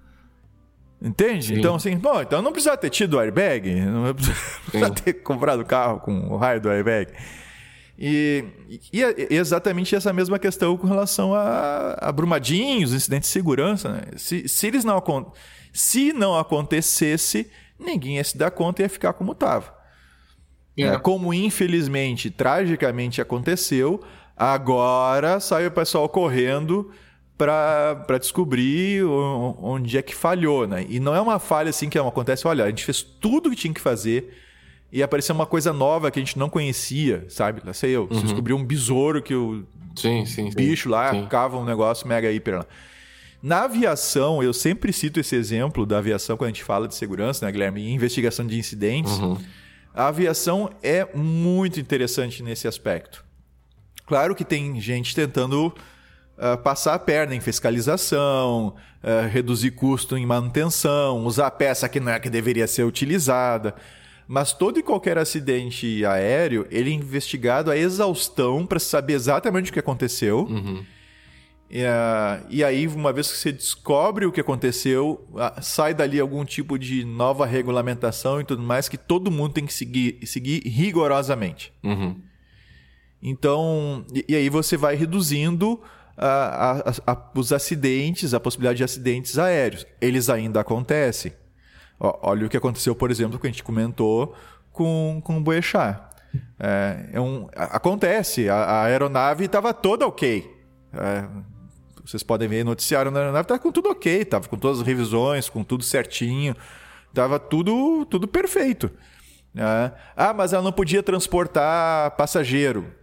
[1.01, 1.47] Entende?
[1.47, 1.53] Sim.
[1.55, 5.65] Então, assim, bom, então não precisa ter tido o airbag, não precisa ter comprado o
[5.65, 7.11] carro com o raio do airbag.
[7.97, 8.45] E,
[8.91, 13.89] e, é exatamente essa mesma questão com relação a, a brumadinhos, incidentes de segurança.
[13.89, 14.01] Né?
[14.15, 15.03] Se, se, eles não,
[15.71, 17.49] se não acontecesse,
[17.79, 19.75] ninguém ia se dar conta e ia ficar como estava.
[20.77, 20.83] É.
[20.83, 20.99] é.
[20.99, 24.01] Como infelizmente, tragicamente aconteceu,
[24.35, 26.91] agora sai o pessoal correndo
[27.41, 30.85] para descobrir onde é que falhou, né?
[30.87, 33.55] E não é uma falha assim que acontece, olha, a gente fez tudo o que
[33.55, 34.37] tinha que fazer
[34.91, 37.61] e apareceu uma coisa nova que a gente não conhecia, sabe?
[37.65, 38.21] Lá sei eu, uhum.
[38.21, 39.63] descobriu um besouro que o
[39.95, 42.65] sim, sim, bicho sim, lá cava um negócio mega hiper lá.
[43.41, 47.43] Na aviação, eu sempre cito esse exemplo da aviação quando a gente fala de segurança,
[47.43, 47.91] né, Guilherme?
[47.91, 49.17] Investigação de incidentes.
[49.17, 49.35] Uhum.
[49.95, 53.25] A aviação é muito interessante nesse aspecto.
[54.05, 55.73] Claro que tem gente tentando
[56.41, 62.11] uh, passar a perna em fiscalização, uh, reduzir custo em manutenção, usar peça que não
[62.11, 63.75] é que deveria ser utilizada.
[64.27, 69.73] Mas todo e qualquer acidente aéreo, ele é investigado a exaustão para saber exatamente o
[69.73, 70.47] que aconteceu.
[70.49, 70.85] Uhum.
[71.69, 76.19] E, uh, e, aí, uma vez que você descobre o que aconteceu, uh, sai dali
[76.19, 80.61] algum tipo de nova regulamentação e tudo mais que todo mundo tem que seguir, seguir
[80.65, 81.73] rigorosamente.
[81.81, 82.17] Uhum.
[83.23, 85.79] Então, e, e, aí você vai reduzindo
[86.21, 89.85] a, a, a, os acidentes, a possibilidade de acidentes aéreos.
[89.99, 91.33] Eles ainda acontecem.
[91.99, 94.35] Ó, olha o que aconteceu, por exemplo, que a gente comentou
[94.71, 95.99] com, com o Boechat.
[96.59, 100.49] É, é um, acontece, a, aeronave estava toda ok.
[100.93, 101.27] É,
[102.05, 105.49] vocês podem ver noticiário na aeronave, estava com tudo ok, estava com todas as revisões,
[105.49, 106.55] com tudo certinho,
[107.09, 108.91] estava tudo, tudo perfeito.
[109.55, 109.91] É.
[110.15, 112.93] Ah, mas ela não podia transportar passageiro.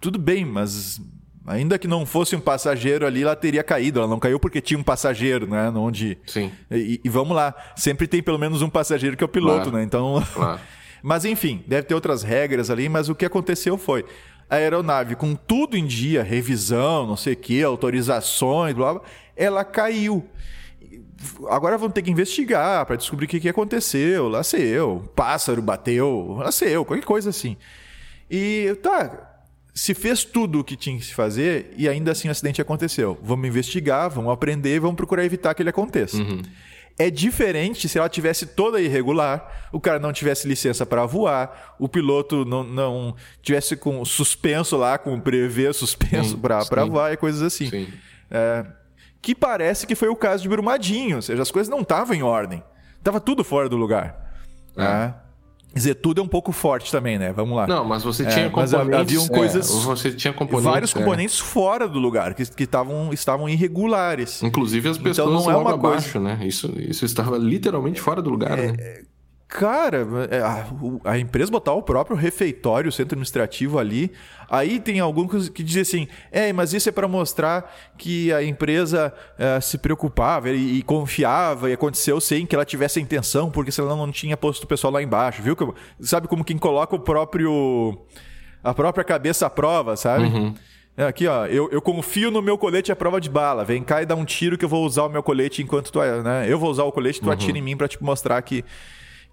[0.00, 1.00] Tudo bem, mas
[1.46, 4.00] Ainda que não fosse um passageiro ali, ela teria caído.
[4.00, 5.70] Ela não caiu porque tinha um passageiro, né?
[5.70, 6.18] Onde...
[6.26, 6.50] Sim.
[6.70, 9.76] E, e vamos lá, sempre tem pelo menos um passageiro que é o piloto, Claro.
[9.76, 9.82] né?
[9.84, 10.22] Então.
[10.34, 10.60] Claro.
[11.02, 14.04] mas enfim, deve ter outras regras ali, mas o que aconteceu foi.
[14.50, 19.02] A aeronave, com tudo em dia, revisão, não sei o que, autorizações, blá, blá,
[19.36, 20.24] ela caiu.
[21.48, 24.28] Agora vão ter que investigar para descobrir o que, que aconteceu.
[24.28, 27.56] Lá sei eu, pássaro bateu, lá sei eu, qualquer coisa assim.
[28.30, 29.25] E tá,
[29.76, 33.18] se fez tudo o que tinha que se fazer e ainda assim o acidente aconteceu.
[33.22, 36.16] Vamos investigar, vamos aprender vamos procurar evitar que ele aconteça.
[36.98, 41.86] É diferente se ela tivesse toda irregular, o cara não tivesse licença para voar, o
[41.86, 47.68] piloto não, não tivesse com suspenso lá, com prevê suspenso para voar e coisas assim.
[47.68, 47.88] Sim.
[48.30, 48.64] É,
[49.20, 52.22] que parece que foi o caso de Brumadinho, ou seja, as coisas não estavam em
[52.22, 52.62] ordem.
[53.04, 54.32] Tava tudo fora do lugar.
[54.74, 54.82] É.
[54.82, 55.14] né?
[55.74, 57.32] Dizer, tudo é um pouco forte também, né?
[57.34, 57.66] Vamos lá.
[57.66, 58.98] Não, mas você É, tinha mas componentes.
[59.00, 60.72] haviam é, coisas- você tinha componentes.
[60.72, 60.98] Vários é.
[60.98, 64.42] componentes fora do lugar, que, que tavam, estavam irregulares.
[64.42, 66.38] Inclusive as pessoas Então não é uma coisa- abaixo, né?
[66.42, 69.02] Isso, isso estava literalmente fora do lugar, É, né?
[69.48, 74.10] Cara, é, a, empresa botar o próprio refeitório, o centro administrativo ali,
[74.50, 79.14] aí tem alguns que dizem assim: é, mas isso é para mostrar que a empresa
[79.38, 83.70] é, se preocupava e, e confiava e aconteceu sem que ela tivesse a intenção, porque
[83.70, 85.56] senão ela não tinha posto o pessoal lá embaixo, viu?
[86.00, 88.04] Sabe como quem coloca o próprio.
[88.64, 90.26] a própria cabeça à prova, sabe?
[90.96, 93.64] É, aqui, ó, eu, eu confio no meu colete à prova de bala.
[93.64, 96.00] Vem cá e dá um tiro que eu vou usar o meu colete enquanto tu.
[96.00, 96.46] Né?
[96.48, 98.64] Eu vou usar o colete tu atira em mim pra te mostrar que.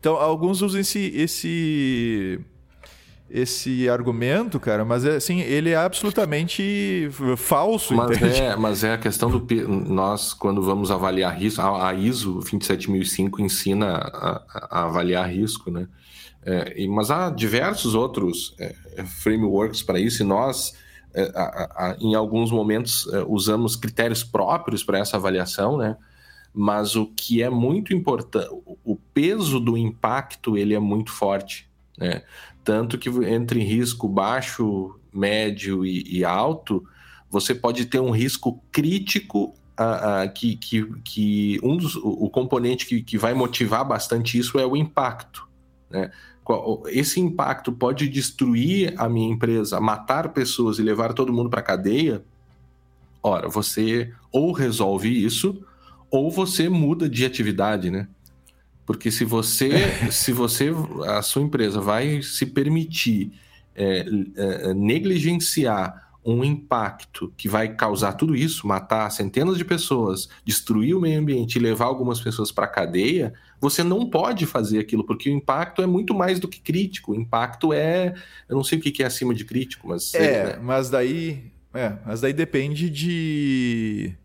[0.03, 0.99] Então, alguns usam esse.
[1.15, 2.37] esse
[3.29, 8.39] esse argumento, cara, mas é, assim, ele é absolutamente falso, Mas entende?
[8.41, 9.43] é, mas é a questão do.
[9.67, 15.87] Nós, quando vamos avaliar risco, a, ISO 27005 ensina a, a avaliar risco, né?
[16.45, 18.75] É, e- mas há diversos outros é,
[19.23, 20.73] frameworks para isso, e nós,
[21.15, 25.95] é, a- a- a- em alguns momentos, é, usamos critérios próprios para essa avaliação, né?
[26.53, 28.49] Mas o que é muito importante,
[28.83, 31.67] o peso do impacto ele é muito forte,
[31.97, 32.21] né?
[32.63, 36.85] Tanto que entre risco baixo, médio e, e alto,
[37.29, 43.01] você pode ter um risco crítico ah, que, que, que um dos, o, componente que,
[43.01, 45.47] que vai motivar bastante isso é o impacto.
[45.89, 46.11] Né?
[46.87, 51.63] Esse impacto pode destruir a minha empresa, matar pessoas e levar todo mundo para a
[51.63, 52.23] cadeia.
[53.21, 55.65] Ora, você ou resolve isso,
[56.13, 58.07] ou você muda de atividade, né?
[58.85, 59.71] Porque se você,
[60.11, 60.71] se você,
[61.07, 63.31] a sua empresa vai se permitir
[63.75, 70.93] é, é, negligenciar um impacto que vai causar tudo isso, matar centenas de pessoas, destruir
[70.95, 75.03] o meio ambiente e levar algumas pessoas para a cadeia, você não pode fazer aquilo,
[75.03, 77.13] porque o impacto é muito mais do que crítico.
[77.13, 78.13] O impacto é.
[78.47, 80.13] Eu não sei o que que é acima de crítico, mas.
[80.13, 80.59] É, né?
[80.61, 81.51] mas daí.
[81.73, 84.15] É, mas daí depende de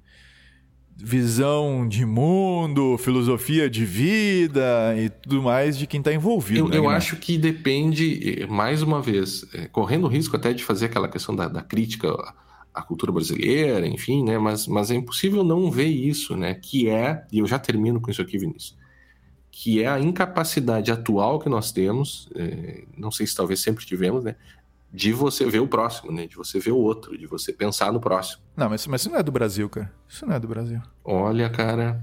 [1.00, 6.60] visão de mundo, filosofia de vida e tudo mais de quem está envolvido.
[6.60, 10.64] Eu, né, eu acho que depende, mais uma vez, eh, correndo o risco até de
[10.64, 12.08] fazer aquela questão da, da crítica
[12.74, 14.38] à- cultura brasileira, enfim, né?
[14.38, 16.54] Mas, mas é impossível não ver isso, né?
[16.54, 18.76] Que é, e eu já termino com isso aqui, Vinícius,
[19.50, 24.24] que é a incapacidade atual que nós temos, eh, não sei se talvez sempre tivemos,
[24.24, 24.36] né?
[24.92, 26.26] De você ver o próximo, né?
[26.26, 28.42] De você ver o outro, de você pensar no próximo.
[28.56, 29.92] Não, mas, mas isso não é do Brasil, cara.
[30.08, 30.80] Isso não é do Brasil.
[31.04, 32.02] Olha, cara.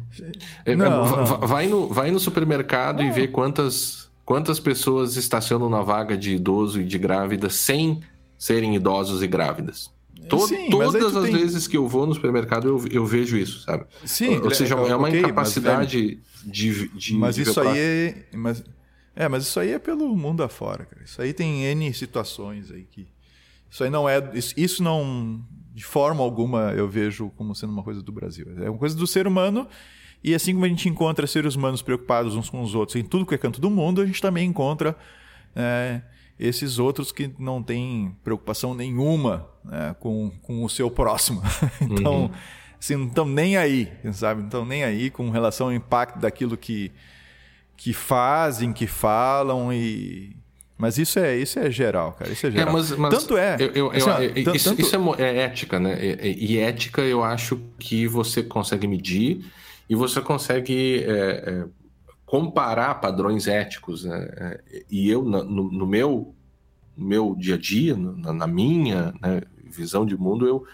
[0.63, 1.25] É, Não, va- não.
[1.25, 6.35] va- Vai, no, vai no supermercado e vê quantas, quantas pessoas estacionam na vaga de
[6.35, 8.01] idoso e de grávida sem
[8.37, 9.89] serem idosos e grávidas.
[10.29, 13.35] To- Sim, mas todas as tem- vezes que eu vou no supermercado, eu, eu vejo
[13.37, 13.85] isso, sabe?
[14.05, 17.13] Sim, Ou seja, é, é uma ok, mas, incapacidade de, de.
[17.15, 18.25] Mas de isso aí é.
[18.33, 18.63] Mas,
[19.15, 21.03] é, mas isso aí é pelo mundo afora, cara.
[21.03, 23.07] Isso aí tem N situações aí que.
[23.69, 24.31] Isso aí não é.
[24.33, 25.41] Isso, isso não.
[25.73, 28.47] De forma alguma eu vejo como sendo uma coisa do Brasil.
[28.61, 29.67] É uma coisa do ser humano.
[30.23, 33.25] E assim como a gente encontra seres humanos preocupados uns com os outros em tudo
[33.25, 34.97] que é canto do mundo, a gente também encontra
[35.55, 36.01] é,
[36.39, 41.41] esses outros que não têm preocupação nenhuma né, com, com o seu próximo.
[41.79, 42.31] então,
[42.79, 44.41] assim, não estão nem aí, sabe?
[44.41, 46.91] Não estão nem aí com relação ao impacto daquilo que,
[47.77, 50.35] que fazem, que falam e.
[50.77, 52.31] Mas isso é, isso é geral, cara.
[52.31, 52.73] Isso é É, geral.
[52.73, 53.55] mas, mas tanto é.
[53.59, 55.97] eu- eu- assim, ó, eu- tan- isso, tanto- isso é, mo- é ética, né?
[56.03, 59.45] E, e- ética eu acho que você consegue medir
[59.89, 61.65] e você consegue é, é,
[62.25, 64.03] comparar padrões éticos.
[64.03, 64.27] Né?
[64.37, 64.61] É,
[64.91, 66.35] E eu, no, no meu,
[66.97, 70.65] meu dia a dia, na, na minha né, visão de mundo, eu,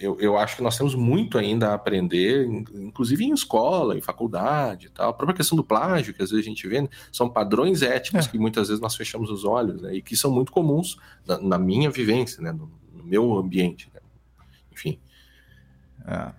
[0.00, 4.00] eu, eu acho que nós temos muito ainda a aprender, in- inclusive em escola, em
[4.00, 5.10] faculdade e tal.
[5.10, 8.26] A própria questão do plágio, que às vezes a gente vê, né, são padrões éticos
[8.26, 8.30] É.
[8.30, 10.96] que muitas vezes nós fechamos os olhos, né, e que são muito comuns
[11.26, 13.90] na, na minha vivência, né, no, no meu ambiente.
[13.94, 14.00] né.
[14.72, 14.98] enfim.
[16.06, 16.32] É.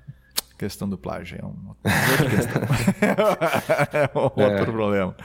[0.57, 1.55] Questão do plágio é um
[3.91, 4.65] é um outro é.
[4.65, 5.15] problema.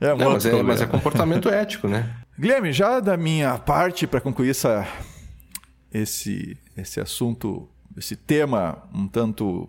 [0.00, 0.68] É um Não, outro mas, é, problema.
[0.72, 2.14] mas é comportamento ético, né?
[2.38, 4.86] Guilherme, já da minha parte, para concluir essa,
[5.92, 9.68] esse, esse assunto, esse tema um tanto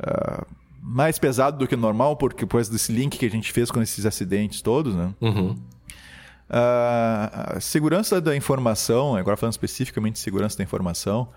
[0.00, 0.46] uh,
[0.80, 4.04] mais pesado do que normal, porque depois desse link que a gente fez com esses
[4.04, 5.14] acidentes todos, né?
[5.20, 5.50] Uhum.
[6.50, 11.28] Uh, a segurança da informação, agora falando especificamente de segurança da informação,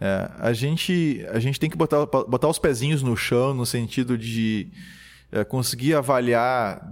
[0.00, 4.18] é, a, gente, a gente tem que botar, botar os pezinhos no chão no sentido
[4.18, 4.68] de
[5.32, 6.86] é, conseguir avaliar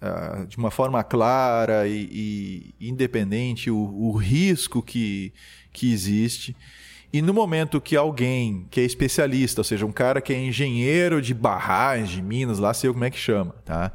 [0.00, 5.32] é, de uma forma clara e, e independente o, o, risco que,
[5.72, 6.56] que existe.
[7.12, 11.20] E no momento que alguém que é especialista, ou seja, um cara que é engenheiro
[11.20, 13.90] de barragens, de minas, lá sei como é que chama, tá?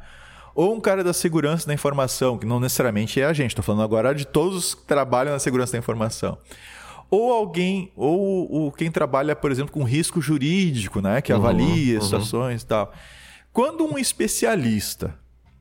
[0.54, 3.82] Ou um cara da segurança da informação, que não necessariamente é a gente, estou falando
[3.82, 6.38] agora de todos que trabalham na segurança da informação
[7.10, 11.20] ou alguém, ou, ou quem trabalha, por exemplo, com risco jurídico, né?
[11.20, 12.00] que uhum, avalia uhum.
[12.00, 12.92] situações e tal.
[13.52, 15.14] Quando um especialista,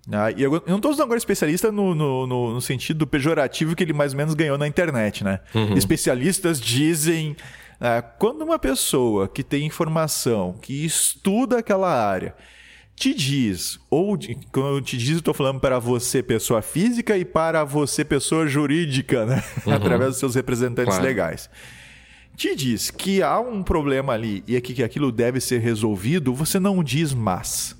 [0.07, 0.33] né?
[0.37, 3.93] e eu não estou usando agora especialista no, no, no, no, sentido pejorativo que ele
[3.93, 5.39] mais ou menos ganhou na internet, né?
[5.53, 5.75] Uhum.
[5.75, 7.35] Especialistas dizem.
[7.79, 8.01] Né?
[8.19, 12.35] quando uma pessoa que tem informação, que estuda aquela área,
[12.95, 14.17] te diz, ou
[14.51, 18.47] quando eu te diz, eu estou falando para você, pessoa física, e para você, pessoa
[18.47, 19.43] jurídica, né?
[19.65, 19.73] Uhum.
[19.73, 21.03] através dos seus representantes claro.
[21.03, 21.49] legais.
[22.35, 26.83] Te diz que há um problema ali e que aquilo deve ser resolvido, você não
[26.83, 27.75] diz mas.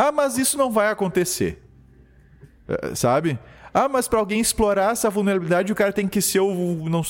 [0.00, 1.60] Ah, mas isso não vai acontecer.
[2.68, 3.36] Eh, sabe?
[3.74, 7.02] Ah, mas para alguém explorar essa vulnerabilidade, o cara tem que ser o, não,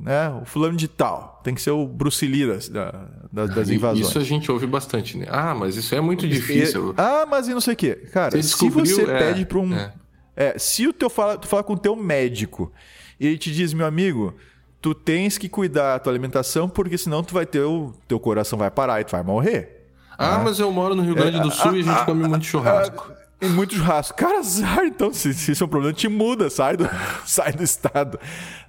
[0.00, 1.40] né, o fulano de tal.
[1.44, 4.08] Tem que ser o Bruce Lee das, das, invasões.
[4.08, 5.26] Isso a gente ouve bastante, né?
[5.30, 6.92] Ah, mas isso é muito difícil.
[6.96, 7.94] Ah, mas e não sei o quê.
[8.12, 9.72] Cara, você se você é, pede para um...
[9.72, 9.92] É.
[10.34, 12.72] É, se o teu fala, tu fala com o teu médico
[13.20, 14.34] e ele te diz, meu amigo,
[14.80, 18.58] tu tens que cuidar da tua alimentação porque senão tu vai ter o teu coração
[18.58, 19.81] vai parar e tu vai morrer.
[20.22, 20.38] Ah, ah.
[20.38, 22.28] mas eu moro no Rio Grande do é, Sul ah, e a gente ah, come
[22.28, 23.12] muito churrasco.
[23.40, 24.16] Tem muito churrasco.
[24.16, 26.88] Cara, azar, então, se, se isso é um problema, te muda, sai do,
[27.26, 28.18] sai do estado.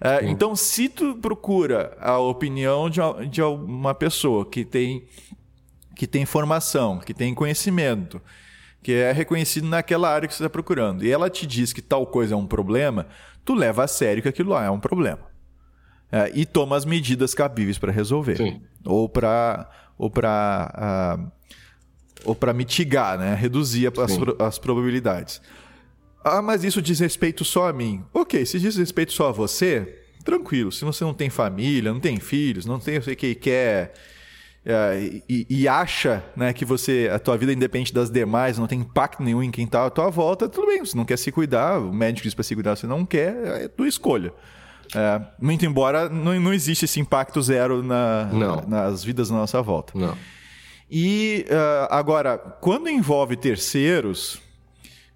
[0.02, 3.00] É, então, se tu procura a opinião de,
[3.30, 5.08] de uma pessoa que tem,
[5.96, 8.20] que tem formação, que tem conhecimento,
[8.82, 12.08] que é reconhecido naquela área que você está procurando, e ela te diz que tal
[12.08, 13.06] coisa é um problema,
[13.46, 15.32] tu leva a sério que aquilo lá é um problema.
[16.12, 18.38] É, e toma as medidas cabíveis para resolver.
[18.38, 18.62] Sim.
[18.86, 21.32] Ou para ou para uh,
[22.26, 23.36] ou para mitigar, né?
[23.36, 25.42] reduzir as, as probabilidades.
[26.24, 28.04] Ah, mas isso diz respeito só a mim.
[28.14, 30.72] Ok, se diz respeito só a você, tranquilo.
[30.72, 33.94] Se você não tem família, não tem filhos, não tem, sei que quer
[34.66, 38.66] é, e, e, acha né, que você a tua vida é independente das demais, não
[38.66, 40.80] tem impacto nenhum em quem está à tua volta, tudo bem.
[40.80, 43.68] Você não quer se cuidar, o médico diz para se cuidar, você não quer, é
[43.68, 44.34] tua escolha.
[44.96, 48.30] É, muito embora não, não existe esse impacto zero na,
[48.68, 49.94] nas vidas à nossa volta.
[49.96, 50.16] Não.
[50.90, 54.40] E uh, agora, quando envolve terceiros,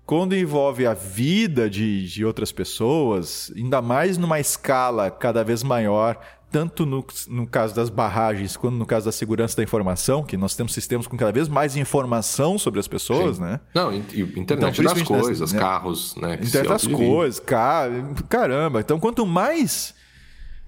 [0.08, 6.18] quando envolve a vida de, de outras pessoas, ainda mais numa escala cada vez maior,
[6.52, 10.56] tanto no, no caso das barragens quanto no caso da segurança da informação, que nós
[10.56, 13.44] temos sistemas com cada vez mais informação sobre as pessoas, Sim.
[13.44, 13.60] né?
[13.74, 15.60] Não, internet então, das coisas, né?
[15.60, 16.34] carros, né?
[16.36, 17.90] Internet das coisas, car...
[18.30, 18.80] caramba.
[18.80, 19.94] Então, quanto mais...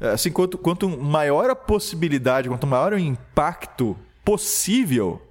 [0.01, 5.21] Assim, quanto, quanto maior a possibilidade, quanto maior o impacto possível,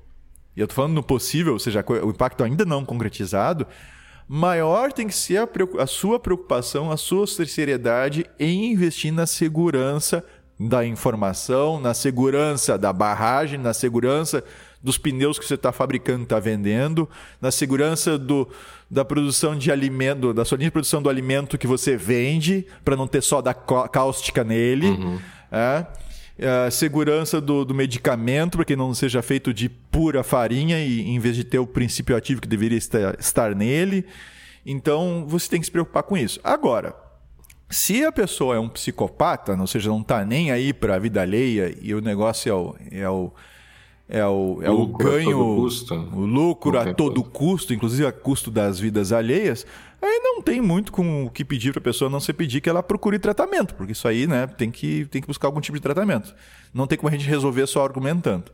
[0.54, 3.66] e eu estou falando no possível, ou seja, o impacto ainda não concretizado,
[4.28, 5.48] maior tem que ser a,
[5.82, 10.22] a sua preocupação, a sua seriedade em investir na segurança
[10.58, 14.42] da informação, na segurança da barragem, na segurança
[14.82, 17.08] dos pneus que você está fabricando, está vendendo,
[17.40, 18.48] na segurança do,
[18.90, 22.96] da produção de alimento, da sua linha de produção do alimento que você vende, para
[22.96, 24.88] não ter só da cáustica nele.
[24.88, 25.18] Uhum.
[25.50, 25.86] É?
[26.40, 31.18] a segurança do, do medicamento, para que não seja feito de pura farinha, e em
[31.18, 34.04] vez de ter o princípio ativo que deveria estar, estar nele.
[34.64, 36.38] Então, você tem que se preocupar com isso.
[36.44, 36.94] Agora,
[37.68, 41.20] se a pessoa é um psicopata, ou seja, não está nem aí para a vida
[41.20, 43.32] alheia e o negócio é o, é o,
[44.08, 48.78] é o, é o, o ganho, o lucro a todo custo, inclusive a custo das
[48.78, 49.66] vidas alheias,
[50.00, 52.70] Aí não tem muito com o que pedir para a pessoa, não ser pedir que
[52.70, 55.82] ela procure tratamento, porque isso aí né, tem, que, tem que buscar algum tipo de
[55.82, 56.34] tratamento.
[56.72, 58.52] Não tem como a gente resolver só argumentando.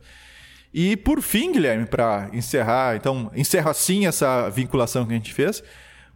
[0.73, 5.63] E por fim, Guilherme, para encerrar, então, encerro assim essa vinculação que a gente fez.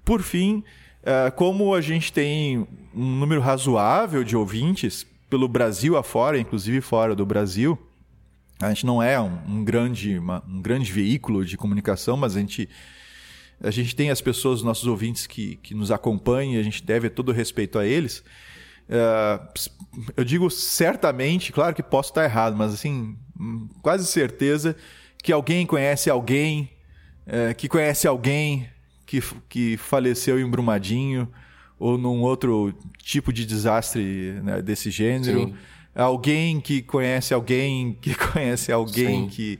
[0.03, 0.63] Por fim,
[1.01, 7.15] uh, como a gente tem um número razoável de ouvintes pelo Brasil afora, inclusive fora
[7.15, 7.77] do Brasil,
[8.61, 12.39] a gente não é um, um grande, uma, um grande veículo de comunicação, mas a
[12.39, 12.69] gente
[13.61, 17.29] a gente tem as pessoas, nossos ouvintes que, que nos acompanham, a gente deve todo
[17.29, 18.23] o respeito a eles.
[18.87, 19.39] É,
[20.15, 24.75] eu digo certamente, claro que posso estar errado, mas assim, hum, quase certeza
[25.21, 26.71] que alguém conhece alguém
[27.27, 28.67] é, que conhece alguém
[29.09, 31.27] que, que faleceu em Brumadinho
[31.79, 35.47] ou num outro tipo de desastre né, desse gênero.
[35.47, 35.55] Sim.
[35.95, 39.29] Alguém que conhece alguém que conhece alguém Sim.
[39.29, 39.59] que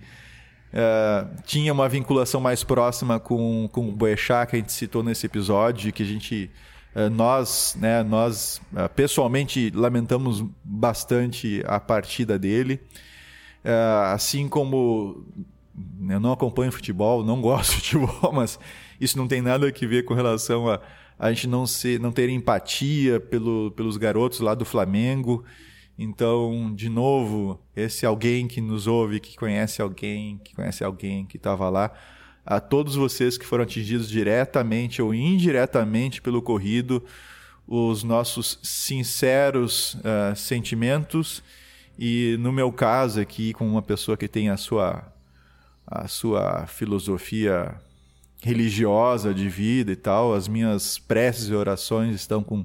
[0.72, 5.26] uh, tinha uma vinculação mais próxima com, com o Boechat, que a gente citou nesse
[5.26, 6.52] episódio, que a gente
[6.96, 12.80] uh, nós, né, nós uh, pessoalmente lamentamos bastante a partida dele.
[14.14, 15.26] assim como
[16.10, 18.60] eu não acompanho futebol, não gosto de futebol, mas
[19.00, 20.80] isso não tem nada a ver com relação a
[21.20, 25.44] a gente não ser, não ter empatia pelo, pelos garotos lá do Flamengo.
[25.98, 31.36] Então, de novo, esse alguém que nos ouve, que conhece alguém, que conhece alguém que
[31.36, 31.92] estava lá,
[32.46, 37.04] a todos vocês que foram atingidos diretamente ou indiretamente pelo corrido,
[37.68, 41.44] os nossos sinceros uh, sentimentos
[42.00, 45.06] e no meu caso aqui com uma pessoa que tem a sua
[45.90, 47.76] a sua filosofia
[48.42, 52.64] religiosa de vida e tal, as minhas preces e orações estão com,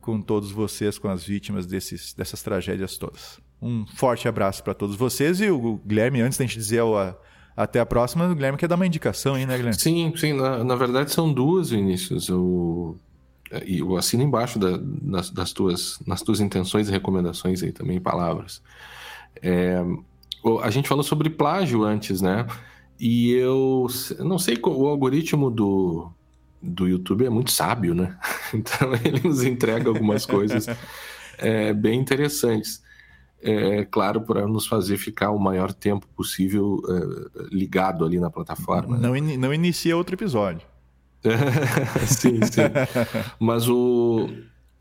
[0.00, 3.38] com todos vocês, com as vítimas desses, dessas tragédias todas.
[3.60, 7.14] Um forte abraço para todos vocês e o Guilherme, antes da gente dizer a,
[7.56, 9.78] até a próxima, o Guilherme quer dar uma indicação aí, né, Guilherme?
[9.78, 10.32] Sim, sim.
[10.32, 12.30] Na, na verdade são duas, Vinícius.
[12.30, 12.96] O,
[13.66, 18.00] e eu assino embaixo da, das, das, tuas, nas tuas intenções e recomendações aí também,
[18.00, 18.62] palavras.
[19.42, 19.84] É,
[20.62, 22.46] a gente falou sobre plágio antes, né?
[22.98, 23.86] E eu,
[24.18, 26.10] não sei, o algoritmo do,
[26.60, 28.18] do YouTube é muito sábio, né?
[28.54, 30.66] Então ele nos entrega algumas coisas
[31.36, 32.82] é, bem interessantes.
[33.40, 38.96] É claro, para nos fazer ficar o maior tempo possível é, ligado ali na plataforma.
[38.96, 40.66] Não, in, não inicia outro episódio.
[42.06, 42.62] sim, sim.
[43.38, 44.28] Mas o,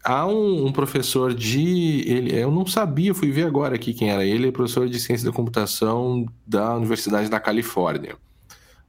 [0.03, 2.03] há um, um, professor de.
[2.07, 5.29] Ele, eu não sabia, fui ver agora aqui quem era ele, é professor de ciência
[5.29, 8.15] da computação da Universidade da Califórnia.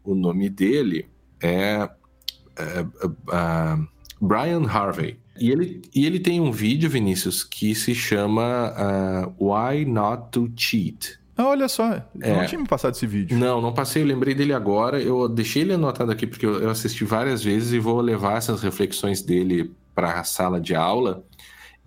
[0.04, 1.06] O nome dele
[1.40, 1.88] é,
[2.56, 2.86] é, é,
[3.32, 3.78] é
[4.20, 5.18] Brian Harvey.
[5.40, 8.74] E ele, e ele tem um vídeo, Vinícius, que se chama
[9.38, 11.18] uh, Why Not to Cheat.
[11.36, 12.36] Ah, olha só, é.
[12.36, 13.38] não tinha me passado esse vídeo.
[13.38, 15.00] Não, não passei, eu lembrei dele agora.
[15.00, 19.22] Eu deixei ele anotado aqui porque eu assisti várias vezes e vou levar essas reflexões
[19.22, 21.24] dele para a sala de aula.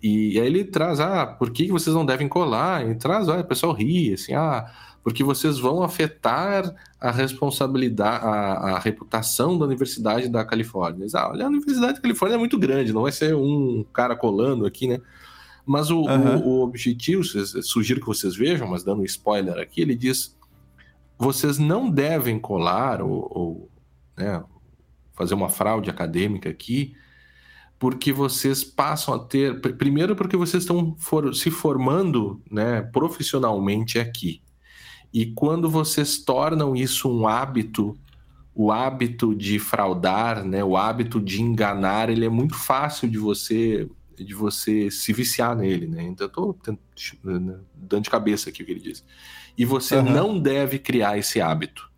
[0.04, 2.86] E, aí ele traz, ah, por que vocês não devem colar?
[2.86, 4.70] E traz, olha, o pessoal ri, assim, ah,
[5.02, 11.08] porque vocês vão afetar a responsabilidade, a, a reputação da Universidade da Califórnia.
[11.14, 14.66] ah, olha, a Universidade da Califórnia é muito grande, não vai ser um cara colando
[14.66, 15.00] aqui, né?
[15.66, 16.38] Mas o, uhum.
[16.40, 20.36] o, o objetivo, sugiro que vocês vejam, mas dando um spoiler aqui, ele diz:
[21.18, 23.70] vocês não devem colar ou, ou
[24.18, 24.44] né,
[25.14, 26.94] fazer uma fraude acadêmica aqui
[27.82, 29.60] porque vocês passam a ter.
[29.60, 34.40] Primeiro, porque vocês estão for, se formando né, profissionalmente aqui.
[35.12, 37.98] E quando vocês tornam isso um hábito,
[38.54, 43.90] o hábito de fraudar, né, o hábito de enganar, ele é muito fácil de você
[44.16, 46.04] de você se viciar nele, né?
[46.04, 46.56] Então eu tô
[47.24, 49.04] né, dando de cabeça aqui o que ele diz.
[49.58, 50.04] E você uhum.
[50.04, 51.91] não deve criar esse hábito.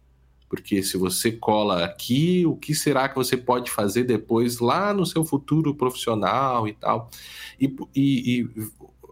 [0.54, 5.04] Porque se você cola aqui, o que será que você pode fazer depois lá no
[5.04, 7.10] seu futuro profissional e tal?
[7.60, 8.50] E, e, e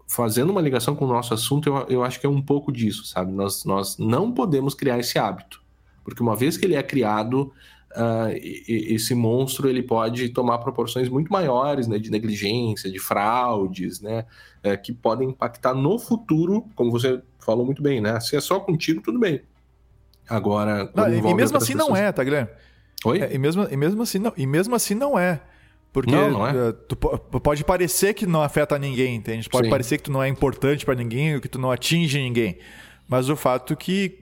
[0.06, 3.04] fazendo uma ligação com o nosso assunto, eu, eu acho que é um pouco disso,
[3.04, 3.32] sabe?
[3.32, 5.60] Nós, nós não podemos criar esse hábito.
[6.04, 7.52] Porque uma vez que ele é criado,
[7.90, 8.30] uh,
[8.68, 14.26] esse monstro ele pode tomar proporções muito maiores né, de negligência, de fraudes, né,
[14.64, 18.20] uh, que podem impactar no futuro, como você falou muito bem, né?
[18.20, 19.42] Se é só contigo, tudo bem.
[20.28, 20.90] Agora.
[20.94, 21.88] Não, e mesmo assim pessoas...
[21.88, 22.50] não é, tá, Guilherme?
[23.04, 23.20] Oi?
[23.20, 25.40] É, e, mesmo, e, mesmo assim não, e mesmo assim não é.
[25.92, 26.50] Porque não, não é.
[26.50, 29.48] Eh, tu pode parecer que não afeta ninguém, entende?
[29.48, 29.70] Pode Sim.
[29.70, 32.58] parecer que tu não é importante para ninguém, que tu não atinge ninguém.
[33.06, 34.18] Mas o fato que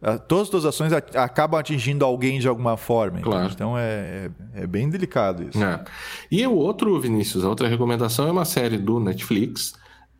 [0.00, 3.20] uh, todas as ações acabam atingindo alguém de alguma forma.
[3.20, 3.50] Claro.
[3.52, 5.62] Então é, é, é, bem delicado isso.
[5.62, 5.82] É.
[6.30, 9.74] E o outro, Vinícius, a outra recomendação é uma série do Netflix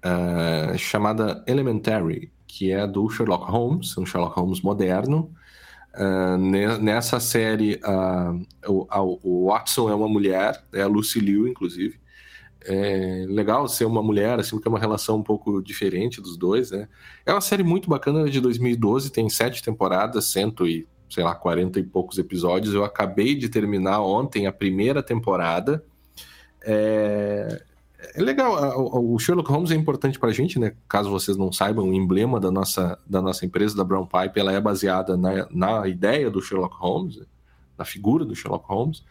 [0.05, 5.34] uh, chamada Elementary que é do Sherlock Holmes, um Sherlock Holmes moderno.
[5.94, 6.36] Uh,
[6.78, 11.98] nessa série, uh, o, o, Watson é uma mulher, é a Lucy Liu, inclusive.
[12.66, 16.70] É legal ser uma mulher, assim, porque é uma relação um pouco diferente dos dois,
[16.70, 16.88] né?
[17.24, 21.80] É uma série muito bacana de 2012, tem sete temporadas, cento e, sei lá, quarenta
[21.80, 22.74] e poucos episódios.
[22.74, 25.82] Eu acabei de terminar ontem a primeira temporada.
[26.62, 27.62] É,
[28.14, 30.72] é legal, o Sherlock Holmes é importante para a gente, né?
[30.88, 34.52] Caso vocês não saibam, o emblema da nossa, da nossa empresa, da Brown Pipe, ela
[34.52, 37.20] é baseada na, na ideia do Sherlock Holmes,
[37.78, 39.02] na figura do Sherlock Holmes.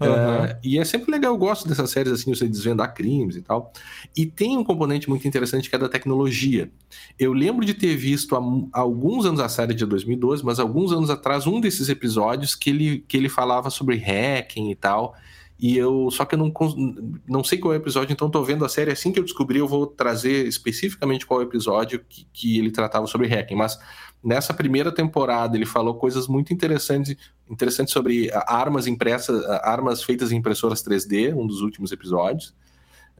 [0.00, 0.56] Uhum.
[0.62, 3.72] e é sempre legal, eu gosto dessas séries assim, você desvendar crimes e tal.
[4.16, 6.70] E tem um componente muito interessante que é da tecnologia.
[7.18, 8.40] Eu lembro de ter visto há,
[8.72, 12.70] há alguns anos a série de 2012, mas alguns anos atrás, um desses episódios que
[12.70, 15.16] ele, que ele falava sobre hacking e tal.
[15.58, 16.08] E eu.
[16.10, 16.52] Só que eu não,
[17.26, 18.92] não sei qual é o episódio, então tô vendo a série.
[18.92, 22.70] Assim que eu descobrir, eu vou trazer especificamente qual é o episódio que, que ele
[22.70, 23.56] tratava sobre hacking.
[23.56, 23.76] Mas
[24.22, 27.16] nessa primeira temporada ele falou coisas muito interessantes,
[27.50, 32.54] interessantes sobre armas impressas, armas feitas em impressoras 3D, um dos últimos episódios.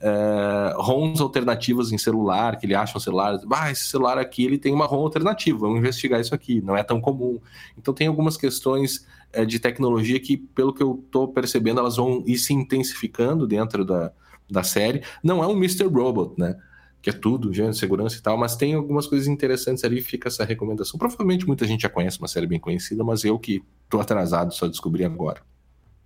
[0.00, 4.56] Uh, ROMs alternativas em celular, que ele acha um celular, ah, esse celular aqui ele
[4.56, 7.40] tem uma ROM alternativa, vamos investigar isso aqui, não é tão comum.
[7.76, 12.22] Então tem algumas questões é, de tecnologia que, pelo que eu estou percebendo, elas vão
[12.26, 14.12] ir se intensificando dentro da,
[14.50, 15.02] da série.
[15.22, 15.86] Não é um Mr.
[15.86, 16.56] Robot, né?
[17.00, 20.44] Que é tudo, gênero, segurança e tal, mas tem algumas coisas interessantes ali, fica essa
[20.44, 20.98] recomendação.
[20.98, 24.66] Provavelmente muita gente já conhece uma série bem conhecida, mas eu que estou atrasado, só
[24.66, 25.40] descobri agora.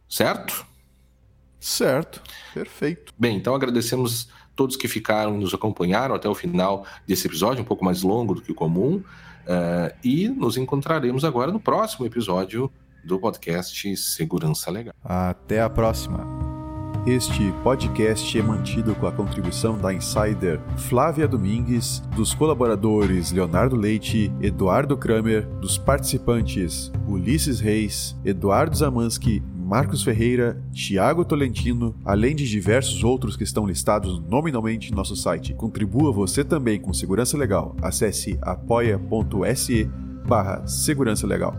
[0.09, 0.67] Certo?
[1.59, 2.21] Certo,
[2.53, 3.15] perfeito.
[3.17, 7.65] Bem, então agradecemos todos que ficaram e nos acompanharam até o final desse episódio, um
[7.65, 9.03] pouco mais longo do que o comum.
[9.43, 12.71] Uh, e nos encontraremos agora no próximo episódio
[13.05, 14.95] do podcast Segurança Legal.
[15.05, 16.53] Até a próxima.
[17.05, 24.33] Este podcast é mantido com a contribuição da insider Flávia Domingues, dos colaboradores Leonardo Leite,
[24.41, 29.43] Eduardo Kramer, dos participantes Ulisses Reis, Eduardo Zamansky,
[29.73, 35.55] Marcos Ferreira, Tiago Tolentino, além de diversos outros que estão listados nominalmente em nosso site.
[35.55, 37.75] Contribua você também com segurança legal.
[37.83, 39.91] Acesse apoia.se
[40.25, 41.57] barra segurança legal.